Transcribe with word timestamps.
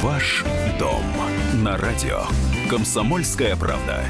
Ваш 0.00 0.44
дом 0.78 1.02
на 1.62 1.76
радио. 1.76 2.22
Комсомольская 2.68 3.54
правда. 3.56 4.04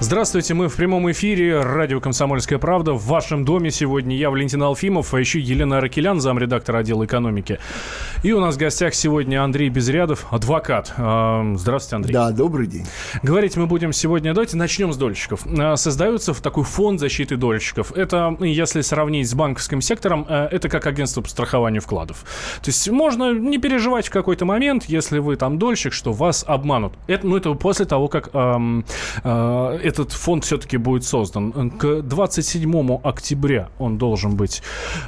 Здравствуйте, 0.00 0.54
мы 0.54 0.68
в 0.68 0.76
прямом 0.76 1.10
эфире. 1.12 1.60
Радио 1.60 2.00
«Комсомольская 2.00 2.58
правда». 2.58 2.94
В 2.94 3.04
вашем 3.04 3.44
доме 3.44 3.70
сегодня 3.70 4.16
я, 4.16 4.30
Валентин 4.30 4.62
Алфимов, 4.62 5.12
а 5.12 5.20
еще 5.20 5.38
Елена 5.38 5.78
Аракелян, 5.78 6.20
замредактор 6.20 6.76
отдела 6.76 7.04
экономики. 7.04 7.58
И 8.22 8.32
у 8.32 8.40
нас 8.40 8.56
в 8.56 8.58
гостях 8.58 8.92
сегодня 8.92 9.42
Андрей 9.42 9.70
Безрядов, 9.70 10.26
адвокат. 10.30 10.92
А, 10.98 11.54
здравствуйте, 11.54 11.96
Андрей. 11.96 12.12
Да, 12.12 12.30
добрый 12.32 12.66
день. 12.66 12.84
Говорить 13.22 13.56
мы 13.56 13.66
будем 13.66 13.94
сегодня, 13.94 14.34
давайте 14.34 14.58
начнем 14.58 14.92
с 14.92 14.98
дольщиков. 14.98 15.46
А, 15.46 15.76
создается 15.76 16.34
такой 16.34 16.64
фонд 16.64 17.00
защиты 17.00 17.38
дольщиков. 17.38 17.92
Это, 17.92 18.36
если 18.40 18.82
сравнить 18.82 19.26
с 19.26 19.32
банковским 19.32 19.80
сектором, 19.80 20.26
э, 20.28 20.48
это 20.50 20.68
как 20.68 20.86
агентство 20.86 21.22
по 21.22 21.30
страхованию 21.30 21.80
вкладов. 21.80 22.26
То 22.62 22.68
есть 22.68 22.90
можно 22.90 23.32
не 23.32 23.56
переживать 23.56 24.08
в 24.08 24.10
какой-то 24.10 24.44
момент, 24.44 24.84
если 24.84 25.18
вы 25.18 25.36
там 25.36 25.58
дольщик, 25.58 25.94
что 25.94 26.12
вас 26.12 26.44
обманут. 26.46 26.92
Это, 27.06 27.26
ну, 27.26 27.38
это 27.38 27.54
после 27.54 27.86
того, 27.86 28.08
как 28.08 28.34
эм, 28.34 28.84
э, 29.24 29.78
этот 29.82 30.12
фонд 30.12 30.44
все-таки 30.44 30.76
будет 30.76 31.04
создан. 31.04 31.70
К 31.70 32.02
27 32.02 33.00
октября 33.02 33.70
он 33.78 33.96
должен 33.96 34.36
быть 34.36 34.62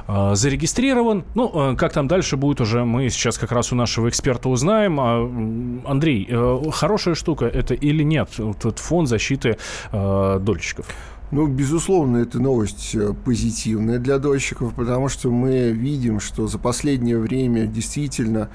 э, 0.09 0.31
зарегистрирован. 0.35 1.25
Ну, 1.35 1.73
э, 1.73 1.77
как 1.77 1.93
там 1.93 2.09
дальше 2.09 2.39
будет 2.39 2.63
уже, 2.63 2.87
мы 2.87 3.02
сейчас 3.11 3.39
как 3.39 3.53
раз 3.53 3.73
у 3.73 3.77
нашего 3.77 4.09
эксперта 4.09 4.49
узнаем. 4.49 5.01
А, 5.01 5.91
Андрей, 5.91 6.27
э, 6.29 6.63
хорошая 6.73 7.15
штука 7.15 7.47
это 7.47 7.75
или 7.75 8.03
нет, 8.03 8.29
этот 8.39 8.79
фонд 8.79 9.09
защиты 9.09 9.57
э, 9.93 10.39
дольщиков? 10.41 10.87
Ну, 11.31 11.47
безусловно, 11.47 12.19
это 12.19 12.39
новость 12.39 12.95
э, 12.95 13.15
позитивная 13.25 13.99
для 13.99 14.19
дольщиков, 14.19 14.75
потому 14.75 15.09
что 15.09 15.31
мы 15.31 15.71
видим, 15.71 16.21
что 16.21 16.47
за 16.47 16.59
последнее 16.59 17.19
время 17.19 17.67
действительно 17.67 18.51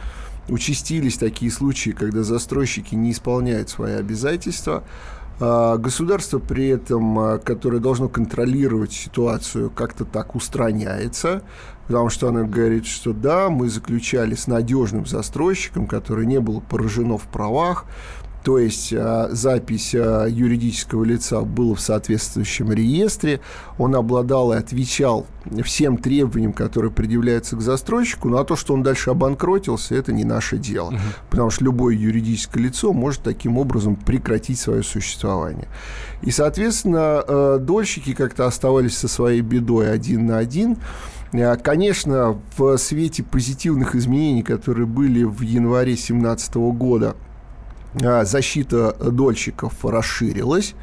участились 0.48 1.18
такие 1.18 1.52
случаи, 1.52 1.90
когда 1.90 2.24
застройщики 2.24 2.96
не 2.96 3.12
исполняют 3.12 3.70
свои 3.70 3.94
обязательства, 3.94 4.84
а, 5.40 5.78
государство 5.78 6.40
при 6.40 6.68
этом, 6.68 7.40
которое 7.44 7.80
должно 7.80 8.10
контролировать 8.10 8.94
ситуацию, 8.94 9.70
как-то 9.70 10.06
так 10.06 10.36
устраняется, 10.36 11.44
потому 11.88 12.10
что 12.10 12.30
оно 12.30 12.46
говорит, 12.46 12.86
что 12.86 13.14
да, 13.14 13.50
мы 13.50 13.70
заключали 13.70 14.36
с 14.36 14.48
надежным 14.48 15.06
застройщиком, 15.06 15.88
который 15.88 16.26
не 16.26 16.40
был 16.40 16.62
поражено 16.62 17.18
в 17.18 17.24
правах, 17.24 17.86
то 18.48 18.60
есть 18.60 18.94
а, 18.94 19.28
запись 19.32 19.94
а, 19.94 20.26
юридического 20.26 21.04
лица 21.04 21.42
была 21.42 21.76
в 21.76 21.82
соответствующем 21.82 22.72
реестре, 22.72 23.42
он 23.78 23.94
обладал 23.94 24.54
и 24.54 24.56
отвечал 24.56 25.28
всем 25.66 25.98
требованиям, 25.98 26.54
которые 26.54 26.90
предъявляются 26.90 27.58
к 27.58 27.62
застройщику, 27.62 28.30
ну 28.30 28.38
а 28.38 28.46
то, 28.46 28.56
что 28.56 28.74
он 28.74 28.84
дальше 28.84 29.10
обанкротился, 29.10 29.96
это 29.96 30.14
не 30.14 30.24
наше 30.24 30.58
дело, 30.58 30.92
угу. 30.92 31.00
потому 31.30 31.50
что 31.50 31.66
любое 31.66 31.94
юридическое 31.96 32.64
лицо 32.64 32.94
может 32.94 33.22
таким 33.22 33.58
образом 33.58 33.98
прекратить 33.98 34.60
свое 34.60 34.82
существование. 34.82 35.68
И, 36.22 36.32
соответственно, 36.32 37.22
а, 37.28 37.58
дольщики 37.58 38.14
как-то 38.14 38.46
оставались 38.46 38.98
со 38.98 39.10
своей 39.10 39.42
бедой 39.42 39.92
один 39.92 40.26
на 40.26 40.38
один, 40.38 40.78
Конечно, 41.32 42.40
в 42.58 42.78
свете 42.78 43.24
позитивных 43.24 43.96
изменений, 43.96 44.44
которые 44.44 44.86
были 44.86 45.24
в 45.24 45.42
январе 45.42 45.94
2017 45.94 46.72
года, 46.72 47.16
а, 48.02 48.24
защита 48.26 48.94
дольщиков 48.94 49.74
расширилась. 49.84 50.74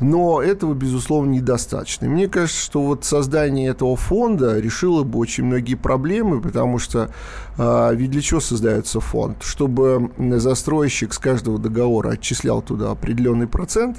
Но 0.00 0.42
этого, 0.42 0.74
безусловно, 0.74 1.32
недостаточно. 1.32 2.08
Мне 2.08 2.28
кажется, 2.28 2.62
что 2.62 2.82
вот 2.82 3.04
создание 3.04 3.70
этого 3.70 3.96
фонда 3.96 4.58
решило 4.58 5.02
бы 5.02 5.18
очень 5.18 5.44
многие 5.44 5.74
проблемы, 5.74 6.40
потому 6.40 6.78
что 6.78 7.10
э, 7.58 7.94
ведь 7.94 8.10
для 8.10 8.22
чего 8.22 8.40
создается 8.40 9.00
фонд? 9.00 9.38
Чтобы 9.42 10.10
застройщик 10.38 11.12
с 11.12 11.18
каждого 11.18 11.58
договора 11.58 12.10
отчислял 12.10 12.62
туда 12.62 12.90
определенный 12.90 13.46
процент, 13.46 13.98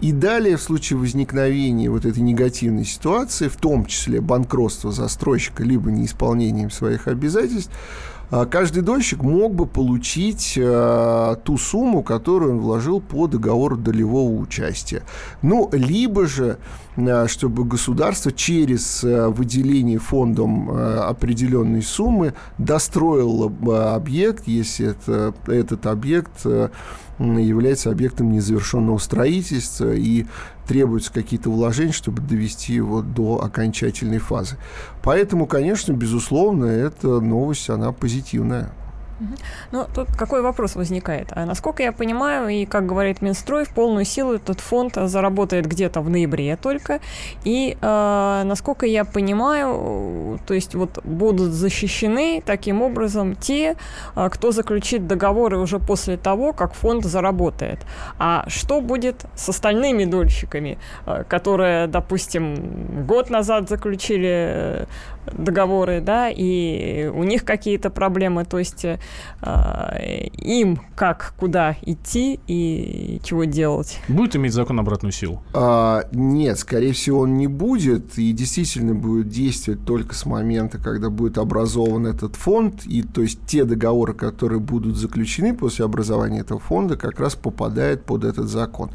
и 0.00 0.12
далее 0.12 0.56
в 0.56 0.62
случае 0.62 0.98
возникновения 0.98 1.90
вот 1.90 2.04
этой 2.04 2.20
негативной 2.20 2.84
ситуации, 2.84 3.48
в 3.48 3.56
том 3.56 3.86
числе 3.86 4.20
банкротства 4.20 4.92
застройщика, 4.92 5.64
либо 5.64 5.90
неисполнением 5.90 6.70
своих 6.70 7.08
обязательств, 7.08 7.72
каждый 8.30 8.82
дольщик 8.82 9.22
мог 9.22 9.54
бы 9.54 9.66
получить 9.66 10.54
э, 10.56 11.36
ту 11.44 11.58
сумму, 11.58 12.02
которую 12.02 12.54
он 12.54 12.60
вложил 12.60 13.00
по 13.00 13.26
договору 13.26 13.76
долевого 13.76 14.38
участия. 14.40 15.02
Ну, 15.42 15.68
либо 15.72 16.26
же, 16.26 16.58
э, 16.96 17.26
чтобы 17.28 17.64
государство 17.64 18.32
через 18.32 19.04
э, 19.04 19.28
выделение 19.28 19.98
фондом 19.98 20.70
э, 20.70 20.96
определенной 20.98 21.82
суммы 21.82 22.34
достроило 22.58 23.48
бы 23.48 23.92
объект, 23.92 24.46
если 24.46 24.90
это, 24.90 25.34
этот 25.46 25.86
объект 25.86 26.44
э, 26.44 26.70
является 27.18 27.90
объектом 27.90 28.32
незавершенного 28.32 28.98
строительства 28.98 29.92
и 29.92 30.26
требуются 30.66 31.12
какие-то 31.12 31.50
вложения, 31.50 31.92
чтобы 31.92 32.22
довести 32.22 32.74
его 32.74 33.02
до 33.02 33.42
окончательной 33.42 34.18
фазы. 34.18 34.56
Поэтому, 35.02 35.46
конечно, 35.46 35.92
безусловно, 35.92 36.66
эта 36.66 37.20
новость, 37.20 37.70
она 37.70 37.92
позитивная. 37.92 38.72
Ну, 39.72 39.86
тут 39.94 40.08
какой 40.16 40.42
вопрос 40.42 40.76
возникает? 40.76 41.28
А 41.32 41.46
насколько 41.46 41.82
я 41.82 41.92
понимаю, 41.92 42.48
и 42.48 42.64
как 42.64 42.86
говорит 42.86 43.22
Минстрой, 43.22 43.64
в 43.64 43.70
полную 43.70 44.04
силу 44.04 44.34
этот 44.34 44.60
фонд 44.60 44.96
заработает 44.96 45.66
где-то 45.66 46.00
в 46.00 46.10
ноябре 46.10 46.56
только. 46.56 47.00
И 47.44 47.76
э, 47.80 48.42
насколько 48.44 48.86
я 48.86 49.04
понимаю, 49.04 50.38
то 50.46 50.54
есть 50.54 50.74
вот 50.74 51.04
будут 51.04 51.52
защищены 51.52 52.42
таким 52.44 52.82
образом 52.82 53.36
те, 53.36 53.76
э, 54.16 54.28
кто 54.30 54.50
заключит 54.50 55.06
договоры 55.06 55.58
уже 55.58 55.78
после 55.78 56.16
того, 56.16 56.52
как 56.52 56.74
фонд 56.74 57.04
заработает. 57.04 57.78
А 58.18 58.44
что 58.48 58.80
будет 58.80 59.26
с 59.34 59.48
остальными 59.48 60.04
дольщиками, 60.04 60.78
э, 61.06 61.24
которые, 61.28 61.86
допустим, 61.86 63.06
год 63.06 63.30
назад 63.30 63.68
заключили 63.68 64.86
договоры, 65.32 66.00
да, 66.00 66.28
и 66.28 67.10
у 67.14 67.22
них 67.24 67.44
какие-то 67.44 67.90
проблемы, 67.90 68.44
то 68.44 68.58
есть 68.58 68.84
э, 69.42 70.26
им 70.38 70.80
как, 70.94 71.34
куда 71.38 71.76
идти 71.82 72.40
и 72.46 73.20
чего 73.24 73.44
делать. 73.44 74.00
Будет 74.08 74.36
иметь 74.36 74.52
закон 74.52 74.78
обратную 74.80 75.12
силу? 75.12 75.42
А, 75.52 76.04
нет, 76.12 76.58
скорее 76.58 76.92
всего, 76.92 77.20
он 77.20 77.36
не 77.36 77.46
будет, 77.46 78.18
и 78.18 78.32
действительно 78.32 78.94
будет 78.94 79.28
действовать 79.28 79.84
только 79.84 80.14
с 80.14 80.26
момента, 80.26 80.78
когда 80.78 81.10
будет 81.10 81.38
образован 81.38 82.06
этот 82.06 82.36
фонд, 82.36 82.84
и 82.86 83.02
то 83.02 83.22
есть 83.22 83.40
те 83.46 83.64
договоры, 83.64 84.14
которые 84.14 84.60
будут 84.60 84.96
заключены 84.96 85.54
после 85.54 85.84
образования 85.84 86.40
этого 86.40 86.60
фонда, 86.60 86.96
как 86.96 87.20
раз 87.20 87.34
попадают 87.34 88.04
под 88.04 88.24
этот 88.24 88.48
закон. 88.48 88.90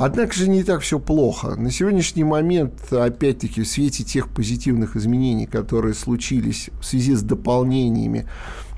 Однако 0.00 0.32
же 0.32 0.48
не 0.48 0.62
так 0.62 0.82
все 0.82 1.00
плохо. 1.00 1.56
На 1.56 1.72
сегодняшний 1.72 2.22
момент, 2.22 2.92
опять-таки, 2.92 3.62
в 3.62 3.68
свете 3.68 4.04
тех 4.04 4.28
позитивных 4.28 4.94
изменений, 4.94 5.46
которые 5.46 5.94
случились 5.94 6.70
в 6.80 6.84
связи 6.84 7.16
с 7.16 7.22
дополнениями 7.22 8.28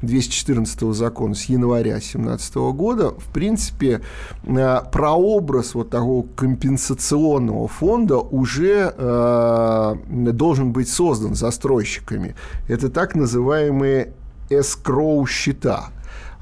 214 0.03 0.95
закона 0.95 1.35
с 1.35 1.45
января 1.45 1.93
2017 1.93 2.55
года, 2.73 3.11
в 3.11 3.33
принципе, 3.33 4.01
э, 4.45 4.81
прообраз 4.93 5.75
вот 5.75 5.91
такого 5.91 6.27
компенсационного 6.37 7.69
фонда 7.69 8.19
уже 8.19 8.95
э, 8.97 9.97
должен 10.33 10.73
быть 10.73 10.89
создан 10.89 11.35
застройщиками. 11.35 12.35
Это 12.69 12.89
так 12.89 13.15
называемые 13.15 14.13
эскроу-счета. 14.49 15.91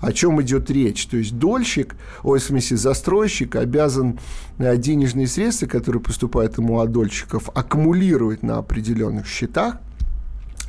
О 0.01 0.13
чем 0.13 0.41
идет 0.41 0.71
речь? 0.71 1.07
То 1.07 1.17
есть 1.17 1.37
дольщик, 1.39 1.97
ой, 2.23 2.39
в 2.39 2.43
смысле 2.43 2.77
застройщик 2.77 3.57
обязан 3.57 4.21
э, 4.59 4.77
денежные 4.77 5.27
средства, 5.27 5.67
которые 5.67 6.01
поступают 6.01 6.57
ему 6.59 6.79
от 6.79 6.93
дольщиков, 6.93 7.51
аккумулировать 7.53 8.45
на 8.45 8.59
определенных 8.59 9.27
счетах, 9.27 9.79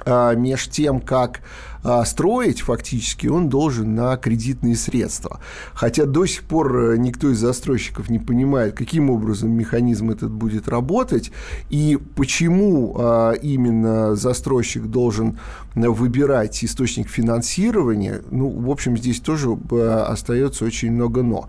меж 0.05 0.67
тем, 0.69 1.01
как 1.01 1.41
а, 1.81 2.03
строить 2.03 2.61
фактически 2.61 3.27
он 3.27 3.47
должен 3.47 3.95
на 3.95 4.17
кредитные 4.17 4.75
средства. 4.75 5.39
Хотя 5.73 6.05
до 6.05 6.25
сих 6.25 6.43
пор 6.43 6.77
э, 6.77 6.97
никто 6.97 7.29
из 7.29 7.39
застройщиков 7.39 8.09
не 8.09 8.19
понимает, 8.19 8.75
каким 8.75 9.09
образом 9.09 9.51
механизм 9.51 10.11
этот 10.11 10.29
будет 10.29 10.67
работать 10.67 11.31
и 11.69 11.97
почему 12.15 12.95
а, 12.97 13.31
именно 13.31 14.15
застройщик 14.15 14.87
должен 14.87 15.39
выбирать 15.75 16.63
источник 16.65 17.07
финансирования. 17.07 18.23
Ну, 18.29 18.49
в 18.49 18.69
общем, 18.69 18.97
здесь 18.97 19.21
тоже 19.21 19.57
э, 19.71 20.03
остается 20.07 20.65
очень 20.65 20.91
много 20.91 21.23
но. 21.23 21.47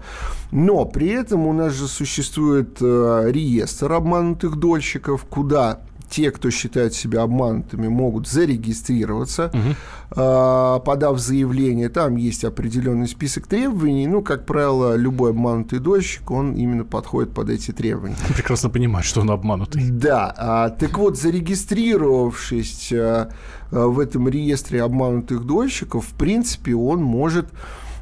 Но 0.52 0.84
при 0.84 1.08
этом 1.08 1.46
у 1.46 1.52
нас 1.52 1.72
же 1.72 1.88
существует 1.88 2.78
э, 2.80 3.30
реестр 3.30 3.92
обманутых 3.92 4.56
дольщиков, 4.56 5.24
куда 5.24 5.80
те, 6.10 6.30
кто 6.30 6.50
считает 6.50 6.92
себя 6.92 7.22
обманутыми, 7.22 7.88
могут 7.88 8.28
зарегистрироваться, 8.28 9.52
угу. 9.54 10.82
подав 10.84 11.18
заявление. 11.18 11.88
Там 11.88 12.16
есть 12.16 12.44
определенный 12.44 13.06
список 13.06 13.46
требований. 13.46 14.06
Ну, 14.06 14.20
как 14.20 14.44
правило, 14.44 14.96
любой 14.96 15.30
обманутый 15.30 15.78
дольщик, 15.78 16.30
он 16.30 16.54
именно 16.54 16.84
подходит 16.84 17.32
под 17.32 17.48
эти 17.48 17.70
требования. 17.70 18.16
Прекрасно 18.34 18.68
понимает, 18.70 19.06
что 19.06 19.20
он 19.20 19.30
обманутый. 19.30 19.88
Да. 19.88 20.34
А, 20.36 20.70
так 20.70 20.98
вот, 20.98 21.16
зарегистрировавшись 21.16 22.92
а, 22.92 23.30
в 23.70 24.00
этом 24.00 24.28
реестре 24.28 24.82
обманутых 24.82 25.44
дольщиков, 25.44 26.04
в 26.04 26.14
принципе, 26.14 26.74
он 26.74 27.02
может 27.02 27.46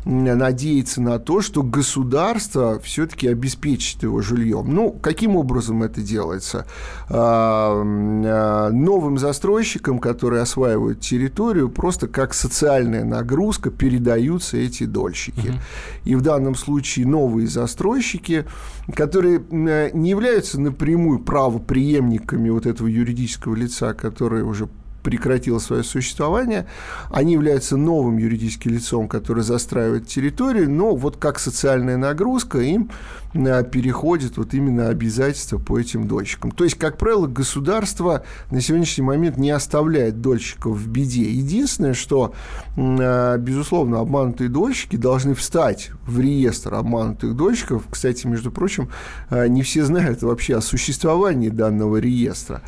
надеяться 0.09 1.03
на 1.03 1.19
то, 1.19 1.43
что 1.43 1.63
государство 1.63 2.81
все-таки 2.81 3.29
обеспечит 3.29 4.03
его 4.03 4.23
жильем. 4.23 4.75
Ну, 4.75 4.91
каким 4.91 5.37
образом 5.37 5.83
это 5.83 6.01
делается? 6.01 6.67
А, 7.11 7.83
а, 7.85 8.71
новым 8.71 9.19
застройщикам, 9.19 9.99
которые 9.99 10.43
осваивают 10.43 11.01
территорию, 11.01 11.69
просто 11.69 12.09
как 12.09 12.33
социальная 12.33 13.05
нагрузка 13.05 13.71
передаются 13.71 14.57
эти 14.57 14.85
дольщики. 14.85 15.49
Угу. 15.49 15.59
И 16.05 16.15
в 16.15 16.23
данном 16.23 16.55
случае 16.55 17.07
новые 17.07 17.47
застройщики, 17.47 18.47
которые 18.95 19.43
не 19.51 20.09
являются 20.09 20.59
напрямую 20.59 21.19
правоприемниками 21.19 22.49
вот 22.49 22.65
этого 22.65 22.87
юридического 22.87 23.55
лица, 23.55 23.93
которое 23.93 24.43
уже 24.43 24.69
прекратило 25.09 25.59
свое 25.59 25.83
существование. 25.85 26.67
Они 27.11 27.33
являются 27.33 27.79
новым 27.79 28.19
юридическим 28.19 28.73
лицом, 28.73 29.09
который 29.09 29.43
застраивает 29.43 30.07
территорию, 30.07 30.69
но 30.71 30.95
вот 30.95 31.17
как 31.17 31.39
социальная 31.39 31.97
нагрузка 31.97 32.59
им 32.59 32.91
переходит 33.33 34.37
вот 34.37 34.55
именно 34.55 34.89
обязательства 34.89 35.59
по 35.59 35.79
этим 35.79 36.07
дольщикам. 36.09 36.51
То 36.51 36.65
есть, 36.65 36.77
как 36.77 36.99
правило, 36.99 37.27
государство 37.27 38.25
на 38.51 38.61
сегодняшний 38.61 39.05
момент 39.05 39.37
не 39.37 39.51
оставляет 39.51 40.21
дольщиков 40.21 40.77
в 40.77 40.89
беде. 40.89 41.31
Единственное, 41.31 41.95
что, 41.95 42.33
э, 42.77 43.37
безусловно, 43.39 44.01
обманутые 44.01 44.49
дольщики 44.49 44.97
должны 44.97 45.35
встать 45.35 45.91
в 46.07 46.21
реестр 46.21 46.75
обманутых 46.75 47.37
дольщиков. 47.37 47.85
Кстати, 47.91 48.27
между 48.27 48.51
прочим, 48.51 48.91
э, 49.31 49.47
не 49.49 49.63
все 49.63 49.85
знают 49.85 50.23
вообще 50.23 50.57
о 50.57 50.61
существовании 50.61 51.49
данного 51.49 51.99
реестра. 51.99 52.63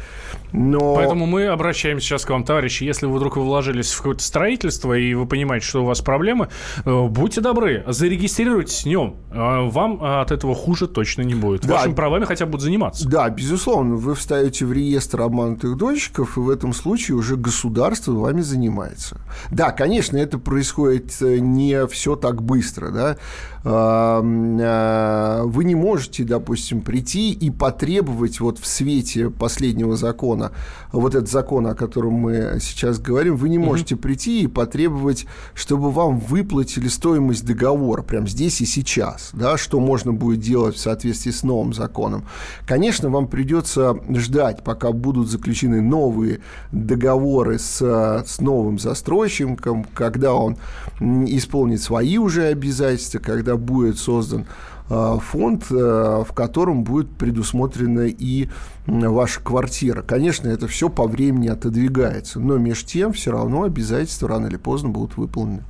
Но... 0.52 0.94
Поэтому 0.94 1.26
мы 1.26 1.46
обращаемся 1.46 2.06
сейчас 2.06 2.24
к 2.24 2.30
вам, 2.30 2.44
товарищи. 2.44 2.84
Если 2.84 3.06
вы 3.06 3.16
вдруг 3.16 3.36
вы 3.36 3.44
вложились 3.44 3.92
в 3.92 3.98
какое-то 3.98 4.22
строительство 4.22 4.96
и 4.96 5.14
вы 5.14 5.26
понимаете, 5.26 5.66
что 5.66 5.82
у 5.82 5.86
вас 5.86 6.00
проблемы, 6.00 6.48
э, 6.84 7.06
будьте 7.08 7.40
добры, 7.40 7.84
зарегистрируйтесь 7.86 8.82
в 8.82 8.86
нем. 8.86 9.16
Э, 9.30 9.68
вам 9.68 10.02
от 10.02 10.30
этого 10.30 10.54
хуже 10.60 10.86
точно 10.86 11.22
не 11.22 11.34
будет. 11.34 11.62
Да. 11.62 11.74
Вашими 11.74 11.94
правами 11.94 12.24
хотя 12.24 12.44
бы 12.44 12.52
будут 12.52 12.64
заниматься. 12.64 13.08
Да, 13.08 13.28
безусловно. 13.30 13.96
Вы 13.96 14.14
встаете 14.14 14.66
в 14.66 14.72
реестр 14.72 15.22
обманутых 15.22 15.76
дольщиков, 15.76 16.36
и 16.36 16.40
в 16.40 16.50
этом 16.50 16.72
случае 16.72 17.16
уже 17.16 17.36
государство 17.36 18.12
вами 18.12 18.42
занимается. 18.42 19.20
Да, 19.50 19.72
конечно, 19.72 20.16
это 20.16 20.38
происходит 20.38 21.16
э, 21.20 21.38
не 21.38 21.86
все 21.86 22.16
так 22.16 22.42
быстро. 22.42 22.90
Да? 22.90 23.16
Вы 23.62 25.64
не 25.64 25.74
можете, 25.74 26.24
допустим, 26.24 26.80
прийти 26.80 27.32
и 27.32 27.50
потребовать 27.50 28.40
вот 28.40 28.58
в 28.58 28.66
свете 28.66 29.28
последнего 29.28 29.96
закона, 29.96 30.52
вот 30.92 31.14
этот 31.14 31.30
закон, 31.30 31.66
о 31.66 31.74
котором 31.74 32.14
мы 32.14 32.58
сейчас 32.60 32.98
говорим, 32.98 33.36
вы 33.36 33.48
не 33.48 33.58
можете 33.58 33.94
mm-hmm. 33.94 33.98
прийти 33.98 34.42
и 34.42 34.46
потребовать, 34.46 35.26
чтобы 35.54 35.90
вам 35.90 36.18
выплатили 36.18 36.88
стоимость 36.88 37.44
договора 37.44 38.02
прямо 38.02 38.26
здесь 38.26 38.60
и 38.60 38.66
сейчас, 38.66 39.30
да, 39.34 39.58
что 39.58 39.78
можно 39.78 40.12
будет 40.12 40.40
делать 40.40 40.76
в 40.76 40.80
соответствии 40.80 41.30
с 41.30 41.42
новым 41.42 41.74
законом. 41.74 42.24
Конечно, 42.66 43.10
вам 43.10 43.28
придется 43.28 43.96
ждать, 44.14 44.64
пока 44.64 44.92
будут 44.92 45.28
заключены 45.28 45.82
новые 45.82 46.40
договоры 46.72 47.58
с, 47.58 48.24
с 48.26 48.40
новым 48.40 48.78
застройщиком, 48.78 49.84
когда 49.84 50.34
он 50.34 50.56
исполнит 51.00 51.80
свои 51.80 52.18
уже 52.18 52.44
обязательства, 52.44 53.18
когда 53.18 53.56
будет 53.56 53.98
создан 53.98 54.46
а, 54.88 55.18
фонд, 55.18 55.66
э, 55.70 55.74
в 55.74 56.32
котором 56.34 56.82
будет 56.82 57.10
предусмотрена 57.10 58.08
и 58.08 58.48
ваша 58.86 59.40
квартира. 59.40 60.02
Конечно, 60.02 60.48
это 60.48 60.66
все 60.66 60.88
по 60.88 61.06
времени 61.06 61.48
отодвигается, 61.48 62.40
но 62.40 62.58
между 62.58 62.86
тем 62.88 63.12
все 63.12 63.30
равно 63.30 63.62
обязательства 63.62 64.28
рано 64.28 64.48
или 64.48 64.56
поздно 64.56 64.88
будут 64.88 65.16
выполнены. 65.16 65.62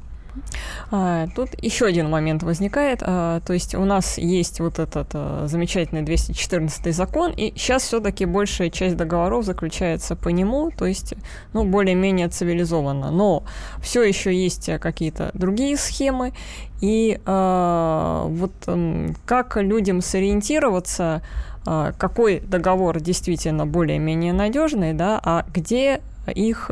А, 0.91 1.29
тут 1.35 1.51
еще 1.63 1.87
один 1.87 2.11
момент 2.11 2.43
возникает. 2.43 3.03
А, 3.03 3.41
то 3.41 3.53
есть 3.53 3.75
у 3.75 3.85
нас 3.85 4.19
есть 4.19 4.61
вот 4.61 4.79
этот 4.79 5.09
а, 5.15 5.47
замечательный 5.47 6.03
214 6.03 6.95
закон, 6.95 7.33
и 7.33 7.53
сейчас 7.57 7.85
все-таки 7.85 8.25
большая 8.25 8.71
часть 8.71 8.97
договоров 8.97 9.45
заключается 9.45 10.17
по 10.17 10.29
нему, 10.29 10.71
то 10.71 10.87
есть 10.87 11.15
ну, 11.53 11.65
более-менее 11.65 12.29
цивилизованно. 12.29 13.11
Но 13.11 13.45
все 13.83 14.03
еще 14.03 14.35
есть 14.35 14.71
какие-то 14.81 15.31
другие 15.35 15.77
схемы, 15.77 16.33
и 16.81 17.21
вот 17.27 18.53
как 19.27 19.57
людям 19.57 20.01
сориентироваться, 20.01 21.21
какой 21.65 22.41
договор 22.41 23.01
действительно 23.01 23.67
более-менее 23.67 24.33
надежный, 24.33 24.95
да, 24.95 25.21
а 25.23 25.45
где 25.53 26.01
их 26.35 26.71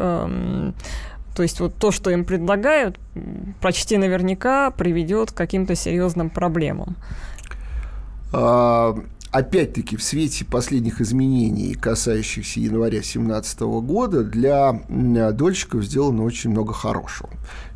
то 1.38 1.44
есть 1.44 1.60
вот 1.60 1.76
то, 1.76 1.92
что 1.92 2.10
им 2.10 2.24
предлагают, 2.24 2.98
почти 3.60 3.96
наверняка 3.96 4.72
приведет 4.72 5.30
к 5.30 5.36
каким-то 5.36 5.76
серьезным 5.76 6.30
проблемам. 6.30 6.96
А, 8.32 8.98
опять-таки, 9.30 9.96
в 9.96 10.02
свете 10.02 10.44
последних 10.44 11.00
изменений, 11.00 11.74
касающихся 11.74 12.58
января 12.58 12.98
2017 12.98 13.60
года, 13.60 14.24
для 14.24 14.80
дольщиков 14.88 15.84
сделано 15.84 16.24
очень 16.24 16.50
много 16.50 16.72
хорошего. 16.72 17.30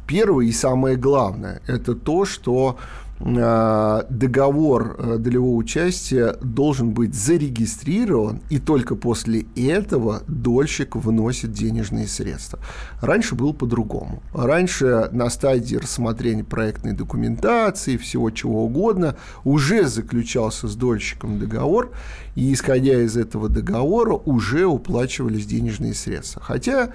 Первое 0.08 0.46
и 0.46 0.52
самое 0.52 0.96
главное– 0.96 1.62
это 1.68 1.94
то, 1.94 2.24
что 2.24 2.78
договор 3.22 4.96
э, 4.98 5.16
долевого 5.18 5.54
участия 5.56 6.36
должен 6.42 6.90
быть 6.90 7.14
зарегистрирован, 7.14 8.40
и 8.50 8.58
только 8.58 8.96
после 8.96 9.46
этого 9.54 10.22
дольщик 10.26 10.96
вносит 10.96 11.52
денежные 11.52 12.08
средства. 12.08 12.58
Раньше 13.00 13.34
было 13.34 13.52
по-другому. 13.52 14.22
Раньше 14.34 15.08
на 15.12 15.30
стадии 15.30 15.76
рассмотрения 15.76 16.42
проектной 16.42 16.92
документации, 16.94 17.96
всего 17.96 18.30
чего 18.30 18.64
угодно, 18.64 19.16
уже 19.44 19.86
заключался 19.86 20.66
с 20.66 20.74
дольщиком 20.74 21.38
договор, 21.38 21.92
и 22.34 22.52
исходя 22.52 23.00
из 23.02 23.16
этого 23.16 23.48
договора 23.48 24.14
уже 24.14 24.66
уплачивались 24.66 25.46
денежные 25.46 25.94
средства. 25.94 26.42
Хотя 26.42 26.90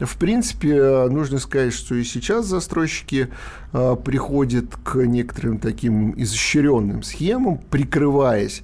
в 0.00 0.16
принципе, 0.16 1.08
нужно 1.10 1.38
сказать, 1.38 1.72
что 1.72 1.96
и 1.96 2.04
сейчас 2.04 2.46
застройщики 2.46 3.28
э, 3.72 3.96
приходят 4.04 4.76
к 4.84 4.96
некоторым 4.96 5.58
таким 5.58 6.14
изощренным 6.16 7.02
схемам, 7.02 7.58
прикрываясь 7.70 8.62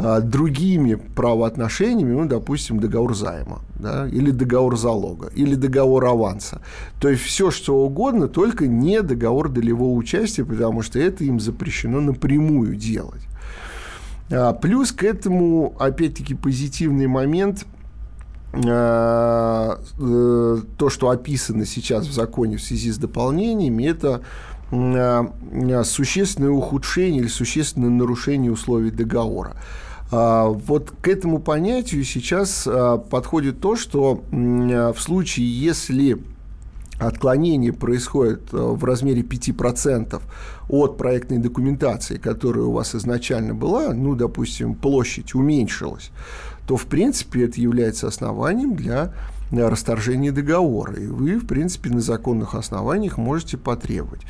э, 0.00 0.20
другими 0.20 0.94
правоотношениями, 0.94 2.12
ну, 2.12 2.26
допустим, 2.26 2.80
договор 2.80 3.14
займа, 3.14 3.60
да, 3.76 4.08
или 4.08 4.32
договор 4.32 4.76
залога, 4.76 5.28
или 5.28 5.54
договор 5.54 6.04
аванса. 6.06 6.60
То 7.00 7.08
есть 7.08 7.22
все, 7.22 7.52
что 7.52 7.76
угодно, 7.76 8.26
только 8.26 8.66
не 8.66 9.02
договор 9.02 9.50
долевого 9.50 9.96
участия, 9.96 10.44
потому 10.44 10.82
что 10.82 10.98
это 10.98 11.22
им 11.22 11.38
запрещено 11.38 12.00
напрямую 12.00 12.74
делать. 12.74 13.22
А, 14.32 14.52
плюс 14.52 14.90
к 14.90 15.04
этому, 15.04 15.76
опять-таки, 15.78 16.34
позитивный 16.34 17.06
момент– 17.06 17.66
Э, 17.71 17.71
э, 17.71 17.71
то, 18.52 19.78
что 20.88 21.08
описано 21.08 21.64
сейчас 21.64 22.06
в 22.06 22.12
законе 22.12 22.58
в 22.58 22.62
связи 22.62 22.92
с 22.92 22.98
дополнениями, 22.98 23.84
это 23.84 24.20
э, 24.70 25.84
существенное 25.84 26.50
ухудшение 26.50 27.22
или 27.22 27.28
существенное 27.28 27.88
нарушение 27.88 28.52
условий 28.52 28.90
договора. 28.90 29.56
А, 30.10 30.48
вот 30.48 30.92
к 31.00 31.08
этому 31.08 31.38
понятию 31.38 32.04
сейчас 32.04 32.68
подходит 33.10 33.60
то, 33.60 33.74
что 33.76 34.22
в 34.30 34.96
случае, 34.98 35.50
если 35.50 36.18
отклонение 36.98 37.72
происходит 37.72 38.52
в 38.52 38.84
размере 38.84 39.22
5% 39.22 40.20
от 40.68 40.96
проектной 40.96 41.38
документации, 41.38 42.16
которая 42.16 42.64
у 42.64 42.72
вас 42.72 42.94
изначально 42.94 43.54
была, 43.54 43.92
ну, 43.92 44.14
допустим, 44.14 44.74
площадь 44.74 45.34
уменьшилась, 45.34 46.10
то, 46.66 46.76
в 46.76 46.86
принципе, 46.86 47.44
это 47.44 47.60
является 47.60 48.06
основанием 48.08 48.74
для 48.74 49.12
расторжения 49.50 50.32
договора. 50.32 50.94
И 50.94 51.06
вы, 51.06 51.38
в 51.38 51.46
принципе, 51.46 51.90
на 51.90 52.00
законных 52.00 52.54
основаниях 52.54 53.18
можете 53.18 53.58
потребовать. 53.58 54.22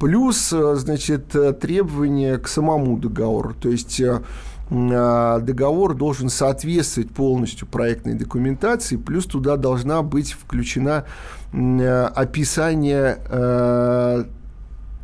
Плюс, 0.00 0.50
э, 0.52 0.76
значит, 0.76 1.34
э, 1.36 1.52
требования 1.52 2.38
к 2.38 2.48
самому 2.48 2.96
договору. 2.96 3.52
То 3.52 3.68
есть 3.68 4.00
э, 4.00 4.22
договор 4.70 5.94
должен 5.94 6.30
соответствовать 6.30 7.10
полностью 7.10 7.66
проектной 7.66 8.14
документации, 8.14 8.96
плюс 8.96 9.26
туда 9.26 9.56
должна 9.56 10.02
быть 10.02 10.32
включена 10.32 11.04
описание 11.52 13.18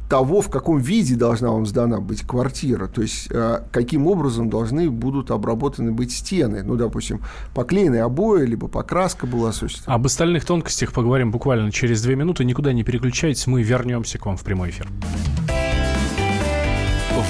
того, 0.09 0.41
в 0.41 0.51
каком 0.51 0.79
виде 0.79 1.17
должна 1.17 1.51
вам 1.51 1.67
сдана 1.67 2.01
быть 2.01 2.23
квартира, 2.23 2.87
то 2.87 3.03
есть 3.03 3.29
э, 3.31 3.63
каким 3.73 4.07
образом 4.07 4.51
должны 4.51 4.91
будут 4.91 5.31
обработаны 5.31 5.93
быть 5.93 6.13
стены, 6.13 6.63
ну, 6.63 6.77
допустим, 6.77 7.23
поклеенные 7.55 8.03
обои, 8.03 8.45
либо 8.45 8.69
покраска 8.69 9.27
была 9.27 9.51
осуществлена. 9.51 9.95
Об 9.95 10.07
остальных 10.07 10.45
тонкостях 10.45 10.93
поговорим 10.93 11.31
буквально 11.31 11.71
через 11.73 12.03
две 12.03 12.17
минуты. 12.17 12.45
Никуда 12.45 12.73
не 12.73 12.85
переключайтесь, 12.85 13.47
мы 13.47 13.63
вернемся 13.63 14.19
к 14.19 14.27
вам 14.27 14.37
в 14.37 14.43
прямой 14.43 14.71
эфир. 14.71 14.89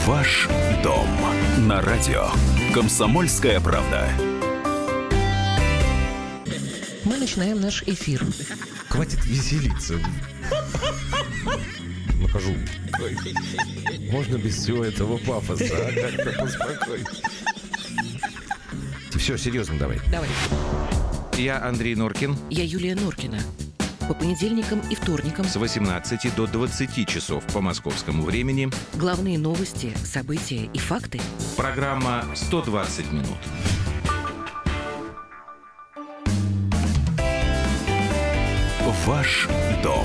Ваш 0.07 0.49
дом 0.85 1.09
на 1.67 1.81
радио. 1.81 2.29
Комсомольская 2.73 3.59
правда. 3.59 4.09
Мы 7.05 7.17
начинаем 7.17 7.61
наш 7.61 7.83
эфир. 7.83 8.25
Хватит 8.89 9.25
веселиться. 9.27 9.95
Нахожу. 12.21 12.55
Можно 14.11 14.37
без 14.37 14.57
всего 14.57 14.85
этого 14.85 15.19
пафоса, 15.19 15.65
а? 15.71 15.93
Как-то 15.93 16.39
поспокойнее. 16.39 17.07
Все, 19.17 19.37
серьезно 19.37 19.79
давай. 19.79 19.99
Давай. 20.11 20.29
Я 21.37 21.63
Андрей 21.63 21.95
Норкин. 21.95 22.37
Я 22.51 22.65
Юлия 22.65 22.95
Норкина. 22.95 23.39
По 24.09 24.15
понедельникам 24.15 24.81
и 24.89 24.95
вторникам 24.95 25.45
С 25.47 25.57
18 25.57 26.35
до 26.37 26.47
20 26.47 27.09
часов 27.09 27.45
по 27.53 27.61
московскому 27.61 28.23
времени. 28.23 28.71
главные 28.95 29.37
новости, 29.37 29.93
события 30.05 30.71
и 30.73 30.79
факты. 30.79 31.21
Программа 31.57 32.25
«120 32.35 33.13
минут». 33.13 33.37
Ваш 39.07 39.47
дом 39.85 40.05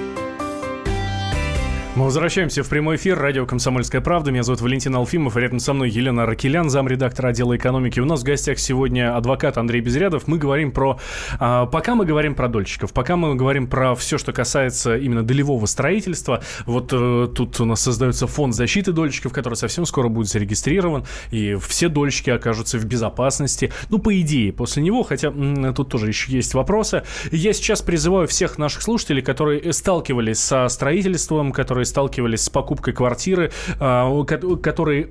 Мы 1.93 2.05
возвращаемся 2.05 2.63
в 2.63 2.69
прямой 2.69 2.95
эфир. 2.95 3.19
Радио 3.19 3.45
«Комсомольская 3.45 3.99
правда». 3.99 4.31
Меня 4.31 4.43
зовут 4.43 4.61
Валентин 4.61 4.95
Алфимов. 4.95 5.35
Рядом 5.35 5.59
со 5.59 5.73
мной 5.73 5.89
Елена 5.89 6.25
Ракелян, 6.25 6.69
замредактор 6.69 7.25
отдела 7.25 7.57
экономики. 7.57 7.99
У 7.99 8.05
нас 8.05 8.21
в 8.21 8.23
гостях 8.23 8.59
сегодня 8.59 9.13
адвокат 9.13 9.57
Андрей 9.57 9.81
Безрядов. 9.81 10.25
Мы 10.25 10.37
говорим 10.37 10.71
про... 10.71 11.01
а, 11.37 11.65
пока 11.65 11.95
мы 11.95 12.05
говорим 12.05 12.33
про 12.33 12.47
дольщиков, 12.47 12.93
пока 12.93 13.17
мы 13.17 13.35
говорим 13.35 13.67
про 13.67 13.93
все, 13.95 14.17
что 14.17 14.31
касается 14.31 14.95
именно 14.95 15.21
долевого 15.21 15.65
строительства. 15.65 16.41
Вот 16.65 16.93
э, 16.93 17.27
тут 17.35 17.59
у 17.59 17.65
нас 17.65 17.81
создается 17.81 18.25
фонд 18.25 18.55
защиты 18.55 18.93
дольщиков, 18.93 19.33
который 19.33 19.55
совсем 19.55 19.85
скоро 19.85 20.07
будет 20.07 20.29
зарегистрирован. 20.29 21.03
И 21.31 21.55
все 21.55 21.89
дольщики 21.89 22.29
окажутся 22.29 22.77
в 22.77 22.85
безопасности. 22.85 23.73
Ну, 23.89 23.99
по 23.99 24.17
идее, 24.17 24.53
после 24.53 24.81
него. 24.81 25.03
Хотя 25.03 25.27
м, 25.27 25.73
тут 25.73 25.89
тоже 25.89 26.07
еще 26.07 26.31
есть 26.31 26.53
вопросы. 26.53 27.03
Я 27.31 27.51
сейчас 27.51 27.81
призываю 27.81 28.29
всех 28.29 28.57
наших 28.57 28.81
слушателей, 28.81 29.21
которые 29.21 29.73
сталкивались 29.73 30.39
со 30.39 30.69
строительством, 30.69 31.51
которые 31.51 31.80
сталкивались 31.85 32.41
с 32.43 32.49
покупкой 32.49 32.93
квартиры, 32.93 33.51
а, 33.79 34.23
ко- 34.23 34.57
которые 34.57 35.03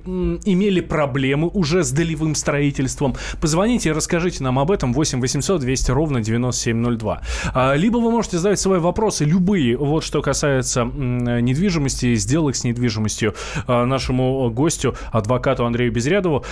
имели 0.45 0.79
проблемы 0.81 1.47
уже 1.47 1.83
с 1.83 1.91
долевым 1.91 2.35
строительством, 2.35 3.15
позвоните 3.39 3.89
и 3.89 3.91
расскажите 3.91 4.43
нам 4.43 4.59
об 4.59 4.71
этом 4.71 4.93
8 4.93 5.19
800 5.21 5.61
200 5.61 5.91
ровно 5.91 6.21
9702. 6.21 7.21
А, 7.53 7.73
Либо 7.75 7.97
вы 7.97 8.11
можете 8.11 8.37
задать 8.37 8.59
свои 8.59 8.79
вопросы, 8.79 9.25
любые, 9.25 9.77
вот 9.77 10.03
что 10.03 10.21
касается 10.21 10.83
недвижимости, 10.85 12.15
сделок 12.15 12.55
с 12.55 12.63
недвижимостью, 12.63 13.33
а, 13.67 13.85
нашему 13.85 14.49
гостю, 14.51 14.95
адвокату 15.11 15.65
Андрею 15.65 15.91
Безрядову. 15.91 16.43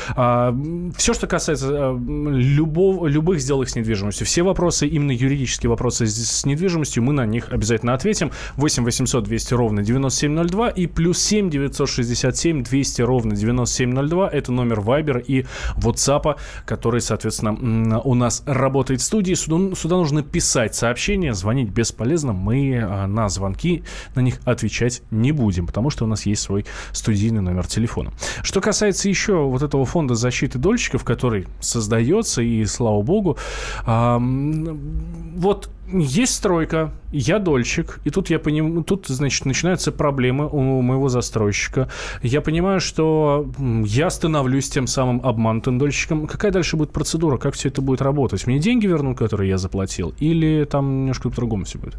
Все, 0.98 1.14
что 1.14 1.28
касается 1.28 1.92
любов- 1.98 3.08
любых 3.08 3.40
сделок 3.42 3.70
с 3.70 3.76
недвижимостью, 3.76 4.26
все 4.26 4.44
вопросы, 4.44 4.88
именно 4.88 5.12
юридические 5.12 5.70
вопросы 5.70 6.06
с, 6.08 6.46
недвижимостью, 6.46 7.04
мы 7.04 7.14
на 7.14 7.26
них 7.26 7.50
обязательно 7.52 7.94
ответим. 7.94 8.32
8 8.56 8.84
800 8.84 9.24
200 9.24 9.54
ровно 9.54 9.82
9702 10.10 10.70
и 10.70 10.88
плюс 10.88 11.20
7 11.20 11.50
967 11.50 12.64
200 12.64 13.02
ровно 13.02 13.36
9702. 13.36 14.30
Это 14.30 14.52
номер 14.52 14.80
Viber 14.80 15.22
и 15.22 15.46
WhatsApp, 15.78 16.38
который, 16.66 17.02
соответственно, 17.02 18.00
у 18.02 18.16
нас 18.16 18.44
работает 18.46 19.02
в 19.02 19.04
студии. 19.04 19.34
Сюда, 19.34 19.76
сюда 19.76 19.98
нужно 19.98 20.24
писать 20.24 20.76
сообщения, 20.76 21.34
звонить 21.34 21.70
бесполезно. 21.70 22.34
Мы 22.34 22.80
а, 22.82 23.08
на 23.08 23.30
звонки 23.30 23.84
на 24.16 24.22
них 24.22 24.40
отвечать 24.46 25.02
не 25.12 25.32
будем, 25.32 25.68
потому 25.68 25.90
что 25.90 26.06
у 26.06 26.08
нас 26.08 26.26
есть 26.26 26.42
свой 26.42 26.66
студийный 26.92 27.42
номер 27.42 27.68
телефона. 27.68 28.12
Что 28.44 28.62
касается 28.62 29.10
еще 29.10 29.44
вот 29.44 29.62
этого 29.62 29.86
фонда 29.86 30.16
защиты 30.16 30.58
дольщиков, 30.58 31.04
который 31.04 31.48
создается, 31.60 32.42
и 32.42 32.66
слава 32.66 33.02
богу, 33.02 33.38
вот 33.86 35.70
есть 35.94 36.36
стройка, 36.36 36.92
я 37.12 37.40
дольщик, 37.40 38.00
и 38.06 38.10
тут 38.10 38.30
я 38.30 38.40
понимаю, 38.40 38.84
тут, 38.84 39.08
значит, 39.08 39.46
начинаются 39.46 39.92
проблемы 39.92 40.48
у 40.48 40.82
моего 40.82 41.10
застройщика. 41.10 41.90
Я 42.22 42.42
понимаю, 42.42 42.80
что 42.80 43.50
я 43.86 44.10
становлюсь 44.10 44.70
тем 44.70 44.88
самым 44.88 45.22
обманутым 45.26 45.78
дольщиком. 45.78 46.28
Какая 46.28 46.52
дальше 46.52 46.78
будет 46.78 46.92
процедура? 46.92 47.38
Как 47.38 47.54
все 47.56 47.70
это 47.70 47.82
будет 47.82 48.02
работать? 48.02 48.46
Мне 48.48 48.60
деньги 48.60 48.88
вернут, 48.88 49.18
которые 49.18 49.50
я 49.50 49.58
заплатил? 49.58 50.14
Или 50.20 50.66
там 50.66 51.02
немножко 51.02 51.30
по-другому 51.30 51.66
все 51.66 51.80
будет? 51.80 51.98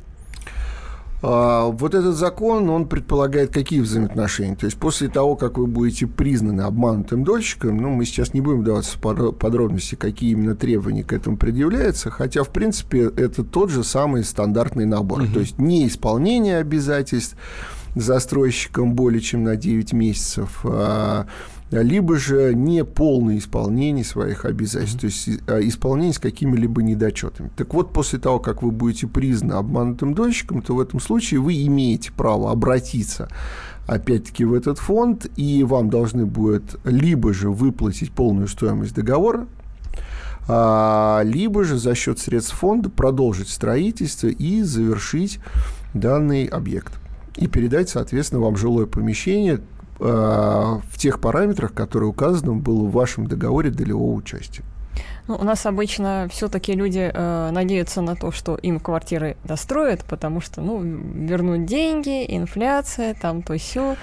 А, 1.22 1.66
Вот 1.66 1.94
этот 1.94 2.16
закон, 2.16 2.68
он 2.70 2.86
предполагает 2.88 3.52
какие 3.52 3.80
взаимоотношения? 3.80 4.56
То 4.56 4.66
есть 4.66 4.78
после 4.78 5.08
того, 5.08 5.36
как 5.36 5.58
вы 5.58 5.66
будете 5.66 6.06
признаны 6.06 6.62
обманутым 6.62 7.24
дольщиком, 7.24 7.76
ну, 7.76 7.90
мы 7.90 8.04
сейчас 8.04 8.32
не 8.34 8.40
будем 8.40 8.64
даваться 8.64 8.96
в 8.96 9.00
подро- 9.00 9.32
подробности, 9.32 9.94
какие 9.94 10.32
именно 10.32 10.54
требования 10.54 11.04
к 11.04 11.12
этому 11.12 11.36
предъявляются, 11.36 12.10
хотя, 12.10 12.42
в 12.42 12.48
принципе, 12.50 13.10
это 13.16 13.44
тот 13.44 13.70
же 13.70 13.84
самый 13.84 14.24
стандартный 14.24 14.86
набор. 14.86 15.24
То 15.32 15.40
есть 15.40 15.58
неисполнение 15.58 16.58
обязательств 16.58 17.36
застройщиком 17.96 18.94
более 18.94 19.20
чем 19.20 19.44
на 19.44 19.56
9 19.56 19.92
месяцев, 19.92 20.60
а, 20.64 21.26
либо 21.70 22.16
же 22.16 22.54
неполное 22.54 23.38
исполнение 23.38 24.04
своих 24.04 24.44
обязательств, 24.44 25.00
то 25.00 25.06
есть 25.06 25.28
а, 25.46 25.60
исполнение 25.60 26.14
с 26.14 26.18
какими-либо 26.18 26.82
недочетами. 26.82 27.50
Так 27.56 27.72
вот, 27.74 27.92
после 27.92 28.18
того, 28.18 28.40
как 28.40 28.62
вы 28.62 28.72
будете 28.72 29.06
признаны 29.06 29.54
обманутым 29.54 30.14
дольщиком, 30.14 30.62
то 30.62 30.74
в 30.74 30.80
этом 30.80 31.00
случае 31.00 31.40
вы 31.40 31.64
имеете 31.66 32.12
право 32.12 32.50
обратиться 32.50 33.28
опять-таки 33.86 34.44
в 34.44 34.54
этот 34.54 34.78
фонд, 34.78 35.26
и 35.36 35.62
вам 35.64 35.90
должны 35.90 36.26
будет 36.26 36.76
либо 36.84 37.32
же 37.32 37.50
выплатить 37.50 38.12
полную 38.12 38.48
стоимость 38.48 38.94
договора, 38.94 39.46
а, 40.48 41.22
либо 41.24 41.62
же 41.62 41.78
за 41.78 41.94
счет 41.94 42.18
средств 42.18 42.54
фонда 42.54 42.90
продолжить 42.90 43.48
строительство 43.48 44.26
и 44.26 44.62
завершить 44.62 45.38
данный 45.94 46.46
объект. 46.46 46.94
И 47.36 47.46
передать, 47.46 47.88
соответственно, 47.88 48.42
вам 48.42 48.56
жилое 48.56 48.86
помещение 48.86 49.60
в 50.00 50.96
тех 50.96 51.20
параметрах, 51.20 51.74
которые 51.74 52.08
указаны 52.08 52.54
было 52.54 52.84
в 52.84 52.92
вашем 52.92 53.26
договоре 53.26 53.70
долевого 53.70 54.14
участия. 54.14 54.64
Ну, 55.28 55.36
у 55.36 55.44
нас 55.44 55.64
обычно 55.64 56.28
все-таки 56.32 56.72
люди 56.72 57.10
э, 57.12 57.50
надеются 57.52 58.02
на 58.02 58.16
то, 58.16 58.32
что 58.32 58.56
им 58.56 58.80
квартиры 58.80 59.36
достроят, 59.44 60.04
потому 60.04 60.40
что, 60.40 60.60
ну, 60.60 60.82
вернуть 60.82 61.66
деньги, 61.66 62.24
инфляция, 62.36 63.14
там 63.14 63.42
то 63.42 63.56
все. 63.56 63.96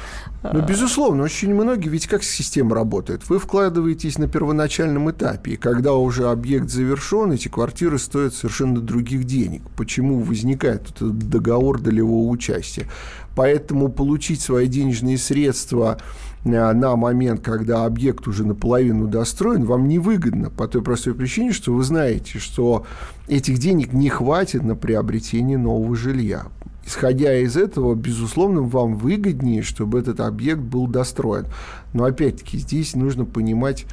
Ну, 0.43 0.61
безусловно, 0.61 1.23
очень 1.23 1.53
многие, 1.53 1.89
ведь 1.89 2.07
как 2.07 2.23
система 2.23 2.75
работает? 2.75 3.27
Вы 3.27 3.39
вкладываетесь 3.39 4.17
на 4.17 4.29
первоначальном 4.29 5.11
этапе, 5.11 5.51
и 5.51 5.55
когда 5.57 5.93
уже 5.93 6.29
объект 6.29 6.69
завершен, 6.69 7.33
эти 7.33 7.49
квартиры 7.49 7.99
стоят 7.99 8.33
совершенно 8.33 8.79
других 8.79 9.25
денег. 9.25 9.63
Почему 9.75 10.19
возникает 10.19 10.89
этот 10.89 11.17
договор 11.17 11.81
долевого 11.81 12.29
участия? 12.29 12.87
Поэтому 13.35 13.89
получить 13.89 14.41
свои 14.41 14.67
денежные 14.67 15.17
средства 15.17 15.97
э, 15.99 16.27
на 16.47 16.95
момент, 16.95 17.41
когда 17.41 17.85
объект 17.85 18.27
уже 18.27 18.45
наполовину 18.45 19.07
достроен, 19.07 19.65
вам 19.65 19.87
невыгодно 19.87 20.49
по 20.49 20.67
той 20.67 20.81
простой 20.81 21.13
причине, 21.13 21.51
что 21.51 21.73
вы 21.73 21.83
знаете, 21.83 22.39
что 22.39 22.85
этих 23.27 23.59
денег 23.59 23.93
не 23.93 24.09
хватит 24.09 24.63
на 24.63 24.75
приобретение 24.75 25.57
нового 25.57 25.95
жилья. 25.95 26.47
Исходя 26.85 27.37
из 27.37 27.57
этого, 27.57 27.95
безусловно, 27.95 28.61
вам 28.61 28.95
выгоднее, 28.95 29.61
чтобы 29.61 29.99
этот 29.99 30.21
объект 30.21 30.61
был 30.61 30.87
достроен. 30.87 31.45
Но 31.93 32.05
опять-таки 32.05 32.57
здесь 32.57 32.95
нужно 32.95 33.25
понимать 33.25 33.85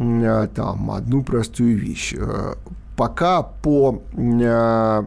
м, 0.00 0.48
там, 0.48 0.90
одну 0.90 1.22
простую 1.22 1.78
вещь. 1.78 2.14
Э, 2.16 2.54
Пока 2.96 3.42
по 3.42 4.02
э, 4.12 5.04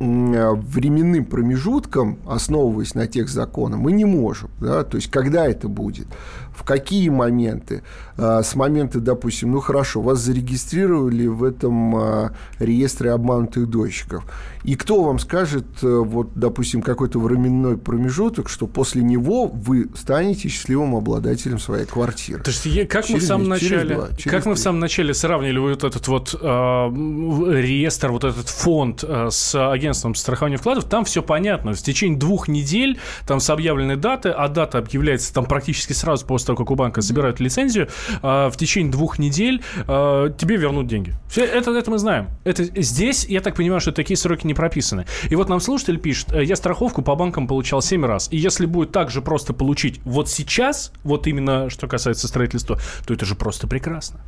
временным 0.00 1.26
промежуткам, 1.26 2.18
основываясь 2.26 2.94
на 2.94 3.06
тех 3.06 3.28
законах, 3.28 3.78
мы 3.78 3.92
не 3.92 4.06
можем. 4.06 4.50
Да? 4.58 4.82
То 4.82 4.96
есть, 4.96 5.10
когда 5.10 5.46
это 5.46 5.68
будет, 5.68 6.06
в 6.54 6.64
какие 6.64 7.08
моменты. 7.08 7.82
А, 8.16 8.42
С 8.42 8.54
момента, 8.54 9.00
допустим, 9.00 9.52
ну 9.52 9.60
хорошо, 9.60 10.00
вас 10.00 10.18
зарегистрировали 10.20 11.26
в 11.26 11.44
этом 11.44 11.96
а, 11.96 12.32
реестре 12.58 13.12
обманутых 13.12 13.68
дольщиков. 13.68 14.24
И 14.62 14.74
кто 14.74 15.02
вам 15.02 15.18
скажет, 15.18 15.64
э, 15.82 15.86
вот, 15.86 16.32
допустим, 16.34 16.82
какой-то 16.82 17.18
временной 17.18 17.78
промежуток, 17.78 18.50
что 18.50 18.66
после 18.66 19.02
него 19.02 19.46
вы 19.46 19.88
станете 19.94 20.48
счастливым 20.48 20.94
обладателем 20.94 21.58
своей 21.58 21.86
квартиры? 21.86 22.42
То 22.42 22.50
есть, 22.50 22.88
как 22.88 23.08
мы 23.08 23.16
в 23.16 23.20
Через 23.20 23.26
самом 23.26 23.48
месяц, 23.48 23.60
через 23.60 23.70
начале, 23.70 23.94
два, 23.94 24.08
через 24.16 24.30
как 24.30 24.46
мы 24.46 24.54
в 24.54 24.58
самом 24.58 24.80
начале 24.80 25.14
сравнили 25.14 25.58
вот 25.58 25.82
этот 25.82 26.08
вот 26.08 26.34
э, 26.38 26.46
реестр, 26.46 28.10
вот 28.12 28.24
этот 28.24 28.48
фонд 28.48 29.02
э, 29.02 29.28
с 29.30 29.72
агентством 29.72 30.14
страхования 30.14 30.58
вкладов, 30.58 30.84
там 30.84 31.06
все 31.06 31.22
понятно. 31.22 31.72
В 31.72 31.82
течение 31.82 32.18
двух 32.18 32.48
недель, 32.48 32.98
там 33.26 33.40
с 33.40 33.48
объявленной 33.48 33.96
даты, 33.96 34.28
а 34.28 34.48
дата 34.48 34.78
объявляется 34.78 35.32
там 35.32 35.46
практически 35.46 35.94
сразу 35.94 36.26
после 36.26 36.39
того, 36.46 36.56
как 36.56 36.70
у 36.70 36.74
банка 36.74 37.00
забирают 37.00 37.40
лицензию, 37.40 37.88
э, 38.22 38.48
в 38.48 38.54
течение 38.56 38.92
двух 38.92 39.18
недель 39.18 39.62
э, 39.76 40.32
тебе 40.36 40.56
вернут 40.56 40.86
деньги. 40.86 41.14
Все 41.28 41.44
это, 41.44 41.72
это 41.72 41.90
мы 41.90 41.98
знаем. 41.98 42.28
Это 42.44 42.64
здесь, 42.82 43.24
я 43.24 43.40
так 43.40 43.54
понимаю, 43.56 43.80
что 43.80 43.92
такие 43.92 44.16
сроки 44.16 44.46
не 44.46 44.54
прописаны. 44.54 45.06
И 45.28 45.34
вот 45.34 45.48
нам 45.48 45.60
слушатель 45.60 45.98
пишет, 45.98 46.32
«Э, 46.32 46.44
я 46.44 46.56
страховку 46.56 47.02
по 47.02 47.14
банкам 47.14 47.46
получал 47.46 47.82
7 47.82 48.04
раз. 48.04 48.28
И 48.30 48.36
если 48.36 48.66
будет 48.66 48.92
так 48.92 49.10
же 49.10 49.22
просто 49.22 49.52
получить 49.52 50.00
вот 50.04 50.28
сейчас, 50.28 50.92
вот 51.04 51.26
именно 51.26 51.70
что 51.70 51.86
касается 51.86 52.28
строительства, 52.28 52.78
то 53.06 53.14
это 53.14 53.24
же 53.24 53.34
просто 53.34 53.66
прекрасно. 53.66 54.20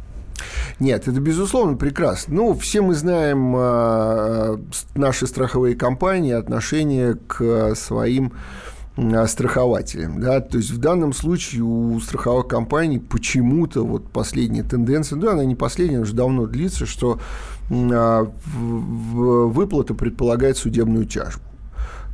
Нет, 0.80 1.08
это 1.08 1.20
безусловно 1.20 1.76
прекрасно. 1.76 2.34
Ну, 2.34 2.54
все 2.54 2.82
мы 2.82 2.94
знаем 2.94 3.54
э, 3.56 4.58
наши 4.94 5.26
страховые 5.26 5.76
компании, 5.76 6.32
отношение 6.32 7.14
к 7.14 7.74
своим 7.74 8.26
э, 8.26 8.71
страхователям. 9.26 10.20
Да? 10.20 10.40
То 10.40 10.58
есть 10.58 10.70
в 10.70 10.78
данном 10.78 11.12
случае 11.12 11.62
у 11.62 11.98
страховых 12.00 12.48
компаний 12.48 12.98
почему-то 12.98 13.84
вот 13.84 14.08
последняя 14.08 14.62
тенденция, 14.62 15.18
да, 15.18 15.32
она 15.32 15.44
не 15.44 15.54
последняя, 15.54 16.00
уже 16.00 16.14
давно 16.14 16.46
длится, 16.46 16.84
что 16.84 17.18
э, 17.70 18.26
выплата 18.50 19.94
предполагает 19.94 20.58
судебную 20.58 21.06
тяжбу. 21.06 21.42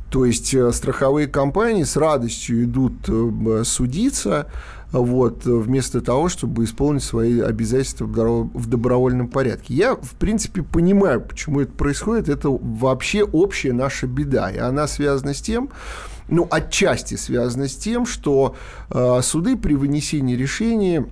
То 0.09 0.25
есть 0.25 0.53
э, 0.53 0.71
страховые 0.71 1.27
компании 1.27 1.83
с 1.83 1.97
радостью 1.97 2.63
идут 2.63 2.93
э, 3.09 3.63
судиться, 3.65 4.47
вот, 4.91 5.45
вместо 5.45 6.01
того, 6.01 6.29
чтобы 6.29 6.63
исполнить 6.63 7.03
свои 7.03 7.41
обязательства 7.41 8.05
в 8.05 8.67
добровольном 8.67 9.27
порядке. 9.27 9.75
Я, 9.75 9.95
в 9.95 10.15
принципе, 10.17 10.63
понимаю, 10.63 11.21
почему 11.21 11.61
это 11.61 11.71
происходит. 11.73 12.27
Это 12.27 12.49
вообще 12.49 13.23
общая 13.23 13.73
наша 13.73 14.07
беда. 14.07 14.49
И 14.49 14.57
она 14.57 14.87
связана 14.87 15.35
с 15.35 15.41
тем, 15.41 15.69
ну, 16.29 16.47
отчасти 16.49 17.15
связана 17.15 17.67
с 17.67 17.75
тем, 17.75 18.05
что 18.05 18.55
э, 18.89 19.21
суды 19.21 19.57
при 19.57 19.73
вынесении 19.73 20.35
решения 20.35 21.05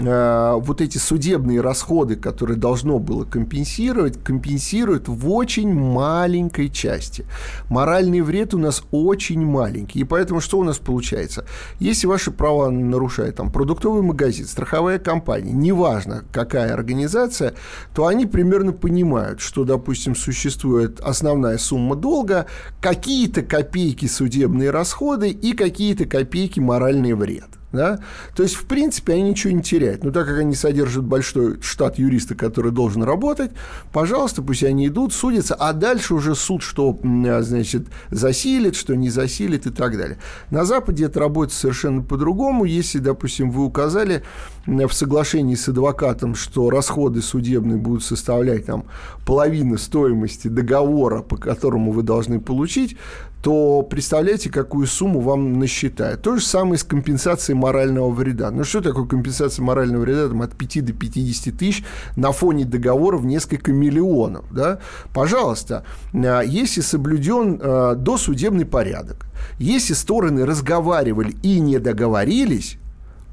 вот 0.00 0.80
эти 0.80 0.98
судебные 0.98 1.60
расходы, 1.60 2.16
которые 2.16 2.56
должно 2.56 2.98
было 2.98 3.24
компенсировать, 3.24 4.22
компенсируют 4.22 5.08
в 5.08 5.30
очень 5.30 5.72
маленькой 5.72 6.68
части. 6.68 7.26
Моральный 7.68 8.20
вред 8.20 8.54
у 8.54 8.58
нас 8.58 8.82
очень 8.90 9.44
маленький. 9.44 10.00
И 10.00 10.04
поэтому 10.04 10.40
что 10.40 10.58
у 10.58 10.64
нас 10.64 10.78
получается? 10.78 11.46
Если 11.78 12.06
ваши 12.06 12.30
права 12.30 12.70
нарушает 12.70 13.36
там, 13.36 13.52
продуктовый 13.52 14.02
магазин, 14.02 14.46
страховая 14.46 14.98
компания, 14.98 15.52
неважно 15.52 16.24
какая 16.32 16.72
организация, 16.74 17.54
то 17.94 18.06
они 18.06 18.26
примерно 18.26 18.72
понимают, 18.72 19.40
что, 19.40 19.64
допустим, 19.64 20.16
существует 20.16 21.00
основная 21.00 21.58
сумма 21.58 21.94
долга, 21.94 22.46
какие-то 22.80 23.42
копейки 23.42 24.06
судебные 24.06 24.70
расходы 24.70 25.30
и 25.30 25.52
какие-то 25.52 26.06
копейки 26.06 26.60
моральный 26.60 27.12
вред. 27.12 27.48
Да? 27.74 27.98
То 28.36 28.44
есть, 28.44 28.54
в 28.54 28.66
принципе, 28.66 29.14
они 29.14 29.30
ничего 29.30 29.52
не 29.52 29.60
теряют. 29.60 30.04
Но 30.04 30.12
так 30.12 30.28
как 30.28 30.38
они 30.38 30.54
содержат 30.54 31.02
большой 31.02 31.60
штат 31.60 31.98
юриста, 31.98 32.36
который 32.36 32.70
должен 32.70 33.02
работать, 33.02 33.50
пожалуйста, 33.92 34.42
пусть 34.42 34.62
они 34.62 34.86
идут, 34.86 35.12
судятся, 35.12 35.56
а 35.56 35.72
дальше 35.72 36.14
уже 36.14 36.36
суд, 36.36 36.62
что, 36.62 36.96
значит, 37.02 37.88
засилит, 38.12 38.76
что 38.76 38.94
не 38.94 39.10
засилит 39.10 39.66
и 39.66 39.70
так 39.70 39.98
далее. 39.98 40.18
На 40.50 40.64
Западе 40.64 41.06
это 41.06 41.18
работает 41.18 41.52
совершенно 41.52 42.00
по-другому. 42.00 42.64
Если, 42.64 43.00
допустим, 43.00 43.50
вы 43.50 43.64
указали 43.64 44.22
в 44.66 44.92
соглашении 44.92 45.56
с 45.56 45.68
адвокатом, 45.68 46.36
что 46.36 46.70
расходы 46.70 47.22
судебные 47.22 47.76
будут 47.76 48.04
составлять 48.04 48.66
там 48.66 48.84
половину 49.26 49.78
стоимости 49.78 50.46
договора, 50.46 51.22
по 51.22 51.36
которому 51.36 51.90
вы 51.90 52.04
должны 52.04 52.40
получить, 52.40 52.96
то 53.44 53.82
представляете, 53.82 54.48
какую 54.48 54.86
сумму 54.86 55.20
вам 55.20 55.58
насчитают. 55.58 56.22
То 56.22 56.36
же 56.36 56.42
самое 56.42 56.78
с 56.78 56.82
компенсацией 56.82 57.58
морального 57.58 58.08
вреда. 58.08 58.50
Ну, 58.50 58.64
что 58.64 58.80
такое 58.80 59.04
компенсация 59.04 59.62
морального 59.62 60.00
вреда? 60.00 60.28
Там, 60.28 60.40
от 60.40 60.56
5 60.56 60.82
до 60.82 60.94
50 60.94 61.54
тысяч 61.54 61.84
на 62.16 62.32
фоне 62.32 62.64
договора 62.64 63.18
в 63.18 63.26
несколько 63.26 63.70
миллионов. 63.70 64.46
Да? 64.50 64.78
Пожалуйста, 65.12 65.84
а, 66.14 66.40
если 66.40 66.80
соблюден 66.80 67.60
а, 67.62 67.94
досудебный 67.94 68.64
порядок, 68.64 69.26
если 69.58 69.92
стороны 69.92 70.46
разговаривали 70.46 71.36
и 71.42 71.60
не 71.60 71.78
договорились, 71.78 72.78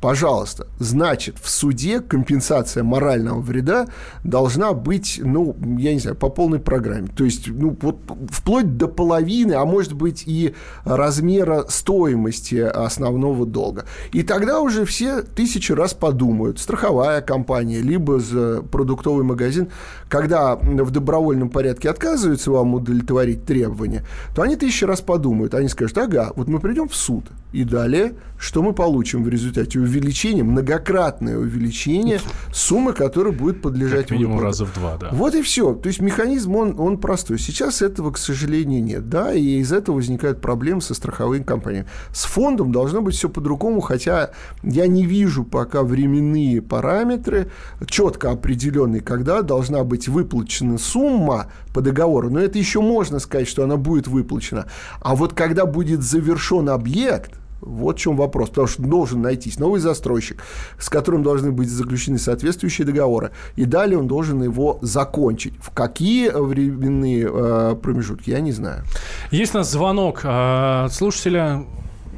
пожалуйста, 0.02 0.68
значит, 0.80 1.38
в 1.42 1.50
суде 1.50 2.00
компенсация 2.00 2.84
морального 2.84 3.40
вреда 3.40 3.88
должна 4.24 4.74
быть, 4.74 5.22
ну, 5.24 5.56
я 5.78 5.94
не 5.94 6.00
знаю, 6.00 6.18
по 6.18 6.30
полной 6.30 6.60
программе. 6.60 7.08
То 7.08 7.24
есть, 7.24 7.48
ну, 7.48 7.78
вот 7.82 8.00
вплоть 8.30 8.78
до 8.78 8.88
половины, 8.88 9.54
а 9.54 9.64
может 9.64 9.94
быть 9.94 10.24
и 10.26 10.56
размера 10.84 11.66
стоимости 11.70 12.56
основного 12.56 13.46
долга. 13.46 13.86
И 14.12 14.24
тогда 14.24 14.60
уже 14.60 14.86
все 14.86 15.22
тысячи 15.22 15.72
раз 15.72 15.94
подумают, 15.94 16.60
страховая 16.60 17.22
компания, 17.22 17.80
либо 17.80 18.20
продуктовый 18.64 19.24
магазин, 19.24 19.70
когда 20.10 20.56
в 20.56 20.90
добровольном 20.90 21.50
порядке 21.50 21.90
отказываются 21.90 22.50
вам 22.50 22.74
удовлетворить 22.74 23.46
требования, 23.46 24.04
то 24.36 24.42
они 24.42 24.56
тысячи 24.56 24.84
раз 24.84 25.02
подумают. 25.02 25.54
Они 25.54 25.68
скажут, 25.68 25.98
ага, 26.00 26.32
вот 26.36 26.48
мы 26.48 26.60
придем 26.60 26.90
в 26.90 26.96
суд, 26.96 27.26
и 27.54 27.64
далее 27.64 28.14
что 28.42 28.64
мы 28.64 28.74
получим 28.74 29.24
в 29.24 29.30
результате? 29.30 29.78
Увеличение, 29.92 30.46
многократное 30.46 31.38
увеличение 31.38 32.22
суммы, 32.54 32.94
которая 32.94 33.34
будет 33.34 33.62
подлежать 33.62 34.08
как 34.08 34.12
минимум 34.12 34.40
раза 34.40 34.66
в 34.66 34.74
два, 34.74 34.96
да. 34.96 35.10
Вот 35.12 35.36
и 35.36 35.42
все. 35.42 35.74
То 35.74 35.88
есть 35.88 36.00
механизм, 36.00 36.56
он, 36.56 36.80
он 36.80 36.98
простой. 36.98 37.38
Сейчас 37.38 37.82
этого, 37.82 38.12
к 38.12 38.18
сожалению, 38.18 38.82
нет. 38.82 39.10
Да, 39.10 39.34
и 39.34 39.60
из 39.60 39.74
этого 39.74 39.98
возникают 39.98 40.40
проблемы 40.40 40.82
со 40.82 40.94
страховыми 40.94 41.44
компаниями. 41.44 41.88
С 42.14 42.24
фондом 42.24 42.72
должно 42.72 43.02
быть 43.02 43.16
все 43.16 43.28
по-другому, 43.28 43.82
хотя 43.82 44.32
я 44.64 44.88
не 44.88 45.06
вижу 45.06 45.44
пока 45.44 45.84
временные 45.84 46.62
параметры, 46.62 47.52
четко 47.86 48.32
определенные, 48.32 49.02
когда 49.02 49.42
должна 49.42 49.84
быть 49.84 50.08
выплачена 50.08 50.78
сумма 50.78 51.48
по 51.74 51.82
договору. 51.82 52.30
Но 52.30 52.40
это 52.40 52.58
еще 52.58 52.80
можно 52.80 53.20
сказать, 53.20 53.50
что 53.50 53.66
она 53.66 53.76
будет 53.76 54.08
выплачена. 54.08 54.68
А 55.02 55.16
вот 55.16 55.34
когда 55.34 55.66
будет 55.66 56.02
завершен 56.02 56.70
объект, 56.70 57.41
вот 57.62 57.98
в 57.98 58.00
чем 58.00 58.18
вопрос. 58.18 58.50
Потому 58.50 58.68
что 58.68 58.84
должен 58.84 59.22
найтись 59.22 59.60
новый 59.60 59.80
застройщик, 59.80 60.44
с 60.78 60.90
которым 60.90 61.24
должны 61.24 61.52
быть 61.52 61.70
заключены 61.70 62.18
соответствующие 62.18 62.86
договоры. 62.86 63.32
И 63.56 63.66
далее 63.66 63.98
он 63.98 64.08
должен 64.08 64.42
его 64.44 64.80
закончить. 64.82 65.54
В 65.62 65.72
какие 65.72 66.30
временные 66.30 67.30
э, 67.32 67.76
промежутки, 67.82 68.30
я 68.30 68.42
не 68.42 68.52
знаю. 68.52 68.84
Есть 69.32 69.56
у 69.56 69.60
нас 69.60 69.72
звонок 69.72 70.22
от 70.24 70.94
слушателя. 70.94 71.66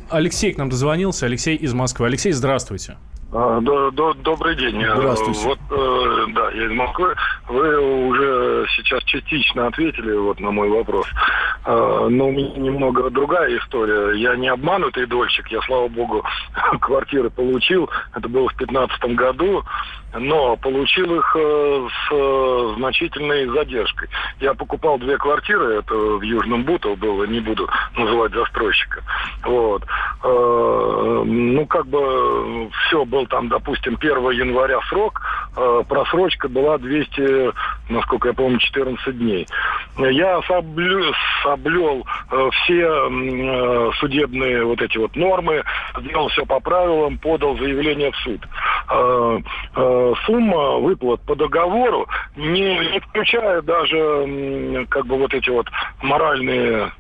Алексей 0.10 0.54
к 0.54 0.58
нам 0.58 0.70
дозвонился. 0.70 1.26
Алексей 1.26 1.56
из 1.56 1.74
Москвы. 1.74 2.08
Алексей, 2.08 2.32
здравствуйте. 2.32 2.98
А, 3.32 3.60
до, 3.62 3.90
до, 3.92 4.14
добрый 4.14 4.56
день. 4.56 4.84
Здравствуйте. 4.96 5.48
Вот, 5.48 5.60
э, 5.72 6.26
да, 6.36 6.52
я 6.52 6.66
из 6.66 6.72
Москвы. 6.72 7.16
Вы 7.48 8.08
уже 8.08 8.66
сейчас 8.76 9.04
частично 9.06 9.68
ответили 9.68 10.14
вот 10.16 10.40
на 10.40 10.52
мой 10.52 10.70
вопрос. 10.70 11.08
Э, 11.66 12.08
но 12.10 12.28
у 12.28 12.32
меня 12.32 12.56
немного 12.58 13.10
другая 13.10 13.58
история. 13.58 14.20
Я 14.20 14.36
не 14.36 14.50
обманутый 14.50 15.08
дольщик. 15.08 15.48
Я, 15.48 15.62
слава 15.62 15.88
богу, 15.88 16.24
квартиры 16.82 17.30
получил. 17.30 17.90
Это 18.16 18.28
было 18.30 18.50
в 18.50 18.58
2015 18.58 19.16
году 19.16 19.64
но 20.16 20.56
получил 20.58 21.16
их 21.16 21.36
э, 21.36 21.88
с 21.90 22.14
э, 22.14 22.74
значительной 22.78 23.48
задержкой. 23.48 24.10
Я 24.40 24.54
покупал 24.54 24.98
две 24.98 25.18
квартиры, 25.18 25.80
это 25.80 25.96
в 25.96 26.22
Южном 26.22 26.64
Бутово 26.64 26.96
было, 26.96 27.24
не 27.24 27.40
буду 27.40 27.68
называть 27.98 28.34
застройщика. 28.34 29.02
Вот. 29.44 29.84
Э, 30.24 31.24
ну, 31.26 31.66
как 31.66 31.88
бы 31.88 32.70
все, 32.88 33.06
был 33.06 33.26
там, 33.28 33.50
допустим, 33.50 33.98
1 34.00 34.32
января 34.32 34.80
срок, 34.90 35.22
просрочка 35.88 36.50
была 36.50 36.78
200, 36.78 37.54
насколько 37.90 38.30
я 38.30 38.34
помню, 38.34 38.60
14 38.60 39.18
дней. 39.18 39.48
Я 39.98 40.42
соблю, 40.44 41.14
соблел 41.44 42.06
все 42.52 43.94
судебные 44.00 44.64
вот 44.66 44.82
эти 44.82 44.98
вот 44.98 45.16
нормы, 45.16 45.64
сделал 46.00 46.30
все 46.30 46.46
по 46.46 46.60
правилам, 46.60 47.18
подал 47.20 47.58
заявление 47.58 48.12
в 48.12 48.18
суд 48.18 48.42
сумма 50.26 50.78
выплат 50.78 51.22
по 51.22 51.36
договору, 51.36 52.08
не, 52.36 52.92
не 52.92 53.00
включая 53.00 53.62
даже 53.62 54.86
как 54.90 55.06
бы 55.06 55.18
вот 55.18 55.34
эти 55.34 55.50
вот 55.50 55.68
моральные 56.02 56.92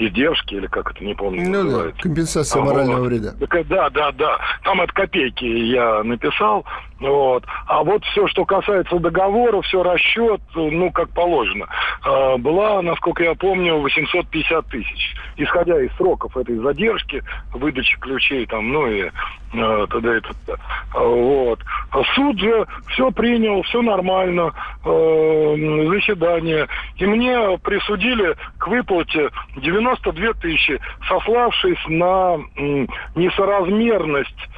издержки, 0.00 0.54
или 0.54 0.66
как 0.66 0.90
это, 0.90 1.04
не 1.04 1.14
помню, 1.14 1.42
ну, 1.44 1.62
называется. 1.62 1.96
Да, 1.96 2.02
компенсация 2.02 2.62
а, 2.62 2.64
морального 2.64 3.00
вот. 3.00 3.08
вреда. 3.08 3.34
Да, 3.68 3.90
да, 3.90 4.12
да. 4.12 4.38
Там 4.64 4.80
от 4.80 4.92
копейки 4.92 5.44
я 5.44 6.02
написал. 6.02 6.64
Вот. 6.98 7.44
А 7.66 7.82
вот 7.82 8.04
все, 8.06 8.26
что 8.28 8.44
касается 8.44 8.98
договора, 8.98 9.60
все 9.62 9.82
расчет, 9.82 10.40
ну, 10.54 10.90
как 10.90 11.10
положено, 11.10 11.66
а, 12.02 12.36
была, 12.38 12.82
насколько 12.82 13.22
я 13.22 13.34
помню, 13.34 13.78
850 13.78 14.66
тысяч. 14.66 15.14
Исходя 15.36 15.80
из 15.80 15.94
сроков 15.96 16.36
этой 16.36 16.56
задержки, 16.56 17.22
выдачи 17.52 17.98
ключей 17.98 18.46
там, 18.46 18.72
ну 18.72 18.86
и 18.86 19.10
тогда 19.52 20.14
это. 20.16 20.28
Вот. 20.94 21.60
Суд 22.14 22.38
же 22.38 22.66
все 22.88 23.10
принял, 23.10 23.62
все 23.62 23.82
нормально, 23.82 24.52
э, 24.84 25.86
заседание. 25.90 26.68
и 26.96 27.06
мне 27.06 27.58
присудили 27.62 28.36
к 28.58 28.68
выплате 28.68 29.30
92 29.56 30.32
тысячи, 30.34 30.78
сославшись 31.08 31.78
на 31.88 32.38
м, 32.56 32.88
несоразмерность 33.16 34.48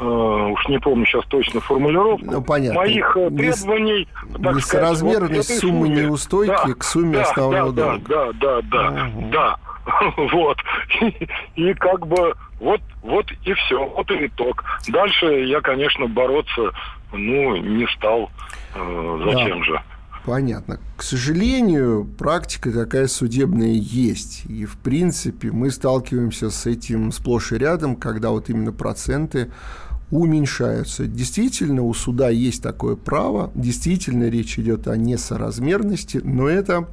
э, 0.00 0.04
уж 0.04 0.66
не 0.68 0.78
помню 0.78 1.06
сейчас 1.06 1.24
точно 1.26 1.60
формулировку, 1.60 2.24
Ну, 2.26 2.42
понятно. 2.42 2.80
моих 2.80 3.16
э, 3.16 3.30
требований, 3.30 4.08
так 4.42 4.54
Несоразмерность 4.56 5.44
сказать, 5.44 5.62
вот 5.62 5.70
суммы 5.70 5.88
неустойки 5.90 6.50
Да, 6.68 6.74
к 6.74 6.82
сумме 6.84 7.12
да, 7.18 7.22
основного 7.22 7.72
да, 7.72 7.84
долга. 7.90 8.00
Да, 8.08 8.30
да, 8.32 8.60
да, 8.62 8.90
Мгм. 8.90 9.30
да, 9.30 9.56
вот. 10.32 10.58
И, 11.56 11.74
как 11.74 12.06
бы 12.06 12.34
вот, 12.60 12.80
вот 13.02 13.26
и 13.44 13.52
все, 13.54 13.84
вот 13.84 14.10
и 14.10 14.26
итог. 14.26 14.64
Дальше 14.88 15.26
я, 15.46 15.60
конечно, 15.60 16.06
бороться, 16.06 16.70
ну, 17.12 17.56
не 17.56 17.86
стал. 17.96 18.30
Э, 18.74 19.22
Зачем 19.24 19.64
же? 19.64 19.80
Понятно. 20.24 20.78
К 20.96 21.02
сожалению, 21.02 22.06
практика 22.18 22.70
такая 22.70 23.06
судебная 23.06 23.72
есть. 23.72 24.44
И, 24.46 24.66
в 24.66 24.76
принципе, 24.76 25.50
мы 25.50 25.70
сталкиваемся 25.70 26.50
с 26.50 26.66
этим 26.66 27.10
сплошь 27.10 27.52
и 27.52 27.58
рядом, 27.58 27.96
когда 27.96 28.30
вот 28.30 28.50
именно 28.50 28.72
проценты 28.72 29.50
уменьшаются. 30.10 31.06
Действительно, 31.06 31.82
у 31.82 31.94
суда 31.94 32.28
есть 32.28 32.62
такое 32.62 32.96
право, 32.96 33.50
действительно 33.54 34.28
речь 34.28 34.58
идет 34.58 34.88
о 34.88 34.96
несоразмерности, 34.96 36.20
но 36.22 36.48
это 36.48 36.88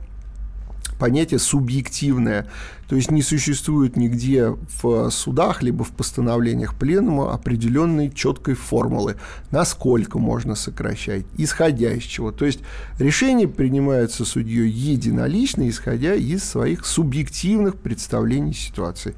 понятие 0.97 1.39
субъективное, 1.39 2.47
то 2.87 2.95
есть 2.95 3.11
не 3.11 3.21
существует 3.21 3.97
нигде 3.97 4.55
в 4.81 5.09
судах 5.09 5.61
либо 5.61 5.83
в 5.83 5.91
постановлениях 5.91 6.75
пленума 6.75 7.33
определенной 7.33 8.09
четкой 8.09 8.55
формулы, 8.55 9.17
насколько 9.51 10.19
можно 10.19 10.55
сокращать, 10.55 11.25
исходя 11.37 11.91
из 11.93 12.03
чего. 12.03 12.31
То 12.31 12.45
есть 12.45 12.59
решения 12.97 13.47
принимаются 13.47 14.25
судьей 14.25 14.69
единолично, 14.69 15.67
исходя 15.69 16.15
из 16.15 16.43
своих 16.43 16.85
субъективных 16.85 17.75
представлений 17.75 18.53
ситуации. 18.53 19.15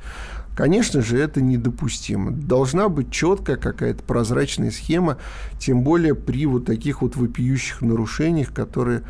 Конечно 0.59 1.01
же, 1.01 1.17
это 1.17 1.39
недопустимо. 1.39 2.31
Должна 2.31 2.89
быть 2.89 3.11
четкая 3.11 3.55
какая-то 3.55 4.03
прозрачная 4.03 4.71
схема, 4.71 5.17
тем 5.57 5.83
более 5.83 6.15
при 6.15 6.45
вот 6.45 6.65
таких 6.65 7.01
вот 7.01 7.15
вопиющих 7.15 7.81
нарушениях, 7.81 8.51
которые 8.51 9.03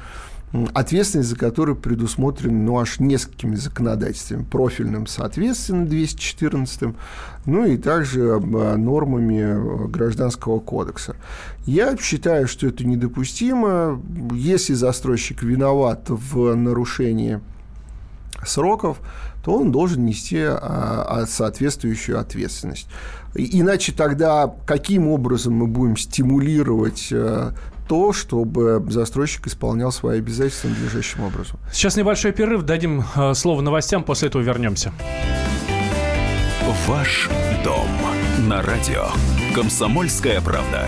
ответственность 0.73 1.29
за 1.29 1.35
которые 1.35 1.75
предусмотрена 1.75 2.57
ну, 2.57 2.79
аж 2.79 2.99
несколькими 2.99 3.55
законодательствами. 3.55 4.43
Профильным, 4.43 5.05
соответственно, 5.05 5.85
214, 5.85 6.95
ну 7.45 7.65
и 7.65 7.77
также 7.77 8.21
э, 8.21 8.75
нормами 8.75 9.41
э, 9.41 9.87
Гражданского 9.87 10.59
кодекса. 10.59 11.15
Я 11.65 11.95
считаю, 11.97 12.47
что 12.47 12.67
это 12.67 12.85
недопустимо. 12.85 14.01
Если 14.33 14.73
застройщик 14.73 15.43
виноват 15.43 16.05
в 16.07 16.55
нарушении 16.55 17.39
сроков, 18.45 18.99
то 19.43 19.55
он 19.55 19.71
должен 19.71 20.05
нести 20.05 20.39
а, 20.41 21.25
соответствующую 21.27 22.19
ответственность. 22.19 22.87
Иначе 23.35 23.91
тогда 23.93 24.53
каким 24.65 25.07
образом 25.07 25.53
мы 25.53 25.67
будем 25.67 25.97
стимулировать 25.97 27.09
э, 27.11 27.51
то, 27.89 28.13
чтобы 28.13 28.85
застройщик 28.87 29.47
исполнял 29.47 29.91
свои 29.91 30.19
обязательства 30.19 30.69
надлежащим 30.69 31.23
образом? 31.23 31.59
Сейчас 31.73 31.97
небольшой 31.97 32.31
перерыв, 32.31 32.61
дадим 32.61 33.03
э, 33.15 33.33
слово 33.33 33.61
новостям, 33.61 34.03
после 34.03 34.27
этого 34.27 34.43
вернемся. 34.43 34.93
Ваш 36.87 37.27
дом 37.63 37.87
на 38.47 38.61
радио. 38.61 39.07
Комсомольская 39.55 40.39
правда. 40.39 40.87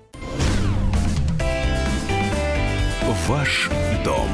Ваш 3.27 3.69
дом 4.05 4.29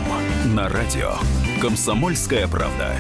на 0.54 0.70
радио. 0.70 1.14
Комсомольская 1.60 2.48
правда. 2.48 2.94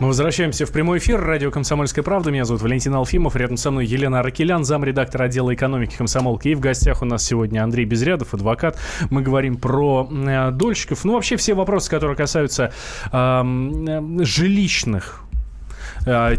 Мы 0.00 0.06
возвращаемся 0.08 0.64
в 0.64 0.72
прямой 0.72 0.98
эфир. 0.98 1.20
Радио 1.20 1.50
«Комсомольская 1.50 2.02
правда». 2.02 2.30
Меня 2.30 2.46
зовут 2.46 2.62
Валентин 2.62 2.94
Алфимов. 2.94 3.36
Рядом 3.36 3.58
со 3.58 3.70
мной 3.70 3.84
Елена 3.84 4.20
Аракелян, 4.20 4.64
замредактор 4.64 5.22
отдела 5.22 5.54
экономики 5.54 5.96
комсомолки. 5.96 6.48
И 6.48 6.54
в 6.54 6.60
гостях 6.60 7.02
у 7.02 7.04
нас 7.04 7.24
сегодня 7.24 7.62
Андрей 7.62 7.84
Безрядов, 7.84 8.32
адвокат. 8.32 8.78
Мы 9.10 9.20
говорим 9.20 9.56
про 9.56 10.08
э, 10.10 10.50
дольщиков. 10.52 11.04
Ну, 11.04 11.12
вообще 11.12 11.36
все 11.36 11.52
вопросы, 11.52 11.90
которые 11.90 12.16
касаются 12.16 12.72
эм, 13.12 14.20
э, 14.20 14.24
жилищных 14.24 15.25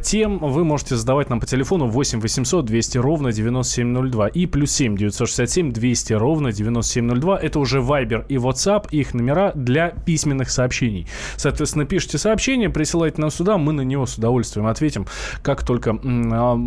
тем 0.01 0.39
вы 0.39 0.63
можете 0.63 0.95
задавать 0.95 1.29
нам 1.29 1.39
по 1.39 1.45
телефону 1.45 1.87
8 1.87 2.21
800 2.21 2.65
200 2.65 2.97
ровно 2.99 3.31
9702 3.31 4.27
и 4.29 4.45
плюс 4.45 4.71
7 4.71 4.95
967 4.95 5.73
200 5.73 6.13
ровно 6.13 6.51
9702. 6.51 7.37
Это 7.37 7.59
уже 7.59 7.79
Viber 7.79 8.25
и 8.29 8.35
WhatsApp, 8.35 8.87
их 8.91 9.13
номера 9.13 9.51
для 9.55 9.89
письменных 9.89 10.49
сообщений. 10.49 11.07
Соответственно, 11.35 11.85
пишите 11.85 12.17
сообщение, 12.17 12.69
присылайте 12.69 13.21
нам 13.21 13.29
сюда, 13.29 13.57
мы 13.57 13.73
на 13.73 13.81
него 13.81 14.05
с 14.05 14.17
удовольствием 14.17 14.67
ответим, 14.67 15.05
как 15.41 15.65
только, 15.65 15.97
а, 16.01 16.57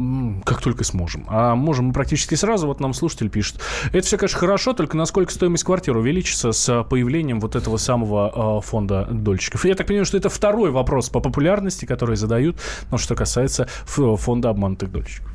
как 0.45 0.61
только 0.61 0.85
сможем. 0.85 1.25
А 1.29 1.55
можем 1.55 1.87
мы 1.87 1.93
практически 1.93 2.35
сразу, 2.35 2.67
вот 2.67 2.81
нам 2.81 2.93
слушатель 2.93 3.31
пишет. 3.31 3.61
Это 3.93 4.07
все, 4.07 4.19
конечно, 4.19 4.39
хорошо, 4.39 4.73
только 4.73 4.97
насколько 4.97 5.33
стоимость 5.33 5.65
квартиры 5.65 6.01
увеличится 6.01 6.53
с 6.53 6.85
появлением 6.85 7.41
вот 7.41 7.57
этого 7.57 7.77
самого 7.79 8.59
э, 8.59 8.67
фонда 8.67 9.07
дольщиков. 9.11 9.65
Я 9.65 9.75
так 9.75 9.87
понимаю, 9.87 10.05
что 10.05 10.17
это 10.17 10.29
второй 10.29 10.71
вопрос 10.71 11.09
по 11.09 11.21
популярности, 11.21 11.85
который 11.85 12.17
задают, 12.17 12.57
но 12.91 12.99
что 12.99 13.15
касается 13.15 13.65
ф- 13.85 14.21
фонда 14.21 14.51
обманутых 14.51 14.91
дольщиков. 14.91 15.31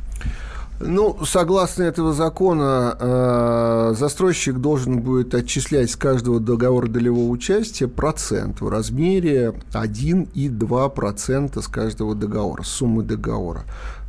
Ну, 0.82 1.18
согласно 1.26 1.84
этого 1.84 2.12
закона, 2.12 2.98
э, 3.00 3.94
застройщик 3.98 4.58
должен 4.58 5.00
будет 5.00 5.34
отчислять 5.34 5.89
с 5.89 5.96
каждого 5.96 6.41
договора 6.41 6.88
долевого 6.88 7.30
участия 7.30 7.88
процент 7.88 8.60
в 8.60 8.68
размере 8.68 9.54
1,2% 9.72 11.62
с 11.62 11.68
каждого 11.70 12.13
договора, 12.13 12.63
суммы 12.63 13.04
договора. 13.04 13.63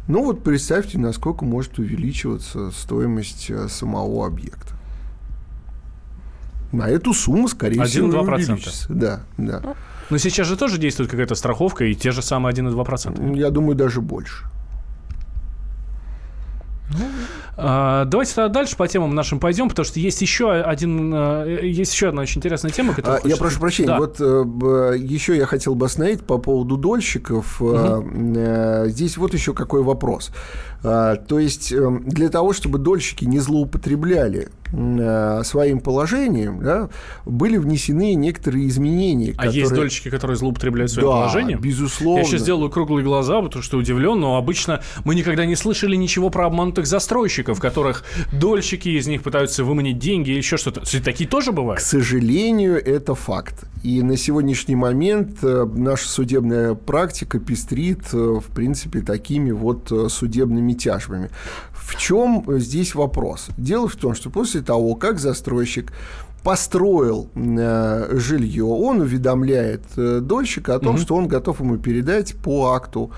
Ну 0.09 0.25
вот 0.25 0.43
представьте, 0.43 0.99
насколько 0.99 1.45
может 1.45 1.79
увеличиваться 1.79 2.73
стоимость 2.73 3.47
э, 3.49 3.69
самого 3.69 4.27
объекта. 4.27 4.75
На 6.73 6.89
эту 6.89 7.15
сумму, 7.15 7.49
скорее 7.49 7.85
всего, 7.85 8.09
и 8.09 8.11
1,2%. 8.11 8.23
увеличится. 8.35 8.87
Да, 8.93 9.21
да. 9.39 9.75
Но 10.11 10.19
сейчас 10.19 10.47
же 10.47 10.57
тоже 10.57 10.79
действует 10.79 11.11
какая-то 11.11 11.35
страховка 11.35 11.85
и 11.85 11.95
те 11.95 12.11
же 12.13 12.23
самые 12.23 12.55
1,2%. 12.55 13.37
Я 13.37 13.51
думаю, 13.51 13.75
даже 13.75 14.01
больше. 14.01 14.45
А, 17.59 18.05
давайте 18.05 18.35
тогда 18.35 18.49
дальше 18.53 18.77
по 18.77 18.87
темам 18.87 19.15
нашим 19.15 19.41
пойдем, 19.41 19.69
потому 19.71 19.85
что 19.87 19.99
есть 19.99 20.21
еще 20.21 20.53
один, 20.53 21.13
э, 21.15 21.61
есть 21.63 21.93
еще 21.95 22.09
одна 22.09 22.23
очень 22.23 22.39
интересная 22.39 22.71
тема, 22.71 22.93
которая 22.95 23.17
А, 23.17 23.19
Я 23.19 23.23
хочется- 23.23 23.41
прошу 23.43 23.61
прощения, 23.61 23.89
Да. 23.89 23.99
вот 23.99 24.21
э, 24.21 24.95
еще 24.99 25.37
я 25.37 25.47
хотел 25.47 25.75
бы 25.75 25.87
остановить 25.87 26.23
по 26.23 26.37
поводу 26.39 26.77
дольщиков. 26.77 27.61
Э, 27.63 28.87
Здесь 28.89 29.17
вот 29.17 29.33
еще 29.35 29.53
какой 29.55 29.83
вопрос. 29.83 30.31
А, 30.85 31.17
То 31.17 31.39
есть 31.39 31.73
для 31.75 32.29
того, 32.29 32.53
чтобы 32.53 32.79
дольщики 32.79 33.25
не 33.25 33.39
злоупотребляли 33.41 34.49
своим 35.45 35.79
положением, 35.81 36.61
да, 36.63 36.89
были 37.25 37.57
внесены 37.57 38.15
некоторые 38.15 38.67
изменения. 38.69 39.33
А 39.39 39.47
есть 39.47 39.63
которые- 39.63 39.77
дольщики, 39.85 40.11
которые 40.11 40.37
злоупотребляют 40.37 40.91
своим 40.91 41.09
Да, 41.09 41.15
положением? 41.15 41.61
безусловно. 41.61 42.19
Я 42.21 42.25
сейчас 42.25 42.43
сделаю 42.43 42.69
круглые 42.71 43.05
глаза, 43.05 43.41
потому 43.43 43.63
что 43.63 43.79
удивлен, 43.79 44.19
но 44.21 44.37
обычно 44.37 44.83
мы 45.05 45.15
никогда 45.15 45.47
не 45.47 45.55
слышали 45.57 45.95
ничего 45.97 46.31
про 46.31 46.51
обманутых 46.77 46.87
застройщиков, 46.87 47.61
которых 47.61 48.05
дольщики 48.33 48.89
из 48.89 49.07
них 49.07 49.23
пытаются 49.23 49.65
выманить 49.65 49.99
деньги 49.99 50.31
или 50.31 50.39
еще 50.39 50.57
что-то. 50.57 50.83
Такие 51.03 51.29
тоже 51.29 51.51
К 51.53 51.55
бывают? 51.55 51.83
сожалению, 51.83 52.77
это 52.85 53.15
факт. 53.15 53.65
И 53.83 54.03
на 54.03 54.17
сегодняшний 54.17 54.77
момент 54.77 55.39
э, 55.43 55.67
наша 55.77 56.09
судебная 56.09 56.75
практика 56.75 57.39
пестрит, 57.39 58.01
э, 58.13 58.17
в 58.17 58.55
принципе, 58.55 59.01
такими 59.01 59.53
вот 59.53 59.91
э, 59.93 60.09
судебными 60.09 60.75
тяжбами. 60.75 61.31
В 61.73 61.97
чем 61.97 62.45
здесь 62.59 62.95
вопрос? 62.95 63.49
Дело 63.57 63.89
в 63.89 63.97
том, 63.97 64.15
что 64.15 64.31
после 64.31 64.61
того, 64.61 64.95
как 64.97 65.19
застройщик 65.19 65.93
построил 66.43 67.29
э, 67.35 68.09
жилье, 68.19 68.65
он 68.65 69.01
уведомляет 69.01 69.83
э, 69.97 70.21
дольщика 70.21 70.75
о 70.75 70.79
том, 70.79 70.99
что 70.99 71.15
он 71.17 71.29
готов 71.29 71.61
ему 71.61 71.77
передать 71.77 72.35
по 72.37 72.73
акту 72.75 73.11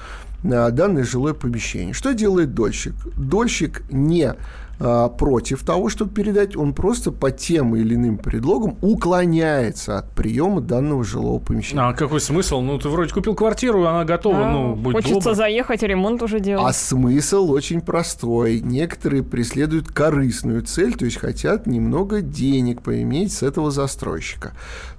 данное 0.42 1.04
жилое 1.04 1.34
помещение. 1.34 1.94
Что 1.94 2.14
делает 2.14 2.54
дольщик? 2.54 2.94
Дольщик 3.16 3.82
не 3.90 4.34
а, 4.80 5.08
против 5.08 5.64
того, 5.64 5.88
чтобы 5.88 6.12
передать, 6.12 6.56
он 6.56 6.72
просто 6.72 7.10
по 7.10 7.32
тем 7.32 7.74
или 7.74 7.94
иным 7.96 8.16
предлогам 8.16 8.76
уклоняется 8.80 9.98
от 9.98 10.10
приема 10.12 10.60
данного 10.60 11.02
жилого 11.02 11.40
помещения. 11.40 11.82
А 11.82 11.92
какой 11.94 12.20
смысл? 12.20 12.60
Ну, 12.60 12.78
ты 12.78 12.88
вроде 12.88 13.12
купил 13.12 13.34
квартиру, 13.34 13.84
она 13.84 14.04
готова, 14.04 14.46
А, 14.48 14.52
ну, 14.52 14.74
будь 14.76 14.94
Хочется 14.94 15.30
добр. 15.30 15.34
заехать, 15.36 15.82
ремонт 15.82 16.22
уже 16.22 16.38
делать. 16.38 16.64
А 16.64 16.72
смысл 16.72 17.50
очень 17.50 17.80
простой. 17.80 18.60
Некоторые 18.60 19.24
преследуют 19.24 19.88
корыстную 19.88 20.62
цель, 20.62 20.94
то 20.94 21.04
есть 21.04 21.16
хотят 21.16 21.66
немного 21.66 22.20
денег 22.20 22.82
поиметь 22.82 23.32
с 23.32 23.42
этого 23.42 23.72
застройщика. 23.72 24.52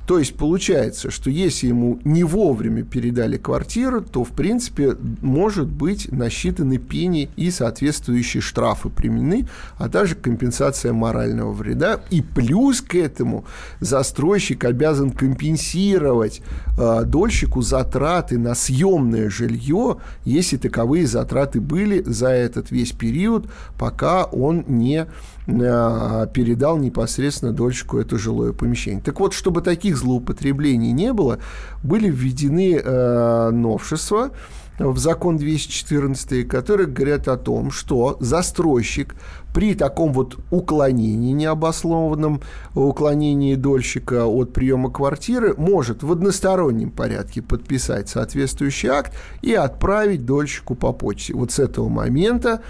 То 0.10 0.18
есть 0.18 0.34
получается, 0.34 1.12
что 1.12 1.30
если 1.30 1.68
ему 1.68 2.00
не 2.04 2.24
вовремя 2.24 2.82
передали 2.82 3.38
квартиру, 3.38 4.02
то, 4.02 4.24
в 4.24 4.30
принципе, 4.30 4.98
может 5.22 5.68
быть 5.68 6.12
насчитаны 6.12 6.80
пени 6.80 7.30
и 7.36 7.52
соответствующие 7.52 8.42
штрафы 8.42 8.90
применены, 8.90 9.48
а 9.78 9.88
также 9.88 10.16
компенсация 10.16 10.94
морального 10.94 11.52
вреда. 11.52 12.00
И 12.10 12.24
плюс 12.24 12.82
к 12.82 12.96
этому 12.96 13.46
застройщик 13.82 14.66
обязан 14.66 15.12
компенсировать 15.12 16.42
э, 16.80 17.04
дольщику 17.06 17.62
затраты 17.62 18.40
на 18.40 18.56
съемное 18.56 19.30
жилье, 19.30 19.98
если 20.26 20.58
таковые 20.58 21.06
затраты 21.06 21.62
были 21.62 22.02
за 22.02 22.30
этот 22.30 22.72
весь 22.72 22.94
период, 22.94 23.48
пока 23.78 24.24
он 24.24 24.66
не 24.68 25.06
передал 25.50 26.78
непосредственно 26.78 27.52
дольщику 27.52 27.98
это 27.98 28.18
жилое 28.18 28.54
помещение. 28.54 29.02
Так 29.02 29.20
вот, 29.20 29.34
чтобы 29.34 29.62
таких 29.62 29.98
злоупотреблений 29.98 30.92
не 30.92 31.14
было, 31.14 31.40
были 31.84 32.10
введены 32.10 32.76
э, 32.76 33.50
новшества 33.52 34.32
в 34.80 34.98
закон 34.98 35.38
214, 35.38 36.48
которые 36.48 36.88
говорят 36.88 37.28
о 37.28 37.38
том, 37.38 37.72
что 37.72 38.18
застройщик 38.20 39.16
при 39.54 39.76
таком 39.76 40.14
вот 40.14 40.38
уклонении, 40.52 41.34
необоснованном 41.34 42.42
уклонении 42.76 43.56
дольщика 43.56 44.26
от 44.26 44.54
приема 44.54 44.92
квартиры, 44.92 45.54
может 45.58 46.04
в 46.04 46.12
одностороннем 46.12 46.92
порядке 46.92 47.42
подписать 47.42 48.10
соответствующий 48.10 48.90
акт 48.90 49.14
и 49.42 49.54
отправить 49.54 50.26
дольщику 50.26 50.76
по 50.76 50.94
почте. 50.94 51.34
Вот 51.34 51.52
с 51.52 51.60
этого 51.60 51.90
момента 51.90 52.62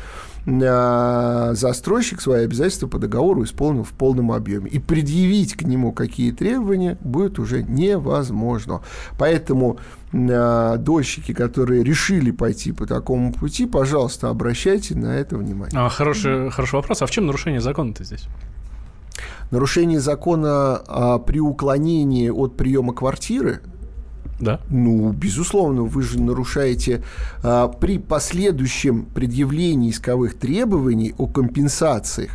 застройщик 0.49 2.21
свои 2.21 2.45
обязательства 2.45 2.87
по 2.87 2.97
договору 2.97 3.43
исполнил 3.43 3.83
в 3.83 3.91
полном 3.91 4.31
объеме. 4.31 4.69
И 4.69 4.79
предъявить 4.79 5.55
к 5.55 5.63
нему 5.63 5.91
какие 5.91 6.31
требования 6.31 6.97
будет 7.01 7.39
уже 7.39 7.63
невозможно. 7.63 8.81
Поэтому 9.17 9.77
э, 10.11 10.75
дольщики, 10.79 11.33
которые 11.33 11.83
решили 11.83 12.31
пойти 12.31 12.71
по 12.71 12.85
такому 12.85 13.33
пути, 13.33 13.65
пожалуйста, 13.65 14.29
обращайте 14.29 14.95
на 14.95 15.17
это 15.17 15.37
внимание. 15.37 15.79
А, 15.79 15.89
хороший, 15.89 16.49
хороший 16.49 16.75
вопрос. 16.75 17.01
А 17.01 17.05
в 17.05 17.11
чем 17.11 17.25
нарушение 17.25 17.61
закона-то 17.61 18.03
здесь? 18.03 18.25
Нарушение 19.51 19.99
закона 19.99 20.81
а, 20.87 21.19
при 21.19 21.39
уклонении 21.39 22.29
от 22.29 22.55
приема 22.55 22.93
квартиры 22.93 23.61
Да. 24.39 24.59
Ну, 24.69 25.11
безусловно, 25.11 25.83
вы 25.83 26.01
же 26.01 26.19
нарушаете 26.19 27.03
а, 27.43 27.67
при 27.67 27.97
последующем 27.97 29.05
предъявлении 29.05 29.91
исковых 29.91 30.37
требований 30.37 31.13
о 31.17 31.27
компенсациях 31.27 32.31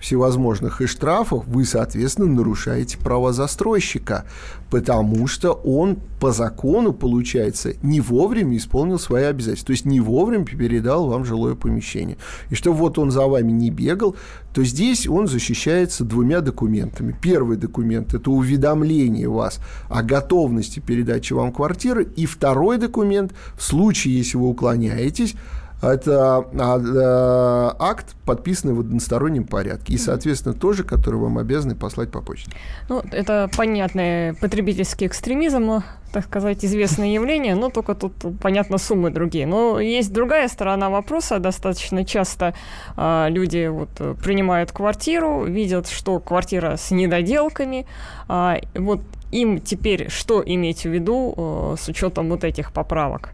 всевозможных 0.00 0.80
и 0.80 0.86
штрафах, 0.86 1.46
вы, 1.46 1.64
соответственно, 1.64 2.28
нарушаете 2.28 2.98
права 2.98 3.32
застройщика, 3.32 4.24
потому 4.70 5.26
что 5.26 5.52
он 5.52 5.98
по 6.20 6.32
закону, 6.32 6.92
получается, 6.92 7.74
не 7.82 8.00
вовремя 8.00 8.56
исполнил 8.56 8.98
свои 8.98 9.24
обязательства, 9.24 9.68
то 9.68 9.72
есть 9.72 9.84
не 9.84 10.00
вовремя 10.00 10.44
передал 10.44 11.06
вам 11.08 11.24
жилое 11.24 11.54
помещение. 11.54 12.16
И 12.50 12.54
чтобы 12.54 12.78
вот 12.78 12.98
он 12.98 13.10
за 13.10 13.26
вами 13.26 13.52
не 13.52 13.70
бегал, 13.70 14.16
то 14.52 14.64
здесь 14.64 15.06
он 15.06 15.28
защищается 15.28 16.04
двумя 16.04 16.40
документами. 16.40 17.16
Первый 17.20 17.56
документ– 17.56 18.14
это 18.14 18.30
уведомление 18.30 19.28
вас 19.28 19.60
о 19.88 20.02
готовности 20.02 20.80
передачи 20.80 21.32
вам 21.32 21.52
квартиры, 21.52 22.08
и 22.16 22.26
второй 22.26 22.78
документ, 22.78 23.32
в 23.56 23.62
случае, 23.62 24.18
если 24.18 24.36
вы 24.36 24.48
уклоняетесь, 24.48 25.34
это 25.80 26.44
а, 26.58 26.78
э, 26.78 27.76
акт, 27.78 28.16
подписанный 28.24 28.74
в 28.74 28.80
одностороннем 28.80 29.44
порядке. 29.44 29.94
И, 29.94 29.98
соответственно, 29.98 30.54
тоже, 30.54 30.82
который 30.84 31.20
вам 31.20 31.38
обязаны 31.38 31.74
послать 31.74 32.10
по 32.10 32.20
почте. 32.20 32.50
Ну, 32.88 33.02
это 33.12 33.48
понятный 33.56 34.34
потребительский 34.34 35.06
экстремизм, 35.06 35.82
так 36.12 36.24
сказать, 36.24 36.64
известное 36.64 37.08
явление, 37.08 37.54
но 37.54 37.68
только 37.68 37.94
тут, 37.94 38.12
понятно, 38.40 38.78
суммы 38.78 39.10
другие. 39.10 39.46
Но 39.46 39.78
есть 39.78 40.12
другая 40.12 40.48
сторона 40.48 40.90
вопроса. 40.90 41.38
Достаточно 41.38 42.04
часто 42.04 42.54
а, 42.96 43.28
люди 43.28 43.68
вот, 43.68 43.90
принимают 44.22 44.72
квартиру, 44.72 45.44
видят, 45.44 45.88
что 45.88 46.18
квартира 46.18 46.76
с 46.76 46.90
недоделками. 46.90 47.86
А, 48.28 48.56
вот 48.74 49.00
им 49.30 49.60
теперь 49.60 50.08
что 50.10 50.42
иметь 50.44 50.82
в 50.82 50.88
виду 50.88 51.34
а, 51.36 51.74
с 51.78 51.88
учетом 51.88 52.30
вот 52.30 52.42
этих 52.42 52.72
поправок? 52.72 53.30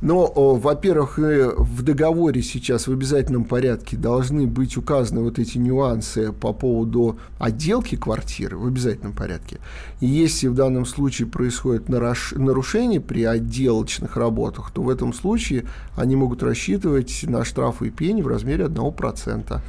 Но, 0.00 0.26
во-первых, 0.34 1.18
в 1.18 1.82
договоре 1.82 2.42
сейчас 2.42 2.86
в 2.86 2.92
обязательном 2.92 3.44
порядке 3.44 3.96
должны 3.96 4.46
быть 4.46 4.76
указаны 4.76 5.22
вот 5.22 5.38
эти 5.38 5.58
нюансы 5.58 6.32
по 6.32 6.52
поводу 6.52 7.18
отделки 7.38 7.96
квартиры 7.96 8.56
в 8.56 8.66
обязательном 8.66 9.12
порядке. 9.12 9.58
И 10.00 10.06
если 10.06 10.48
в 10.48 10.54
данном 10.54 10.86
случае 10.86 11.28
происходит 11.28 11.88
нарушение 11.88 13.00
при 13.00 13.24
отделочных 13.24 14.16
работах, 14.16 14.70
то 14.70 14.82
в 14.82 14.90
этом 14.90 15.12
случае 15.12 15.64
они 15.96 16.16
могут 16.16 16.42
рассчитывать 16.42 17.24
на 17.26 17.44
штрафы 17.44 17.88
и 17.88 17.90
пени 17.90 18.22
в 18.22 18.28
размере 18.28 18.64
1%. 18.66 19.60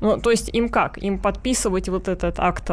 Ну, 0.00 0.18
то 0.18 0.30
есть 0.30 0.50
им 0.52 0.68
как? 0.68 0.98
Им 0.98 1.18
подписывать 1.18 1.88
вот 1.88 2.08
этот 2.08 2.38
акт 2.38 2.66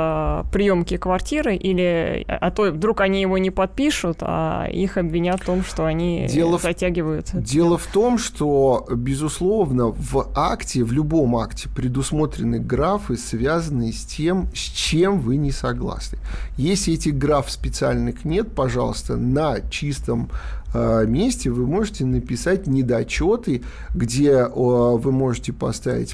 приемки 0.52 0.98
квартиры 0.98 1.56
или 1.56 2.26
а 2.28 2.52
то 2.52 2.72
вдруг 2.72 3.02
они 3.02 3.22
его 3.22 3.38
не 3.38 3.52
подпишут, 3.52 4.18
а 4.22 4.68
их 4.68 4.98
обвинят 4.98 5.42
в 5.42 5.46
том, 5.46 5.64
что 5.64 5.86
они 5.86 6.28
дело 6.30 6.58
затягивают. 6.58 7.34
В, 7.34 7.42
дело 7.42 7.78
в 7.78 7.88
том, 7.88 8.18
что, 8.18 8.88
безусловно, 8.90 9.88
в 9.88 10.32
акте, 10.36 10.84
в 10.84 10.92
любом 10.92 11.36
акте 11.38 11.70
предусмотрены 11.70 12.60
графы, 12.60 13.18
связанные 13.18 13.94
с 13.94 14.06
тем, 14.06 14.48
с 14.54 14.60
чем 14.60 15.20
вы 15.20 15.38
не 15.38 15.52
согласны. 15.52 16.20
Если 16.58 16.94
этих 16.94 17.18
граф 17.18 17.50
специальных 17.52 18.26
нет, 18.26 18.54
пожалуйста, 18.56 19.18
на 19.18 19.62
чистом 19.70 20.30
месте 20.74 21.50
вы 21.50 21.66
можете 21.66 22.06
написать 22.06 22.68
недочеты, 22.68 23.64
где 23.96 24.46
вы 24.46 25.12
можете 25.12 25.52
поставить 25.52 26.14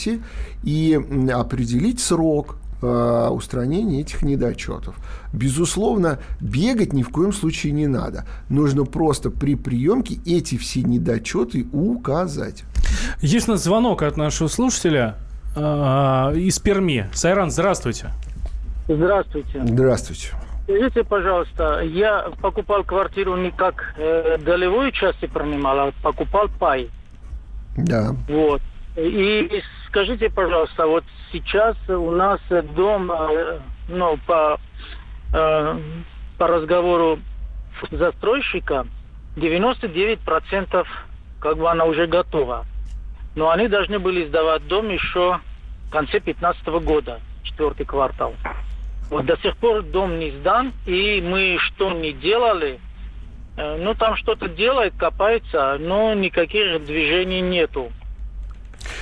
подписи 0.00 0.22
и 0.62 0.98
определить 1.32 2.00
срок 2.00 2.56
устранения 2.82 4.00
этих 4.00 4.22
недочетов. 4.22 4.94
Безусловно, 5.34 6.18
бегать 6.40 6.94
ни 6.94 7.02
в 7.02 7.10
коем 7.10 7.30
случае 7.30 7.72
не 7.72 7.86
надо. 7.86 8.24
Нужно 8.48 8.86
просто 8.86 9.28
при 9.30 9.54
приемке 9.54 10.18
эти 10.24 10.56
все 10.56 10.80
недочеты 10.80 11.66
указать. 11.74 12.64
Есть 13.20 13.48
у 13.48 13.52
нас 13.52 13.64
звонок 13.64 14.00
от 14.00 14.16
нашего 14.16 14.48
слушателя 14.48 15.16
э, 15.54 15.60
из 16.36 16.58
Перми. 16.58 17.10
Сайран, 17.12 17.50
здравствуйте. 17.50 18.12
Здравствуйте. 18.88 19.62
Здравствуйте. 19.62 20.28
Скажите, 20.64 21.04
пожалуйста, 21.04 21.80
я 21.80 22.30
покупал 22.40 22.82
квартиру 22.82 23.36
не 23.36 23.50
как 23.50 23.94
э, 23.98 24.38
долевую 24.38 24.90
часть 24.92 25.20
принимал, 25.20 25.78
а 25.80 25.92
покупал 26.02 26.48
пай. 26.58 26.88
Да. 27.76 28.16
Вот. 28.26 28.62
И 28.96 29.62
скажите, 29.90 30.30
пожалуйста, 30.30 30.86
вот 30.86 31.04
сейчас 31.32 31.76
у 31.88 32.10
нас 32.12 32.40
дом, 32.74 33.10
э, 33.10 33.58
ну, 33.88 34.18
по, 34.26 34.58
э, 35.34 35.78
по 36.38 36.46
разговору 36.46 37.18
застройщика, 37.90 38.86
99% 39.36 40.86
как 41.40 41.56
бы 41.56 41.70
она 41.70 41.84
уже 41.84 42.06
готова. 42.06 42.64
Но 43.34 43.50
они 43.50 43.68
должны 43.68 43.98
были 43.98 44.26
сдавать 44.26 44.66
дом 44.66 44.88
еще 44.90 45.40
в 45.88 45.90
конце 45.90 46.20
2015 46.20 46.66
года, 46.84 47.20
четвертый 47.42 47.86
квартал. 47.86 48.34
Вот 49.10 49.26
до 49.26 49.36
сих 49.38 49.56
пор 49.56 49.82
дом 49.82 50.18
не 50.18 50.30
сдан, 50.30 50.72
и 50.86 51.20
мы 51.20 51.58
что 51.58 51.90
не 51.90 52.12
делали, 52.12 52.78
э, 53.56 53.76
ну 53.78 53.94
там 53.94 54.14
что-то 54.16 54.48
делает, 54.48 54.94
копается, 54.96 55.78
но 55.80 56.14
никаких 56.14 56.84
движений 56.84 57.40
нету. 57.40 57.90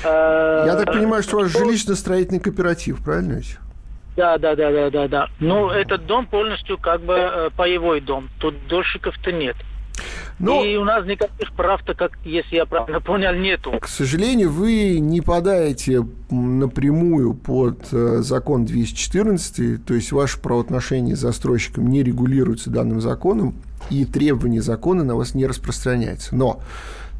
Э, 0.04 0.64
Я 0.66 0.76
так 0.76 0.92
понимаю, 0.92 1.22
что 1.22 1.36
у 1.36 1.40
вас 1.40 1.50
жилищно-строительный 1.50 2.40
кооператив, 2.40 3.02
правильно 3.02 3.34
ведь? 3.34 3.58
Да, 4.16 4.36
да, 4.38 4.56
да, 4.56 4.72
да, 4.72 4.90
да, 4.90 5.08
да. 5.08 5.28
Ну, 5.38 5.70
этот 5.70 6.06
дом 6.06 6.26
полностью 6.26 6.76
как 6.78 7.02
бы 7.02 7.14
э, 7.14 7.50
паевой 7.56 8.00
дом. 8.00 8.28
Тут 8.40 8.54
дольщиков-то 8.68 9.30
нет. 9.32 9.56
Но, 10.38 10.64
и 10.64 10.76
у 10.76 10.84
нас 10.84 11.04
никаких 11.04 11.52
прав-то, 11.52 11.94
как, 11.94 12.12
если 12.24 12.56
я 12.56 12.66
правильно 12.66 13.00
понял, 13.00 13.32
нету. 13.34 13.72
К 13.80 13.88
сожалению, 13.88 14.50
вы 14.50 14.98
не 15.00 15.20
подаете 15.20 16.06
напрямую 16.30 17.34
под 17.34 17.88
э, 17.92 18.18
закон 18.20 18.64
214, 18.64 19.84
то 19.84 19.94
есть 19.94 20.12
ваши 20.12 20.38
правоотношения 20.40 21.16
с 21.16 21.20
застройщиком 21.20 21.88
не 21.88 22.02
регулируются 22.04 22.70
данным 22.70 23.00
законом, 23.00 23.56
и 23.90 24.04
требования 24.04 24.62
закона 24.62 25.02
на 25.02 25.16
вас 25.16 25.34
не 25.34 25.46
распространяются. 25.46 26.36
Но 26.36 26.60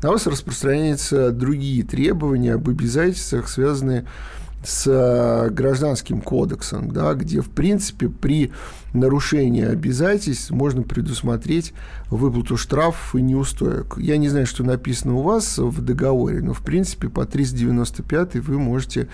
на 0.02 0.11
вас 0.11 0.26
распространяются 0.26 1.30
другие 1.32 1.82
требования 1.82 2.54
об 2.54 2.68
обязательствах, 2.68 3.48
связанные 3.48 4.04
с 4.64 4.87
э, 4.87 5.50
гражданским 5.50 6.20
кодексом, 6.20 6.90
да, 6.90 7.14
где, 7.14 7.40
в 7.40 7.50
принципе, 7.50 8.08
при 8.08 8.52
нарушении 8.92 9.64
обязательств 9.64 10.50
можно 10.50 10.82
предусмотреть 10.82 11.72
выплату 12.11 12.56
штрафов 12.56 13.14
и 13.14 13.22
неустоек. 13.22 13.96
Я 13.98 14.16
не 14.16 14.28
знаю, 14.28 14.46
что 14.46 14.64
написано 14.64 15.14
у 15.14 15.22
вас 15.22 15.58
в 15.58 15.80
договоре, 15.80 16.42
но, 16.42 16.54
в 16.54 16.62
принципе, 16.62 17.08
по 17.08 17.24
395 17.24 18.37
вы 18.37 18.58
можете 18.58 19.08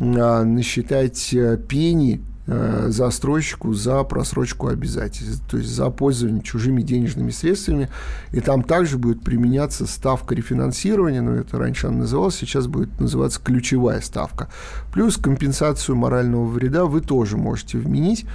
а, 0.00 0.44
насчитать 0.44 1.32
э, 1.32 1.58
пени 1.68 2.22
застройщику 2.46 3.72
за 3.72 4.02
просрочку 4.04 4.68
обязательств, 4.68 5.42
то 5.50 5.56
есть 5.56 5.70
за 5.70 5.88
пользование 5.90 6.42
чужими 6.42 6.82
денежными 6.82 7.30
средствами. 7.30 7.88
И 8.32 8.40
там 8.40 8.62
также 8.62 8.98
будет 8.98 9.22
применяться 9.22 9.86
ставка 9.86 10.34
рефинансирования, 10.34 11.22
но 11.22 11.36
это 11.36 11.58
раньше 11.58 11.86
она 11.86 11.98
называлась, 11.98 12.36
сейчас 12.36 12.66
будет 12.66 13.00
называться 13.00 13.40
ключевая 13.42 14.00
ставка. 14.00 14.48
Плюс 14.92 15.16
компенсацию 15.16 15.96
морального 15.96 16.44
вреда 16.44 16.84
вы 16.84 17.00
тоже 17.00 17.38
можете 17.38 17.78
вменить 17.78 18.26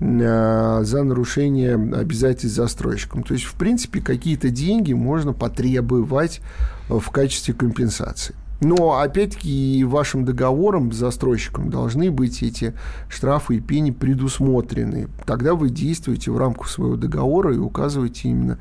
э, 0.00 0.80
за 0.82 1.02
нарушение 1.02 1.74
обязательств 1.74 2.56
застройщиком. 2.56 3.24
То 3.24 3.34
есть, 3.34 3.46
в 3.46 3.54
принципе, 3.54 4.00
какие-то 4.00 4.50
деньги 4.50 4.92
можно 4.92 5.32
потребовать 5.32 6.40
в 6.88 7.10
качестве 7.10 7.54
компенсации. 7.54 8.34
Но, 8.60 8.98
опять-таки, 8.98 9.82
вашим 9.84 10.24
договором 10.24 10.92
с 10.92 10.96
застройщиком 10.96 11.70
должны 11.70 12.10
быть 12.10 12.42
эти 12.42 12.74
штрафы 13.08 13.56
и 13.56 13.60
пени 13.60 13.90
предусмотрены. 13.90 15.08
Тогда 15.24 15.54
вы 15.54 15.70
действуете 15.70 16.30
в 16.30 16.38
рамках 16.38 16.68
своего 16.68 16.96
договора 16.96 17.54
и 17.54 17.58
указываете 17.58 18.28
именно 18.28 18.58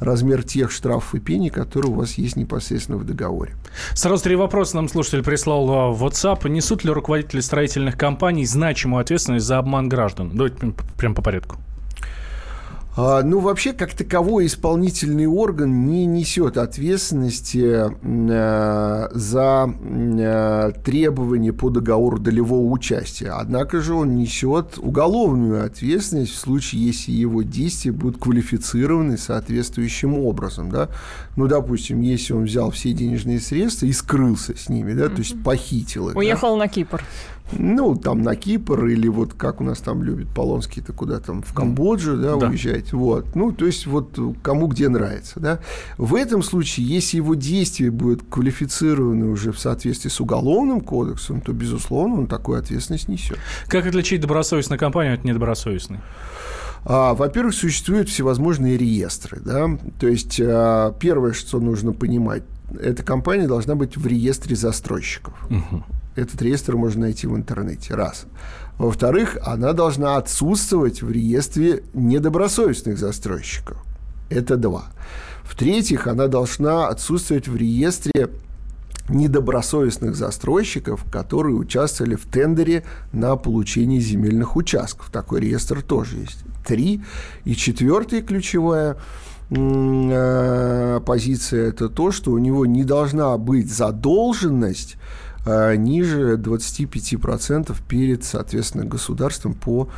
размер 0.00 0.42
тех 0.42 0.70
штрафов 0.70 1.14
и 1.14 1.20
пени, 1.20 1.50
которые 1.50 1.92
у 1.92 1.96
вас 1.96 2.14
есть 2.14 2.36
непосредственно 2.36 2.96
в 2.96 3.04
договоре. 3.04 3.54
Сразу 3.94 4.22
три 4.24 4.36
вопроса 4.36 4.76
нам 4.76 4.88
слушатель 4.88 5.22
прислал 5.22 5.92
в 5.92 6.02
WhatsApp. 6.02 6.48
Несут 6.48 6.84
ли 6.84 6.90
руководители 6.90 7.40
строительных 7.40 7.98
компаний 7.98 8.46
значимую 8.46 9.02
ответственность 9.02 9.46
за 9.46 9.58
обман 9.58 9.88
граждан? 9.88 10.30
Давайте 10.34 10.72
прям 10.96 11.14
по 11.14 11.22
порядку. 11.22 11.56
А, 12.94 13.22
ну, 13.22 13.40
вообще, 13.40 13.72
как 13.72 13.94
таковой 13.94 14.46
исполнительный 14.46 15.26
орган 15.26 15.86
не 15.86 16.04
несет 16.04 16.58
ответственности 16.58 17.86
э, 18.02 19.08
за 19.12 19.74
э, 19.82 20.72
требования 20.84 21.54
по 21.54 21.70
договору 21.70 22.18
долевого 22.18 22.70
участия. 22.70 23.30
Однако 23.30 23.80
же 23.80 23.94
он 23.94 24.16
несет 24.16 24.76
уголовную 24.76 25.64
ответственность 25.64 26.32
в 26.32 26.38
случае, 26.38 26.86
если 26.86 27.12
его 27.12 27.40
действия 27.40 27.92
будут 27.92 28.20
квалифицированы 28.20 29.16
соответствующим 29.16 30.18
образом. 30.18 30.70
Да? 30.70 30.90
Ну, 31.36 31.46
допустим, 31.46 32.02
если 32.02 32.34
он 32.34 32.44
взял 32.44 32.70
все 32.70 32.92
денежные 32.92 33.40
средства 33.40 33.86
и 33.86 33.92
скрылся 33.92 34.54
с 34.54 34.68
ними, 34.68 34.92
да, 34.92 35.08
то 35.08 35.18
есть 35.18 35.42
похитил 35.42 36.10
их. 36.10 36.16
Уехал 36.16 36.56
да? 36.56 36.64
на 36.64 36.68
Кипр. 36.68 37.02
Ну, 37.52 37.96
там 37.96 38.22
на 38.22 38.34
Кипр 38.34 38.86
или 38.86 39.08
вот 39.08 39.34
как 39.34 39.60
у 39.60 39.64
нас 39.64 39.80
там 39.80 40.02
любят 40.02 40.28
Полонский-то 40.34 40.92
куда 40.92 41.20
там 41.20 41.42
в 41.42 41.52
Камбоджу, 41.52 42.16
да, 42.16 42.36
да, 42.36 42.48
уезжать. 42.48 42.92
Вот. 42.92 43.34
Ну, 43.34 43.52
то 43.52 43.66
есть 43.66 43.86
вот 43.86 44.18
кому 44.42 44.68
где 44.68 44.88
нравится, 44.88 45.40
да. 45.40 45.60
В 45.98 46.14
этом 46.14 46.42
случае, 46.42 46.86
если 46.86 47.18
его 47.18 47.34
действия 47.34 47.90
будут 47.90 48.22
квалифицированы 48.28 49.26
уже 49.26 49.52
в 49.52 49.58
соответствии 49.58 50.08
с 50.08 50.20
уголовным 50.20 50.80
кодексом, 50.80 51.40
то, 51.40 51.52
безусловно, 51.52 52.20
он 52.20 52.26
такую 52.26 52.58
ответственность 52.58 53.08
несет. 53.08 53.38
Как 53.68 53.86
отличить 53.86 54.20
добросовестную 54.20 54.78
компанию 54.78 55.14
от 55.14 55.24
недобросовестной? 55.24 56.00
А, 56.84 57.14
во-первых, 57.14 57.54
существуют 57.54 58.08
всевозможные 58.08 58.76
реестры. 58.76 59.40
Да? 59.40 59.78
То 60.00 60.08
есть 60.08 60.40
а, 60.40 60.92
первое, 60.98 61.32
что 61.32 61.60
нужно 61.60 61.92
понимать, 61.92 62.42
эта 62.80 63.02
компания 63.02 63.46
должна 63.46 63.74
быть 63.74 63.96
в 63.96 64.06
реестре 64.06 64.56
застройщиков. 64.56 65.34
Угу. 65.50 65.84
Этот 66.14 66.42
реестр 66.42 66.76
можно 66.76 67.02
найти 67.02 67.26
в 67.26 67.36
интернете. 67.36 67.94
Раз. 67.94 68.26
Во-вторых, 68.78 69.38
она 69.42 69.72
должна 69.72 70.16
отсутствовать 70.16 71.02
в 71.02 71.10
реестре 71.10 71.84
недобросовестных 71.94 72.98
застройщиков. 72.98 73.78
Это 74.28 74.56
два. 74.56 74.86
В-третьих, 75.44 76.06
она 76.06 76.26
должна 76.28 76.88
отсутствовать 76.88 77.48
в 77.48 77.56
реестре 77.56 78.30
недобросовестных 79.08 80.14
застройщиков, 80.14 81.04
которые 81.10 81.56
участвовали 81.56 82.14
в 82.14 82.24
тендере 82.26 82.84
на 83.12 83.36
получение 83.36 84.00
земельных 84.00 84.56
участков. 84.56 85.10
Такой 85.10 85.40
реестр 85.40 85.82
тоже 85.82 86.18
есть. 86.18 86.44
Три. 86.66 87.02
И 87.44 87.54
четвертая 87.54 88.22
ключевая 88.22 88.96
э, 89.50 91.00
позиция– 91.04 91.68
это 91.70 91.88
то, 91.88 92.12
что 92.12 92.30
у 92.32 92.38
него 92.38 92.64
не 92.64 92.84
должна 92.84 93.36
быть 93.38 93.70
задолженность 93.70 94.96
ниже 95.46 96.36
25% 96.36 97.74
перед, 97.88 98.24
соответственно, 98.24 98.84
государством 98.84 99.54
по 99.54 99.88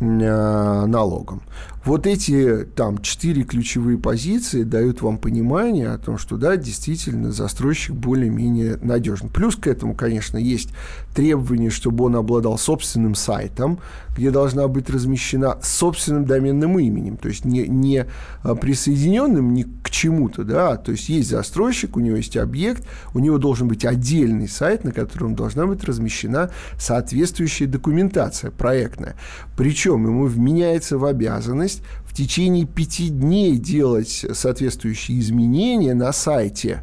э, 0.00 0.86
налогам. 0.86 1.42
Вот 1.84 2.06
эти 2.06 2.64
там 2.76 2.98
четыре 2.98 3.42
ключевые 3.42 3.98
позиции 3.98 4.62
дают 4.62 5.02
вам 5.02 5.18
понимание 5.18 5.88
о 5.88 5.98
том, 5.98 6.16
что 6.16 6.36
да, 6.36 6.56
действительно 6.56 7.32
застройщик 7.32 7.96
более-менее 7.96 8.78
надежен. 8.80 9.28
Плюс 9.28 9.56
к 9.56 9.66
этому, 9.66 9.94
конечно, 9.94 10.38
есть 10.38 10.70
требование, 11.12 11.70
чтобы 11.70 12.04
он 12.04 12.14
обладал 12.14 12.56
собственным 12.56 13.16
сайтом, 13.16 13.80
где 14.16 14.30
должна 14.30 14.68
быть 14.68 14.90
размещена 14.90 15.58
собственным 15.62 16.24
доменным 16.24 16.78
именем, 16.78 17.16
то 17.16 17.28
есть 17.28 17.44
не, 17.44 17.66
не 17.66 18.06
а, 18.42 18.54
присоединенным 18.54 19.54
ни 19.54 19.62
к 19.62 19.90
чему-то, 19.90 20.44
да, 20.44 20.76
то 20.76 20.92
есть 20.92 21.08
есть 21.08 21.30
застройщик, 21.30 21.96
у 21.96 22.00
него 22.00 22.16
есть 22.16 22.36
объект, 22.36 22.86
у 23.14 23.18
него 23.20 23.38
должен 23.38 23.68
быть 23.68 23.84
отдельный 23.84 24.48
сайт, 24.48 24.84
на 24.84 24.92
котором 24.92 25.34
должна 25.34 25.66
быть 25.66 25.82
размещена 25.84 26.50
соответствующая 26.78 27.66
документация 27.66 28.50
проектная. 28.50 29.14
Причем 29.56 30.06
ему 30.06 30.26
вменяется 30.26 30.98
в 30.98 31.04
обязанность 31.06 31.71
в 32.04 32.14
течение 32.14 32.66
пяти 32.66 33.08
дней 33.08 33.56
делать 33.56 34.26
соответствующие 34.32 35.18
изменения 35.20 35.94
на 35.94 36.12
сайте, 36.12 36.80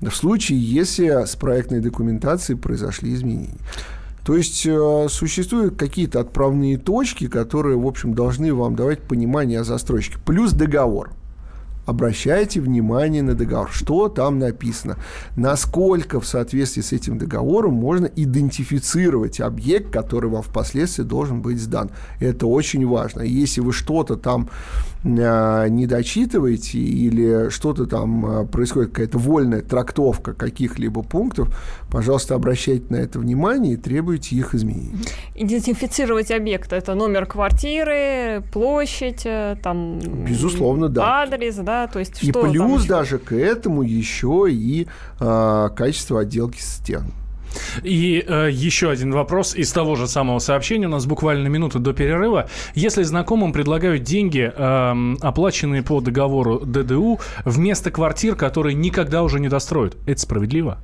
в 0.00 0.10
случае, 0.10 0.60
если 0.60 1.26
с 1.26 1.36
проектной 1.36 1.80
документацией 1.80 2.58
произошли 2.58 3.14
изменения. 3.14 3.58
То 4.24 4.36
есть 4.36 4.64
э, 4.66 5.06
существуют 5.08 5.76
какие-то 5.76 6.20
отправные 6.20 6.78
точки, 6.78 7.26
которые, 7.26 7.76
в 7.76 7.86
общем, 7.86 8.14
должны 8.14 8.54
вам 8.54 8.76
давать 8.76 9.00
понимание 9.00 9.60
о 9.60 9.64
застройщике. 9.64 10.18
Плюс 10.24 10.52
договор 10.52 11.10
обращайте 11.90 12.60
внимание 12.60 13.22
на 13.22 13.34
договор, 13.34 13.68
что 13.70 14.08
там 14.08 14.38
написано, 14.38 14.96
насколько 15.36 16.20
в 16.20 16.26
соответствии 16.26 16.82
с 16.82 16.92
этим 16.92 17.18
договором 17.18 17.74
можно 17.74 18.06
идентифицировать 18.06 19.40
объект, 19.40 19.90
который 19.90 20.30
вам 20.30 20.42
впоследствии 20.42 21.02
должен 21.02 21.42
быть 21.42 21.60
сдан. 21.60 21.90
Это 22.20 22.46
очень 22.46 22.86
важно. 22.86 23.22
Если 23.22 23.60
вы 23.60 23.72
что-то 23.72 24.16
там 24.16 24.48
э, 25.04 25.66
не 25.68 25.86
дочитываете 25.86 26.78
или 26.78 27.48
что-то 27.50 27.86
там 27.86 28.26
э, 28.26 28.46
происходит, 28.46 28.90
какая-то 28.90 29.18
вольная 29.18 29.60
трактовка 29.60 30.32
каких-либо 30.32 31.02
пунктов, 31.02 31.48
пожалуйста, 31.90 32.34
обращайте 32.34 32.84
на 32.88 32.96
это 32.96 33.18
внимание 33.18 33.74
и 33.74 33.76
требуйте 33.76 34.36
их 34.36 34.54
изменений. 34.54 34.94
Идентифицировать 35.34 36.30
объект– 36.30 36.72
это 36.74 36.94
номер 36.94 37.26
квартиры, 37.26 38.42
площадь, 38.52 39.22
э, 39.24 39.56
там… 39.62 39.98
Безусловно, 39.98 40.88
да. 40.88 41.22
Адрес, 41.22 41.56
да, 41.56 41.86
то 41.86 41.98
есть 41.98 42.22
и 42.22 42.32
плюс 42.32 42.84
даже 42.84 43.18
к 43.18 43.32
этому 43.32 43.82
еще 43.82 44.46
и 44.50 44.86
э, 45.20 45.68
качество 45.74 46.20
отделки 46.20 46.58
стен. 46.58 47.12
И 47.82 48.24
э, 48.26 48.48
еще 48.50 48.90
один 48.90 49.12
вопрос 49.12 49.54
из 49.54 49.72
того 49.72 49.96
же 49.96 50.06
самого 50.06 50.38
сообщения. 50.38 50.86
У 50.86 50.90
нас 50.90 51.06
буквально 51.06 51.48
минута 51.48 51.78
до 51.78 51.92
перерыва. 51.92 52.48
Если 52.74 53.02
знакомым 53.02 53.52
предлагают 53.52 54.02
деньги, 54.02 54.52
э, 54.54 55.16
оплаченные 55.20 55.82
по 55.82 56.00
договору 56.00 56.60
ДДУ, 56.60 57.20
вместо 57.44 57.90
квартир, 57.90 58.36
которые 58.36 58.74
никогда 58.74 59.22
уже 59.22 59.40
не 59.40 59.48
достроят, 59.48 59.96
это 60.06 60.20
справедливо? 60.20 60.78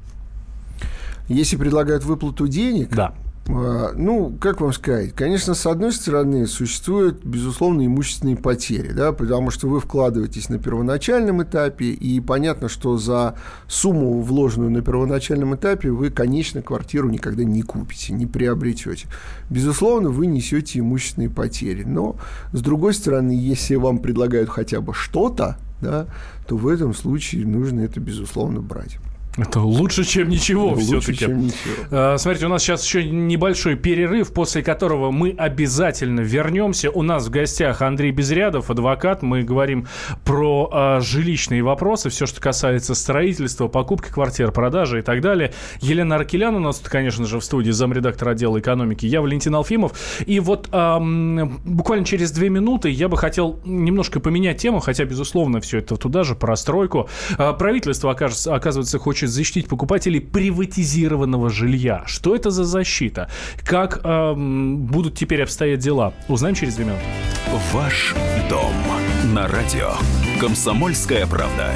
Если 1.29 1.57
предлагают 1.57 2.05
выплату 2.05 2.49
денег, 2.49 2.95
да. 2.95 3.15
А, 3.49 3.93
ну, 3.95 4.37
как 4.41 4.61
вам 4.61 4.73
сказать, 4.73 5.13
конечно, 5.13 5.55
с 5.55 5.67
одной 5.67 5.93
стороны, 5.93 6.47
существуют, 6.47 7.25
безусловно, 7.25 7.87
имущественные 7.87 8.37
потери, 8.37 8.93
да, 8.93 9.13
потому 9.13 9.51
что 9.51 9.69
вы 9.69 9.81
вкладываетесь 9.81 10.49
на 10.49 10.59
первоначальном 10.59 11.43
этапе, 11.43 11.87
и 11.87 12.21
понятно, 12.21 12.69
что 12.69 12.97
за 12.97 13.37
сумму, 13.69 14.21
вложенную 14.21 14.71
на 14.71 14.83
первоначальном 14.83 15.55
этапе, 15.55 15.91
вы, 15.91 16.11
конечно, 16.11 16.61
квартиру 16.61 17.09
никогда 17.09 17.45
не 17.45 17.63
купите, 17.63 18.13
не 18.13 18.27
приобретете. 18.27 19.07
Безусловно, 19.49 20.11
вы 20.11 20.27
несете 20.27 20.81
имущественные 20.81 21.31
потери, 21.31 21.85
но, 21.85 22.17
с 22.53 22.61
другой 22.61 22.95
стороны, 22.95 23.31
если 23.31 23.77
вам 23.77 24.01
предлагают 24.01 24.51
хотя 24.51 24.81
бы 24.81 24.93
что-то, 24.93 25.59
да, 25.81 26.07
то 26.49 26.57
в 26.57 26.67
этом 26.67 26.95
случае 26.95 27.47
нужно 27.47 27.81
это, 27.81 28.01
безусловно, 28.01 28.61
брать. 28.61 28.99
Это 29.37 29.61
лучше, 29.61 30.05
чем 30.05 30.29
ничего 30.31 30.75
все-таки. 30.77 31.27
А, 31.91 32.17
Смотрите, 32.17 32.47
у 32.47 32.49
нас 32.49 32.63
сейчас 32.63 32.85
еще 32.85 33.05
небольшой 33.05 33.77
перерыв, 33.77 34.33
после 34.33 34.63
которого 34.63 35.11
мы 35.11 35.35
обязательно 35.37 36.21
вернемся. 36.21 36.91
У 36.91 37.03
нас 37.03 37.27
в 37.27 37.31
гостях 37.31 37.83
Андрей 37.83 38.13
Безрядов, 38.13 38.71
адвокат. 38.71 39.23
Мы 39.23 39.43
говорим 39.43 39.87
про 40.25 40.71
а, 40.73 41.01
жилищные 41.01 41.63
вопросы, 41.63 42.09
все, 42.09 42.25
что 42.25 42.41
касается 42.41 42.95
строительства, 42.95 43.69
покупки 43.69 44.11
квартир, 44.11 44.53
продажи 44.53 45.01
и 45.01 45.03
так 45.03 45.21
далее. 45.21 45.53
Елена 45.81 46.17
Аркелян 46.17 46.55
у 46.55 46.61
нас, 46.61 46.81
конечно 46.81 47.27
же, 47.27 47.39
в 47.39 47.45
студии, 47.45 47.73
замредактор 47.73 48.31
отдела 48.31 48.59
экономики. 48.59 49.05
Я 49.05 49.21
Валентин 49.21 49.55
Алфимов. 49.55 49.93
И 50.25 50.41
вот 50.41 50.69
ам, 50.73 51.61
буквально 51.65 52.07
через 52.07 52.31
две 52.33 52.49
минуты 52.49 52.89
я 52.89 53.09
бы 53.09 53.19
хотел 53.19 53.61
немножко 53.67 54.19
поменять 54.19 54.57
тему, 54.59 54.81
хотя, 54.81 55.05
безусловно, 55.05 55.61
все 55.61 55.79
это 55.79 55.97
туда 55.97 56.25
же, 56.25 56.35
про 56.35 56.57
стройку. 56.57 57.09
А, 57.37 57.53
Правительство, 57.53 58.13
окажется, 58.13 58.55
оказывается, 58.55 58.99
хочет 58.99 59.26
защитить 59.31 59.69
покупателей 59.69 60.21
приватизированного 60.21 61.51
жилья. 61.51 62.03
Что 62.07 62.35
это 62.35 62.51
за 62.51 62.65
защита? 62.65 63.31
Как 63.65 64.01
ам, 64.05 64.79
будут 64.79 65.17
теперь 65.17 65.43
обстоять 65.43 65.81
дела? 65.81 66.15
Узнаем 66.29 66.55
через 66.55 66.77
две 66.77 66.85
минуты. 66.87 67.03
Ваш 67.73 68.15
дом 68.51 68.73
на 69.33 69.49
радио. 69.49 69.93
Комсомольская 70.41 71.27
правда. 71.27 71.75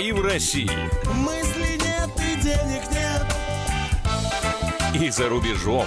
И 0.00 0.12
в 0.12 0.22
России. 0.22 0.70
Мысли 1.14 1.78
нет 1.78 2.10
и 2.18 2.42
денег 2.42 2.82
нет. 2.90 3.26
И 5.02 5.10
за 5.10 5.28
рубежом. 5.28 5.86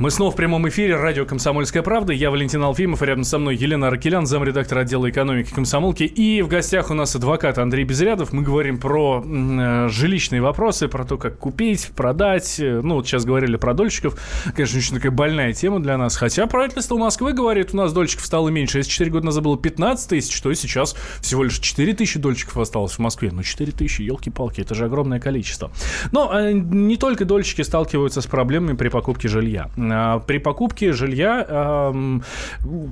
Мы 0.00 0.10
снова 0.10 0.30
в 0.30 0.34
прямом 0.34 0.66
эфире. 0.66 0.96
Радио 0.96 1.26
«Комсомольская 1.26 1.82
правда». 1.82 2.14
Я 2.14 2.30
Валентин 2.30 2.62
Алфимов. 2.62 3.02
Рядом 3.02 3.22
со 3.22 3.38
мной 3.38 3.54
Елена 3.54 3.88
Аркелян, 3.88 4.24
замредактор 4.24 4.78
отдела 4.78 5.10
экономики 5.10 5.52
комсомолки. 5.52 6.04
И 6.04 6.40
в 6.40 6.48
гостях 6.48 6.90
у 6.90 6.94
нас 6.94 7.14
адвокат 7.14 7.58
Андрей 7.58 7.84
Безрядов. 7.84 8.32
Мы 8.32 8.40
говорим 8.40 8.78
про 8.78 9.22
э, 9.22 9.88
жилищные 9.90 10.40
вопросы, 10.40 10.88
про 10.88 11.04
то, 11.04 11.18
как 11.18 11.36
купить, 11.36 11.90
продать. 11.94 12.56
Ну, 12.58 12.94
вот 12.94 13.06
сейчас 13.06 13.26
говорили 13.26 13.56
про 13.56 13.74
дольщиков. 13.74 14.18
Конечно, 14.56 14.78
очень 14.78 14.94
такая 14.94 15.12
больная 15.12 15.52
тема 15.52 15.80
для 15.80 15.98
нас. 15.98 16.16
Хотя 16.16 16.46
правительство 16.46 16.96
Москвы 16.96 17.34
говорит, 17.34 17.74
у 17.74 17.76
нас 17.76 17.92
дольщиков 17.92 18.24
стало 18.24 18.48
меньше. 18.48 18.78
Если 18.78 18.92
4 18.92 19.10
года 19.10 19.26
назад 19.26 19.44
было 19.44 19.58
15 19.58 20.08
тысяч, 20.08 20.40
то 20.40 20.50
сейчас 20.54 20.96
всего 21.20 21.44
лишь 21.44 21.58
4 21.58 21.92
тысячи 21.92 22.18
дольщиков 22.18 22.56
осталось 22.56 22.92
в 22.92 23.00
Москве. 23.00 23.32
Ну, 23.32 23.42
4 23.42 23.70
тысячи, 23.72 24.00
елки-палки, 24.00 24.62
это 24.62 24.74
же 24.74 24.86
огромное 24.86 25.20
количество. 25.20 25.70
Но 26.10 26.32
э, 26.32 26.52
не 26.52 26.96
только 26.96 27.26
дольщики 27.26 27.60
сталкиваются 27.60 28.22
с 28.22 28.26
проблемами 28.26 28.78
при 28.78 28.88
покупке 28.88 29.28
жилья. 29.28 29.68
А, 29.92 30.18
При 30.20 30.38
покупке 30.38 30.92
жилья 30.92 31.90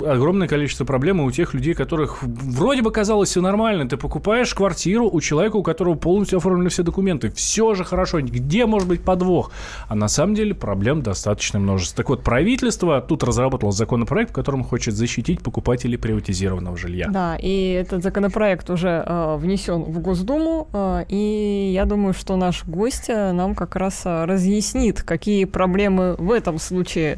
огромное 0.07 0.49
количество 0.49 0.85
проблем 0.85 1.21
у 1.21 1.31
тех 1.31 1.55
людей, 1.55 1.75
которых 1.75 2.23
вроде 2.23 2.83
бы 2.83 2.91
казалось 2.91 3.31
все 3.31 3.41
нормально. 3.41 3.89
Ты 3.89 3.97
покупаешь 3.97 4.55
квартиру 4.55 5.09
у 5.11 5.21
человека, 5.21 5.57
у 5.57 5.63
которого 5.63 5.95
полностью 5.95 6.39
оформлены 6.39 6.71
все 6.71 6.83
документы. 6.83 7.31
Все 7.31 7.75
же 7.75 7.85
хорошо. 7.85 8.21
Где 8.21 8.67
может 8.67 8.89
быть 8.89 9.03
подвох? 9.03 9.51
А 9.89 9.95
на 9.95 10.09
самом 10.09 10.35
деле 10.35 10.55
проблем 10.55 11.03
достаточно 11.03 11.59
множество. 11.59 11.99
Так 11.99 12.11
вот, 12.11 12.23
правительство 12.23 13.01
тут 13.01 13.23
разработало 13.25 13.73
законопроект, 13.73 14.31
в 14.31 14.35
котором 14.35 14.65
хочет 14.65 14.95
защитить 14.95 15.43
покупателей 15.43 15.99
приватизированного 15.99 16.77
жилья. 16.77 17.09
Да, 17.11 17.37
и 17.37 17.71
этот 17.73 18.03
законопроект 18.03 18.71
уже 18.71 19.03
э, 19.07 19.37
внесен 19.37 19.83
в 19.83 20.01
Госдуму, 20.01 20.69
э, 20.73 21.05
и 21.09 21.71
я 21.75 21.85
думаю, 21.85 22.15
что 22.15 22.37
наш 22.37 22.65
гость 22.65 23.09
э, 23.09 23.33
нам 23.33 23.55
как 23.55 23.77
раз 23.77 24.03
разъяснит, 24.05 25.03
какие 25.03 25.45
проблемы 25.45 26.15
в 26.19 26.33
этом 26.33 26.59
случае 26.59 26.88
э, 26.97 27.17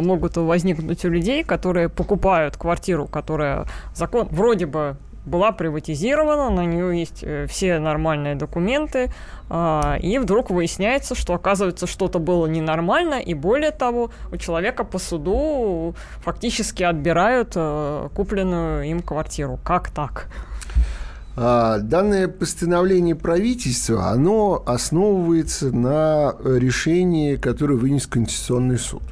могут 0.00 0.36
возникнуть 0.36 1.04
у 1.04 1.08
людей, 1.08 1.44
которые 1.44 1.88
покупают 1.88 2.56
квартиру, 2.56 3.06
которая 3.06 3.66
закон 3.94 4.28
вроде 4.30 4.66
бы 4.66 4.96
была 5.28 5.52
приватизирована, 5.52 6.50
на 6.50 6.64
нее 6.64 6.98
есть 6.98 7.22
э, 7.22 7.46
все 7.46 7.78
нормальные 7.78 8.34
документы, 8.34 9.12
а, 9.48 9.96
и 10.00 10.18
вдруг 10.18 10.50
выясняется, 10.50 11.14
что 11.14 11.34
оказывается 11.34 11.86
что-то 11.86 12.18
было 12.18 12.46
ненормально, 12.46 13.14
и 13.14 13.34
более 13.34 13.70
того, 13.70 14.10
у 14.32 14.36
человека 14.36 14.84
по 14.84 14.98
суду 14.98 15.94
фактически 16.20 16.82
отбирают 16.82 17.52
э, 17.54 18.08
купленную 18.14 18.84
им 18.84 19.00
квартиру. 19.00 19.58
Как 19.62 19.90
так? 19.90 20.28
А, 21.40 21.78
Данное 21.78 22.26
постановление 22.26 23.14
правительства, 23.14 24.08
оно 24.08 24.60
основывается 24.66 25.70
на 25.70 26.34
решении, 26.44 27.36
которое 27.36 27.76
вынес 27.76 28.08
Конституционный 28.08 28.76
суд. 28.76 29.04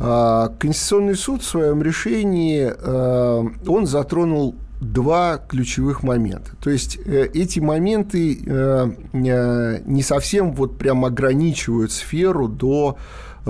А, 0.00 0.48
Конституционный 0.58 1.14
суд 1.14 1.42
в 1.42 1.46
своем 1.46 1.82
решении, 1.82 2.72
а, 2.74 3.44
он 3.66 3.86
затронул 3.86 4.56
два 4.80 5.36
ключевых 5.36 6.02
момента. 6.02 6.52
То 6.60 6.70
есть 6.70 6.98
э, 7.04 7.28
эти 7.32 7.60
моменты 7.60 8.38
э, 8.46 8.90
э, 9.12 9.80
не 9.84 10.02
совсем 10.02 10.52
вот 10.52 10.78
прям 10.78 11.04
ограничивают 11.04 11.92
сферу 11.92 12.46
до 12.46 12.98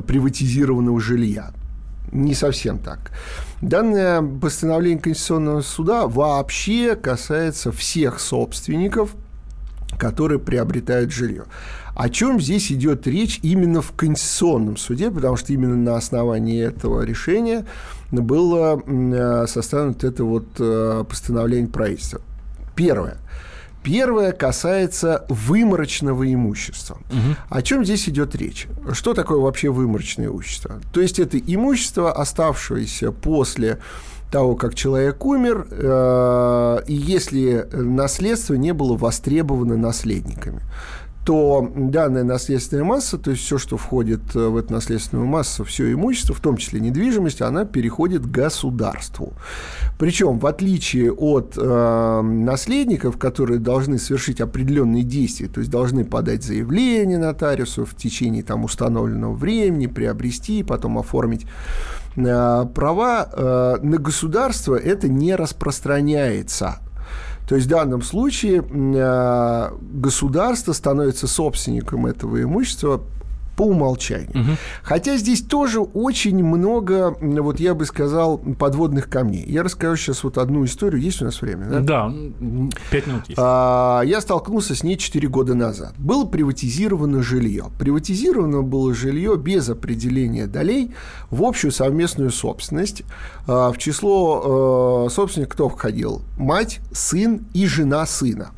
приватизированного 0.06 1.00
жилья. 1.00 1.50
Не 2.12 2.34
совсем 2.34 2.78
так. 2.78 3.10
Данное 3.62 4.22
постановление 4.22 5.00
Конституционного 5.00 5.62
суда 5.62 6.06
вообще 6.06 6.94
касается 6.94 7.72
всех 7.72 8.20
собственников, 8.20 9.14
которые 9.98 10.38
приобретают 10.38 11.10
жилье. 11.10 11.44
О 11.94 12.10
чем 12.10 12.38
здесь 12.38 12.70
идет 12.70 13.06
речь 13.06 13.40
именно 13.42 13.80
в 13.80 13.92
Конституционном 13.92 14.76
суде, 14.76 15.10
потому 15.10 15.36
что 15.36 15.54
именно 15.54 15.76
на 15.76 15.96
основании 15.96 16.62
этого 16.62 17.02
решения 17.02 17.64
было 18.10 18.82
э, 18.86 19.46
составлено 19.48 19.94
это 20.02 20.24
вот 20.24 20.46
э, 20.58 21.04
постановление 21.08 21.68
правительства. 21.68 22.20
Первое. 22.74 23.16
Первое 23.86 24.32
касается 24.32 25.24
выморочного 25.28 26.32
имущества. 26.34 26.98
О 27.48 27.62
чем 27.62 27.84
здесь 27.84 28.08
идет 28.08 28.34
речь? 28.34 28.66
Что 28.92 29.14
такое 29.14 29.38
вообще 29.38 29.70
выморочное 29.70 30.26
имущество? 30.26 30.80
То 30.92 31.00
есть 31.00 31.20
это 31.20 31.38
имущество, 31.38 32.10
оставшееся 32.10 33.12
после 33.12 33.78
того, 34.32 34.56
как 34.56 34.74
человек 34.74 35.24
умер, 35.24 35.68
э, 35.70 36.78
и 36.88 36.94
если 36.94 37.64
наследство 37.72 38.54
не 38.54 38.72
было 38.72 38.96
востребовано 38.96 39.76
наследниками 39.76 40.62
то 41.26 41.68
данная 41.74 42.22
наследственная 42.22 42.84
масса, 42.84 43.18
то 43.18 43.32
есть 43.32 43.42
все, 43.42 43.58
что 43.58 43.76
входит 43.76 44.32
в 44.32 44.56
эту 44.56 44.72
наследственную 44.72 45.26
массу, 45.26 45.64
все 45.64 45.92
имущество, 45.92 46.36
в 46.36 46.40
том 46.40 46.56
числе 46.56 46.78
недвижимость, 46.78 47.42
она 47.42 47.64
переходит 47.64 48.30
государству. 48.30 49.32
Причем, 49.98 50.38
в 50.38 50.46
отличие 50.46 51.10
от 51.10 51.54
э, 51.56 52.20
наследников, 52.22 53.18
которые 53.18 53.58
должны 53.58 53.98
совершить 53.98 54.40
определенные 54.40 55.02
действия, 55.02 55.48
то 55.48 55.58
есть 55.58 55.70
должны 55.70 56.04
подать 56.04 56.44
заявление 56.44 57.18
нотариусу 57.18 57.84
в 57.84 57.96
течение 57.96 58.44
там, 58.44 58.62
установленного 58.62 59.34
времени, 59.34 59.88
приобрести, 59.88 60.62
потом 60.62 60.96
оформить 60.96 61.44
э, 62.14 62.66
права, 62.72 63.28
э, 63.32 63.76
на 63.82 63.98
государство 63.98 64.76
это 64.76 65.08
не 65.08 65.34
распространяется. 65.34 66.78
То 67.46 67.54
есть 67.54 67.66
в 67.66 67.70
данном 67.70 68.02
случае 68.02 68.62
э, 68.62 69.70
государство 69.80 70.72
становится 70.72 71.28
собственником 71.28 72.06
этого 72.06 72.42
имущества 72.42 73.00
по 73.56 73.62
умолчанию. 73.62 74.30
Угу. 74.30 74.56
Хотя 74.82 75.16
здесь 75.16 75.42
тоже 75.42 75.80
очень 75.80 76.44
много, 76.44 77.16
вот 77.20 77.58
я 77.58 77.74
бы 77.74 77.86
сказал, 77.86 78.38
подводных 78.38 79.08
камней. 79.08 79.44
Я 79.46 79.62
расскажу 79.62 79.96
сейчас 79.96 80.22
вот 80.24 80.38
одну 80.38 80.64
историю. 80.64 81.00
Есть 81.00 81.22
у 81.22 81.24
нас 81.24 81.40
время? 81.40 81.66
Да, 81.80 81.80
да 81.80 82.12
5 82.90 83.06
минут 83.06 83.22
есть. 83.28 83.38
А, 83.42 84.02
я 84.02 84.20
столкнулся 84.20 84.74
с 84.74 84.82
ней 84.82 84.96
4 84.96 85.26
года 85.28 85.54
назад. 85.54 85.94
Было 85.96 86.24
приватизировано 86.24 87.22
жилье. 87.22 87.66
Приватизировано 87.78 88.62
было 88.62 88.94
жилье 88.94 89.36
без 89.36 89.68
определения 89.68 90.46
долей 90.46 90.92
в 91.30 91.42
общую 91.42 91.72
совместную 91.72 92.30
собственность. 92.30 93.02
А, 93.46 93.72
в 93.72 93.78
число 93.78 95.06
а, 95.06 95.10
собственников 95.10 95.54
кто 95.54 95.68
входил? 95.70 96.22
Мать, 96.36 96.80
сын 96.92 97.46
и 97.54 97.66
жена 97.66 98.04
сына. 98.04 98.50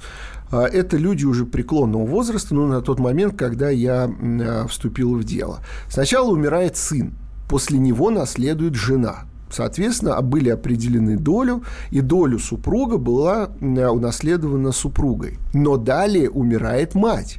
А, 0.51 0.64
это 0.64 0.96
люди 0.96 1.24
уже 1.24 1.44
преклонного 1.44 2.07
возраста, 2.07 2.55
ну, 2.55 2.66
на 2.66 2.80
тот 2.80 2.99
момент, 2.99 3.36
когда 3.36 3.70
я 3.70 4.11
а, 4.11 4.66
вступил 4.68 5.16
в 5.16 5.24
дело. 5.24 5.61
Сначала 5.88 6.30
умирает 6.30 6.76
сын, 6.76 7.14
после 7.49 7.78
него 7.78 8.11
наследует 8.11 8.74
жена. 8.74 9.24
Соответственно, 9.51 10.20
были 10.20 10.51
определены 10.51 11.16
долю, 11.16 11.62
и 11.90 12.01
долю 12.01 12.38
супруга 12.38 12.99
была 12.99 13.51
унаследована 13.61 14.72
супругой. 14.72 15.38
Но 15.55 15.78
далее 15.78 16.28
умирает 16.28 16.94
мать. 16.94 17.38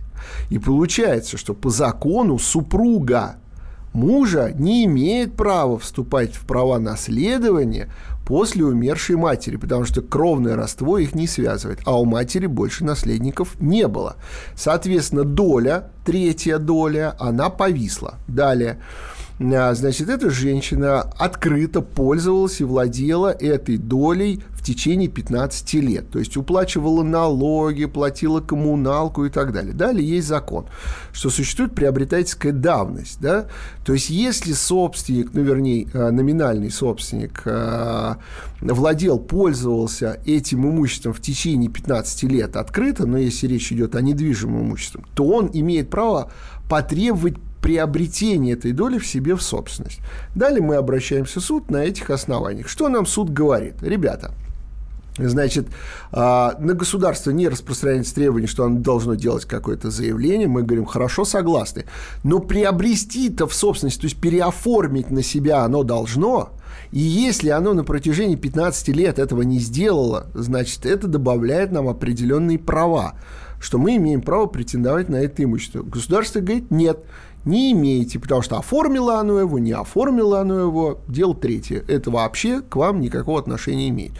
И 0.50 0.58
получается, 0.58 1.38
что 1.38 1.54
по 1.54 1.70
закону 1.70 2.40
супруга 2.40 3.36
мужа 3.94 4.52
не 4.58 4.86
имеет 4.86 5.36
права 5.36 5.78
вступать 5.78 6.34
в 6.34 6.46
права 6.46 6.80
наследования 6.80 7.90
после 8.30 8.64
умершей 8.64 9.16
матери, 9.16 9.56
потому 9.58 9.86
что 9.86 10.04
кровное 10.04 10.56
родство 10.56 11.00
их 11.00 11.16
не 11.16 11.26
связывает, 11.26 11.80
а 11.86 12.00
у 12.00 12.06
матери 12.06 12.46
больше 12.46 12.86
наследников 12.86 13.60
не 13.60 13.88
было. 13.88 14.18
Соответственно, 14.56 15.24
доля, 15.24 15.92
третья 16.06 16.60
доля, 16.60 17.16
она 17.20 17.50
повисла. 17.50 18.20
Далее. 18.28 18.78
А, 19.42 19.74
значит, 19.74 20.10
эта 20.10 20.30
женщина 20.30 21.02
открыто 21.02 21.82
пользовалась 21.82 22.60
и 22.60 22.66
владела 22.66 23.32
этой 23.32 23.78
долей 23.78 24.44
в 24.52 24.64
течение 24.64 25.08
15 25.08 25.74
лет. 25.76 26.10
То 26.10 26.20
есть 26.20 26.36
уплачивала 26.36 27.04
налоги, 27.04 27.86
платила 27.86 28.42
коммуналку 28.42 29.24
и 29.26 29.30
так 29.30 29.54
далее. 29.54 29.74
Далее 29.74 30.06
есть 30.06 30.28
закон, 30.28 30.66
что 31.14 31.30
существует 31.30 31.74
приобретательская 31.74 32.52
давность. 32.52 33.22
Да? 33.22 33.48
То 33.86 33.94
есть 33.94 34.10
если 34.10 34.52
собственник, 34.52 35.34
ну 35.34 35.42
вернее 35.42 35.88
а, 35.94 36.12
номинальный 36.12 36.70
собственник 36.70 37.44
а, 37.46 38.18
владел, 38.60 39.20
пользовался 39.20 40.20
этим 40.26 40.70
имуществом 40.70 41.14
в 41.14 41.22
течение 41.22 41.70
15 41.70 42.24
лет 42.24 42.58
открыто, 42.58 43.06
но 43.06 43.18
если 43.18 43.48
речь 43.48 43.72
идет 43.72 43.96
о 43.96 44.02
недвижимом 44.02 44.64
имуществе, 44.64 45.02
то 45.16 45.26
он 45.26 45.50
имеет 45.54 45.90
право 45.90 46.30
потребовать 46.68 47.36
приобретение 47.62 48.54
этой 48.54 48.72
доли 48.72 48.98
в 48.98 49.08
себе 49.08 49.36
в 49.36 49.42
собственность. 49.42 50.00
Далее 50.36 50.62
мы 50.62 50.76
обращаемся 50.76 51.40
в 51.40 51.44
суд 51.44 51.70
на 51.70 51.78
этих 51.78 52.10
основаниях. 52.10 52.68
Что 52.68 52.90
нам 52.90 53.06
суд 53.06 53.30
говорит? 53.32 53.82
Ребята, 53.82 54.34
Значит, 55.18 55.68
а, 56.12 56.56
на 56.60 56.74
государство 56.74 57.32
не 57.32 57.50
распространяется 57.50 58.16
требование, 58.16 58.48
что 58.48 58.64
оно 58.64 58.80
должно 58.80 59.16
делать 59.16 59.46
какое-то 59.46 59.90
заявление. 59.92 60.48
Мы 60.48 60.64
говорим, 60.64 60.86
хорошо, 60.86 61.26
согласны. 61.26 61.86
Но 62.24 62.40
приобрести-то 62.40 63.48
в 63.48 63.54
собственность, 63.54 64.00
то 64.00 64.06
есть 64.06 64.20
переоформить 64.20 65.12
на 65.12 65.22
себя 65.22 65.64
оно 65.64 65.84
должно. 65.84 66.52
И 66.92 67.00
если 67.00 67.50
оно 67.50 67.74
на 67.74 67.84
протяжении 67.84 68.36
15 68.36 68.88
лет 68.90 69.20
этого 69.20 69.42
не 69.42 69.60
сделало, 69.60 70.28
значит, 70.34 70.86
это 70.86 71.08
добавляет 71.08 71.72
нам 71.72 71.88
определенные 71.88 72.58
права, 72.58 73.16
что 73.60 73.78
мы 73.78 73.98
имеем 73.98 74.22
право 74.22 74.48
претендовать 74.48 75.10
на 75.10 75.18
это 75.18 75.44
имущество. 75.44 75.84
Государство 75.84 76.40
говорит, 76.40 76.72
нет, 76.72 77.00
не 77.46 77.72
имеете, 77.72 78.20
потому 78.20 78.42
что 78.42 78.58
оформило 78.58 79.20
оно 79.20 79.40
его, 79.40 79.60
не 79.60 79.72
оформило 79.72 80.42
оно 80.42 80.60
его, 80.60 81.00
дело 81.08 81.36
третье. 81.36 81.84
Это 81.88 82.12
вообще 82.12 82.62
к 82.62 82.76
вам 82.76 83.00
никакого 83.02 83.40
отношения 83.40 83.90
имеет. 83.90 84.14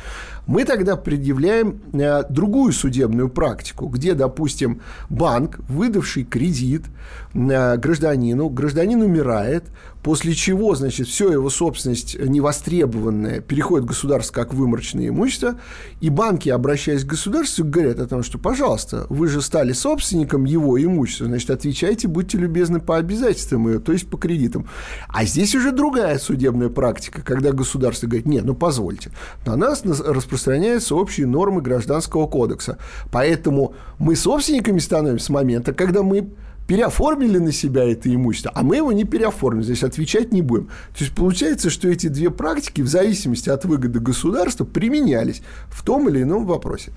Мы 0.48 0.66
тогда 0.66 0.96
предъявляем 0.96 1.80
э, 1.94 2.24
другую 2.30 2.74
судебную 2.74 3.30
практику, 3.30 3.88
где, 3.88 4.16
допустим, 4.16 4.82
банк, 5.10 5.60
выдавший 5.68 6.24
кредит 6.24 6.86
гражданину, 7.34 8.50
гражданин 8.50 9.02
умирает, 9.02 9.66
после 10.02 10.34
чего, 10.34 10.76
значит, 10.76 11.08
все 11.08 11.32
его 11.32 11.50
собственность 11.50 12.18
невостребованная 12.20 13.42
переходит 13.42 13.86
в 13.86 13.90
государство 13.90 14.34
как 14.34 14.54
выморочное 14.54 15.10
имущество, 15.10 15.60
и 16.02 16.10
банки, 16.10 16.50
обращаясь 16.50 17.04
к 17.04 17.08
государству, 17.08 17.66
говорят 17.66 18.00
о 18.00 18.08
том, 18.08 18.24
что, 18.24 18.40
пожалуйста, 18.40 19.06
вы 19.10 19.28
же 19.28 19.42
стали 19.42 19.74
собственником 19.74 20.46
его 20.46 20.82
имущества, 20.82 21.28
значит, 21.28 21.50
отвечайте, 21.52 22.08
будьте 22.08 22.38
любезны 22.38 22.80
по 22.80 22.98
обязательствам 22.98 23.68
ее, 23.68 23.80
то 23.80 23.92
есть 23.92 24.10
по 24.10 24.18
кредитам. 24.18 24.68
А 25.10 25.26
здесь 25.26 25.54
уже 25.54 25.72
другая 25.72 26.18
судебная 26.18 26.70
практика, 26.70 27.22
когда 27.22 27.52
государство 27.52 28.08
говорит, 28.08 28.26
нет, 28.26 28.46
ну 28.46 28.56
позвольте, 28.56 29.12
на 29.46 29.56
нас 29.56 29.84
распространяются 29.84 30.96
общие 30.96 31.28
нормы 31.28 31.62
гражданского 31.62 32.28
кодекса, 32.28 32.78
поэтому 33.12 33.76
мы 34.00 34.16
собственниками 34.16 34.80
становимся 34.80 35.26
с 35.26 35.30
момента, 35.30 35.74
когда 35.74 36.02
мы 36.02 36.30
переоформили 36.70 37.40
на 37.40 37.52
себя 37.52 37.92
это 37.92 38.14
имущество, 38.14 38.52
а 38.54 38.62
мы 38.62 38.76
его 38.76 38.92
не 38.92 39.04
переоформили, 39.04 39.64
здесь 39.64 39.82
отвечать 39.82 40.32
не 40.32 40.44
будем. 40.44 40.68
То 40.96 41.04
есть 41.04 41.16
получается, 41.16 41.72
что 41.72 41.88
эти 41.88 42.10
две 42.10 42.30
практики 42.30 42.82
в 42.82 42.88
зависимости 42.88 43.50
от 43.50 43.66
выгоды 43.66 44.00
государства 44.00 44.66
применялись 44.66 45.42
в 45.70 45.84
том 45.84 46.08
или 46.10 46.22
ином 46.22 46.46
вопросе. 46.46 46.92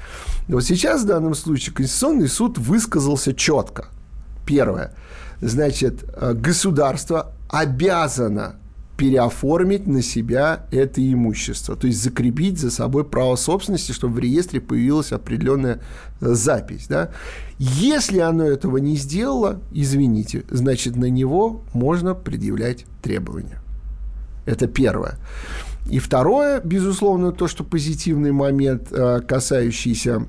Вот 0.47 0.62
сейчас 0.62 1.05
в 1.05 1.07
данном 1.07 1.35
случае 1.35 1.75
Конституционный 1.75 2.29
суд 2.29 2.59
высказался 2.59 3.33
четко. 3.33 3.87
Первое. 4.45 4.93
Значит, 5.41 6.05
э, 6.05 6.35
государство 6.35 7.33
обязано 7.49 8.57
переоформить 9.03 9.88
на 9.88 10.00
себя 10.00 10.66
это 10.70 11.00
имущество, 11.12 11.74
то 11.74 11.88
есть 11.88 12.00
закрепить 12.00 12.61
за 12.61 12.70
собой 12.70 13.03
право 13.03 13.34
собственности, 13.34 13.90
чтобы 13.90 14.14
в 14.14 14.18
реестре 14.20 14.61
появилась 14.61 15.11
определенная 15.11 15.80
э, 16.20 16.34
запись. 16.34 16.86
Да? 16.88 17.11
Если 17.59 18.20
оно 18.20 18.44
этого 18.44 18.76
не 18.76 18.94
сделало, 18.94 19.61
извините, 19.72 20.44
значит, 20.50 20.94
на 20.94 21.11
него 21.11 21.64
можно 21.74 22.14
предъявлять 22.14 22.84
требования. 23.03 23.59
Это 24.46 24.68
первое. 24.68 25.18
И 25.90 25.98
второе, 25.98 26.61
безусловно, 26.61 27.32
то, 27.32 27.48
что 27.48 27.64
позитивный 27.64 28.30
момент, 28.30 28.86
э, 28.92 29.20
касающийся 29.26 30.26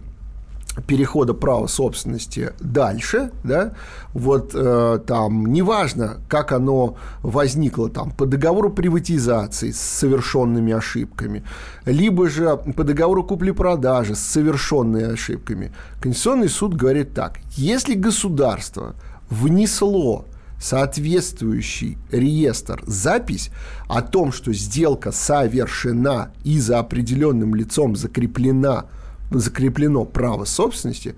перехода 0.87 1.33
права 1.33 1.67
собственности 1.67 2.53
дальше, 2.59 3.31
да, 3.43 3.73
вот 4.13 4.51
э, 4.53 4.99
там 5.05 5.45
неважно, 5.47 6.17
как 6.27 6.51
оно 6.51 6.97
возникло 7.21 7.89
там 7.89 8.11
по 8.11 8.25
договору 8.25 8.71
приватизации 8.71 9.71
с 9.71 9.79
совершенными 9.79 10.73
ошибками, 10.73 11.43
либо 11.85 12.27
же 12.27 12.57
по 12.75 12.83
договору 12.83 13.23
купли-продажи 13.23 14.15
с 14.15 14.19
совершенными 14.19 15.13
ошибками. 15.13 15.71
Конституционный 16.01 16.49
суд 16.49 16.73
говорит 16.73 17.13
так: 17.13 17.39
если 17.55 17.93
государство 17.93 18.95
внесло 19.29 20.25
соответствующий 20.59 21.97
реестр 22.09 22.81
запись 22.87 23.51
о 23.87 24.01
том, 24.01 24.31
что 24.31 24.53
сделка 24.53 25.11
совершена 25.11 26.31
и 26.43 26.57
за 26.57 26.79
определенным 26.79 27.53
лицом 27.53 27.95
закреплена 27.95 28.85
закреплено 29.31 30.05
право 30.05 30.45
собственности, 30.45 31.15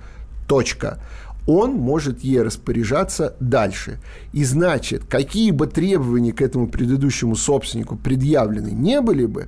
точка, 0.48 1.00
он 1.48 1.74
может 1.74 2.24
ей 2.24 2.42
распоряжаться 2.42 3.36
дальше. 3.40 4.00
И 4.34 4.44
значит, 4.44 5.06
какие 5.06 5.52
бы 5.52 5.68
требования 5.68 6.34
к 6.34 6.42
этому 6.42 6.68
предыдущему 6.68 7.36
собственнику 7.36 7.96
предъявлены 7.96 8.70
не 8.70 9.02
были 9.02 9.26
бы, 9.26 9.48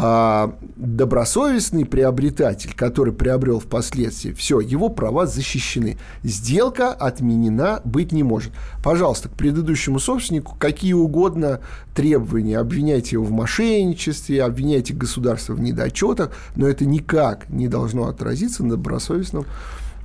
а 0.00 0.54
добросовестный 0.76 1.84
приобретатель, 1.84 2.72
который 2.72 3.12
приобрел 3.12 3.58
впоследствии, 3.58 4.32
все, 4.32 4.60
его 4.60 4.90
права 4.90 5.26
защищены. 5.26 5.98
Сделка 6.22 6.92
отменена 6.92 7.80
быть 7.84 8.12
не 8.12 8.22
может. 8.22 8.52
Пожалуйста, 8.84 9.28
к 9.28 9.32
предыдущему 9.32 9.98
собственнику 9.98 10.54
какие 10.56 10.92
угодно 10.92 11.60
требования. 11.96 12.58
Обвиняйте 12.58 13.16
его 13.16 13.24
в 13.24 13.32
мошенничестве, 13.32 14.44
обвиняйте 14.44 14.94
государство 14.94 15.54
в 15.54 15.60
недочетах, 15.60 16.30
но 16.54 16.68
это 16.68 16.84
никак 16.84 17.50
не 17.50 17.66
должно 17.66 18.06
отразиться 18.06 18.62
на 18.62 18.70
добросовестном 18.70 19.46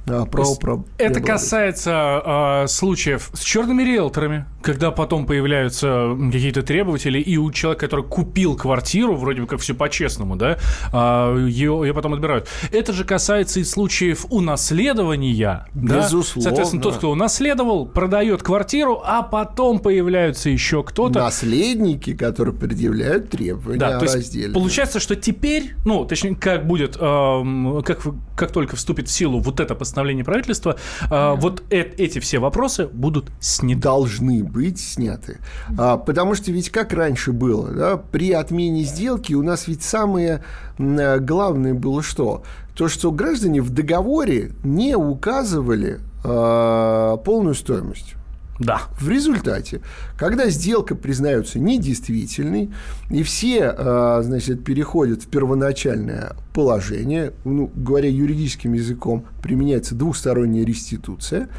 а, 0.05 0.25
право 0.25 0.55
про 0.55 0.83
Это 0.97 1.21
касается 1.21 2.63
э, 2.63 2.67
случаев 2.67 3.29
с 3.33 3.41
черными 3.41 3.83
риэлторами, 3.83 4.45
когда 4.61 4.91
потом 4.91 5.25
появляются 5.25 6.17
какие-то 6.31 6.61
требователи, 6.61 7.19
и 7.19 7.37
у 7.37 7.51
человека, 7.51 7.85
который 7.85 8.05
купил 8.05 8.57
квартиру, 8.57 9.15
вроде 9.15 9.41
бы 9.41 9.47
как 9.47 9.59
все 9.61 9.73
по-честному, 9.73 10.35
да, 10.35 10.57
э, 10.91 11.47
ее, 11.49 11.81
ее 11.85 11.93
потом 11.93 12.13
отбирают. 12.13 12.49
Это 12.71 12.91
же 12.91 13.05
касается 13.05 13.61
и 13.61 13.63
случаев 13.63 14.25
унаследования. 14.29 15.67
Безусловно. 15.73 16.49
Да? 16.49 16.49
Соответственно, 16.49 16.81
тот, 16.81 16.97
кто 16.97 17.11
унаследовал, 17.11 17.85
продает 17.85 18.43
квартиру, 18.43 19.01
а 19.05 19.23
потом 19.23 19.79
появляются 19.79 20.49
еще 20.49 20.83
кто-то. 20.83 21.19
Наследники, 21.19 22.13
которые 22.13 22.53
предъявляют 22.53 23.29
требования 23.29 23.79
да, 23.79 23.97
о 23.97 23.99
разделе. 24.01 24.53
Получается, 24.53 24.99
что 24.99 25.15
теперь, 25.15 25.75
ну, 25.85 26.03
точнее, 26.05 26.35
как 26.35 26.67
будет, 26.67 26.97
э, 26.99 27.81
как, 27.85 28.01
как 28.35 28.51
только 28.51 28.75
вступит 28.75 29.07
в 29.07 29.11
силу 29.11 29.39
вот 29.39 29.59
это 29.59 29.75
постановление, 29.75 29.92
постановления 29.93 30.23
правительства, 30.23 30.77
mm-hmm. 31.09 31.39
вот 31.39 31.63
э- 31.69 31.93
эти 31.97 32.17
все 32.19 32.39
вопросы 32.39 32.87
будут 32.87 33.31
сняты. 33.39 33.81
Должны 33.83 34.43
быть 34.43 34.79
сняты. 34.79 35.37
А, 35.77 35.97
потому 35.97 36.35
что 36.35 36.51
ведь 36.51 36.69
как 36.69 36.93
раньше 36.93 37.31
было, 37.31 37.69
да, 37.69 37.97
при 37.97 38.31
отмене 38.31 38.83
сделки 38.83 39.33
у 39.33 39.43
нас 39.43 39.67
ведь 39.67 39.83
самое 39.83 40.43
главное 40.77 41.73
было 41.73 42.01
что? 42.01 42.43
То, 42.75 42.87
что 42.87 43.11
граждане 43.11 43.61
в 43.61 43.69
договоре 43.69 44.51
не 44.63 44.95
указывали 44.95 45.99
а, 46.23 47.17
полную 47.17 47.53
стоимость. 47.53 48.15
Да. 48.59 48.83
В 48.99 49.09
результате, 49.09 49.81
когда 50.17 50.49
сделка 50.49 50.95
признается 50.95 51.59
недействительной, 51.59 52.71
и 53.09 53.23
все, 53.23 53.73
э, 53.75 54.19
значит, 54.23 54.63
переходят 54.63 55.23
в 55.23 55.27
первоначальное 55.27 56.35
положение, 56.53 57.33
ну, 57.45 57.71
говоря 57.75 58.09
юридическим 58.09 58.73
языком, 58.73 59.25
применяется 59.41 59.95
двухсторонняя 59.95 60.65
реституция, 60.65 61.49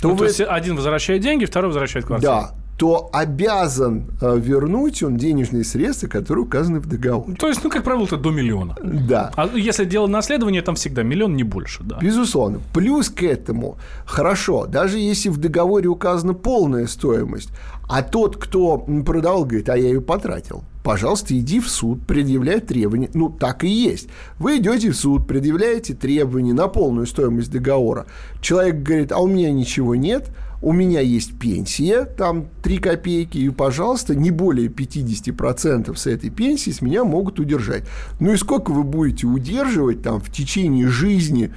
то, 0.00 0.08
ну, 0.08 0.14
вы... 0.14 0.18
то 0.18 0.24
есть 0.24 0.40
один 0.40 0.76
возвращает 0.76 1.20
деньги, 1.20 1.44
второй 1.44 1.68
возвращает 1.68 2.06
квартиру. 2.06 2.32
Да, 2.32 2.54
то 2.80 3.10
обязан 3.12 4.06
э, 4.22 4.38
вернуть 4.38 5.02
он 5.02 5.18
денежные 5.18 5.64
средства, 5.64 6.08
которые 6.08 6.46
указаны 6.46 6.80
в 6.80 6.86
договоре. 6.86 7.34
То 7.34 7.48
есть, 7.48 7.62
ну, 7.62 7.68
как 7.68 7.84
правило, 7.84 8.06
это 8.06 8.16
до 8.16 8.30
миллиона. 8.30 8.74
Да. 8.82 9.30
А 9.36 9.50
если 9.54 9.84
дело 9.84 10.06
наследования, 10.06 10.62
там 10.62 10.76
всегда 10.76 11.02
миллион, 11.02 11.36
не 11.36 11.42
больше, 11.42 11.82
да. 11.82 11.98
Безусловно. 12.00 12.58
Плюс 12.72 13.10
к 13.10 13.22
этому, 13.22 13.76
хорошо, 14.06 14.64
даже 14.64 14.98
если 14.98 15.28
в 15.28 15.36
договоре 15.36 15.90
указана 15.90 16.32
полная 16.32 16.86
стоимость, 16.86 17.50
а 17.86 18.02
тот, 18.02 18.38
кто 18.38 18.78
продавал, 18.78 19.44
говорит, 19.44 19.68
а 19.68 19.76
я 19.76 19.88
ее 19.88 20.00
потратил. 20.00 20.64
Пожалуйста, 20.82 21.36
иди 21.38 21.60
в 21.60 21.68
суд, 21.68 22.06
предъявляй 22.06 22.60
требования. 22.60 23.10
Ну, 23.12 23.28
так 23.28 23.62
и 23.62 23.68
есть. 23.68 24.08
Вы 24.38 24.56
идете 24.56 24.90
в 24.90 24.96
суд, 24.96 25.26
предъявляете 25.26 25.92
требования 25.92 26.54
на 26.54 26.68
полную 26.68 27.06
стоимость 27.06 27.50
договора. 27.50 28.06
Человек 28.40 28.76
говорит, 28.76 29.12
а 29.12 29.18
у 29.18 29.26
меня 29.26 29.52
ничего 29.52 29.94
нет, 29.94 30.30
у 30.62 30.72
меня 30.72 31.00
есть 31.00 31.38
пенсия, 31.38 32.04
там 32.04 32.46
3 32.62 32.78
копейки, 32.78 33.38
и, 33.38 33.48
пожалуйста, 33.48 34.14
не 34.14 34.30
более 34.30 34.68
50% 34.68 35.94
с 35.96 36.06
этой 36.06 36.30
пенсии 36.30 36.70
с 36.70 36.82
меня 36.82 37.04
могут 37.04 37.40
удержать. 37.40 37.84
Ну 38.18 38.32
и 38.32 38.36
сколько 38.36 38.70
вы 38.72 38.82
будете 38.82 39.26
удерживать 39.26 40.02
там 40.02 40.20
в 40.20 40.30
течение 40.30 40.88
жизни 40.88 41.52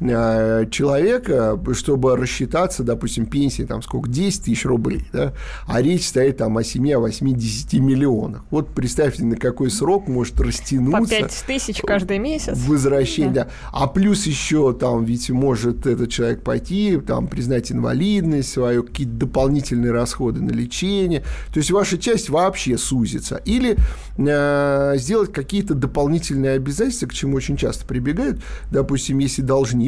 человека, 0.00 1.58
чтобы 1.72 2.16
рассчитаться, 2.16 2.84
допустим, 2.84 3.26
пенсии, 3.26 3.64
там 3.64 3.82
сколько, 3.82 4.08
10 4.08 4.44
тысяч 4.44 4.64
рублей, 4.64 5.04
да, 5.12 5.32
а 5.66 5.82
речь 5.82 6.06
стоит 6.06 6.36
там 6.36 6.56
о 6.56 6.62
7, 6.62 6.96
8, 6.96 7.34
10 7.34 7.72
миллионах. 7.74 8.44
Вот 8.50 8.68
представьте, 8.68 9.24
на 9.24 9.36
какой 9.36 9.70
срок 9.70 10.06
может 10.06 10.40
растянуться. 10.40 11.00
По 11.02 11.08
5 11.08 11.44
тысяч 11.46 11.80
каждый 11.80 12.18
месяц. 12.18 12.56
Возвращение, 12.66 13.32
да. 13.32 13.44
да. 13.44 13.50
А 13.72 13.86
плюс 13.88 14.26
еще 14.26 14.72
там 14.72 15.04
ведь 15.04 15.30
может 15.30 15.86
этот 15.86 16.10
человек 16.10 16.42
пойти, 16.42 16.98
там 16.98 17.26
признать 17.26 17.72
инвалидность 17.72 18.52
свою, 18.52 18.84
какие-то 18.84 19.14
дополнительные 19.14 19.92
расходы 19.92 20.40
на 20.40 20.50
лечение. 20.50 21.22
То 21.52 21.58
есть 21.58 21.70
ваша 21.70 21.98
часть 21.98 22.28
вообще 22.28 22.78
сузится. 22.78 23.36
Или 23.44 23.76
э, 24.16 24.94
сделать 24.96 25.32
какие-то 25.32 25.74
дополнительные 25.74 26.52
обязательства, 26.52 27.06
к 27.06 27.14
чему 27.14 27.36
очень 27.36 27.56
часто 27.56 27.84
прибегают. 27.86 28.42
Допустим, 28.70 29.18
если 29.18 29.42
должник 29.42 29.87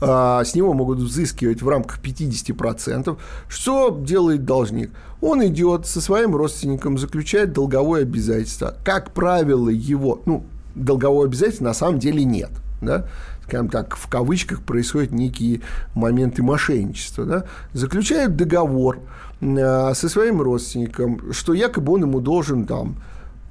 с 0.00 0.54
него 0.54 0.74
могут 0.74 0.98
взыскивать 0.98 1.62
в 1.62 1.68
рамках 1.68 2.00
50%. 2.02 3.16
Что 3.48 3.98
делает 3.98 4.44
должник? 4.44 4.90
Он 5.20 5.44
идет 5.46 5.86
со 5.86 6.00
своим 6.00 6.36
родственником, 6.36 6.98
заключает 6.98 7.52
долговое 7.52 8.02
обязательство. 8.02 8.74
Как 8.84 9.12
правило, 9.12 9.68
его, 9.68 10.20
ну, 10.26 10.44
долгового 10.74 11.24
обязательства 11.24 11.64
на 11.64 11.74
самом 11.74 11.98
деле 11.98 12.24
нет. 12.24 12.50
Да? 12.82 13.06
скажем 13.46 13.68
так, 13.68 13.96
в 13.96 14.08
кавычках 14.08 14.62
происходят 14.62 15.12
некие 15.12 15.60
моменты 15.94 16.42
мошенничества, 16.42 17.24
да, 17.24 17.44
заключает 17.72 18.36
договор 18.36 18.98
э, 19.40 19.94
со 19.94 20.08
своим 20.08 20.42
родственником, 20.42 21.32
что 21.32 21.54
якобы 21.54 21.92
он 21.92 22.02
ему 22.02 22.20
должен 22.20 22.66
там 22.66 22.96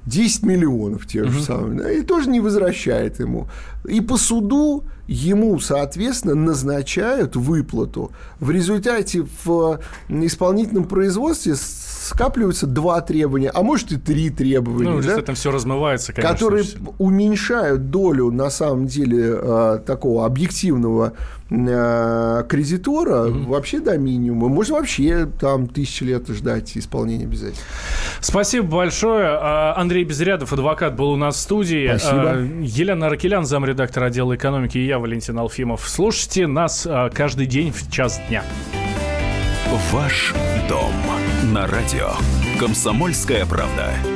10 0.06 0.44
миллионов 0.44 1.06
тех 1.06 1.30
же 1.30 1.42
самых, 1.42 1.76
да, 1.76 1.90
и 1.90 2.02
тоже 2.02 2.30
не 2.30 2.40
возвращает 2.40 3.18
ему. 3.20 3.48
И 3.86 4.00
по 4.00 4.16
суду 4.16 4.84
ему, 5.08 5.58
соответственно, 5.58 6.34
назначают 6.34 7.36
выплату. 7.36 8.10
В 8.40 8.50
результате 8.50 9.26
в 9.44 9.80
исполнительном 10.08 10.84
производстве 10.84 11.54
скапливаются 11.56 12.66
два 12.66 13.00
требования, 13.00 13.50
а 13.50 13.62
может 13.62 13.92
и 13.92 13.96
три 13.96 14.30
требования. 14.30 14.90
Ну, 14.90 15.02
да, 15.02 15.22
там 15.22 15.34
все 15.34 15.50
размывается, 15.50 16.12
конечно. 16.12 16.32
Которые 16.32 16.64
уменьшают 16.98 17.90
долю, 17.90 18.30
на 18.30 18.50
самом 18.50 18.86
деле, 18.86 19.36
э, 19.36 19.80
такого 19.84 20.24
объективного 20.24 21.14
кредитора 21.48 23.28
mm 23.28 23.46
вообще 23.46 23.80
до 23.80 23.96
минимума. 23.96 24.48
Можно 24.48 24.76
вообще 24.76 25.28
там 25.38 25.68
тысячи 25.68 26.02
лет 26.04 26.26
ждать 26.28 26.76
исполнения 26.76 27.24
обязательств. 27.24 27.64
Спасибо 28.20 28.66
большое. 28.66 29.26
А, 29.28 29.74
Андрей 29.76 30.04
Безрядов, 30.04 30.52
адвокат, 30.52 30.96
был 30.96 31.10
у 31.10 31.16
нас 31.16 31.36
в 31.36 31.40
студии. 31.40 31.86
Спасибо. 31.88 32.32
А, 32.32 32.48
Елена 32.62 33.06
Аркелян, 33.06 33.44
замредактор 33.44 34.04
отдела 34.04 34.34
экономики, 34.34 34.78
и 34.78 34.86
я, 34.86 34.98
Валентин 34.98 35.38
Алфимов. 35.38 35.88
Слушайте 35.88 36.46
нас 36.46 36.86
а, 36.88 37.10
каждый 37.10 37.46
день 37.46 37.72
в 37.72 37.90
час 37.90 38.20
дня. 38.28 38.42
Ваш 39.92 40.34
дом 40.68 40.92
на 41.52 41.66
радио. 41.66 42.10
Комсомольская 42.58 43.44
правда. 43.46 44.15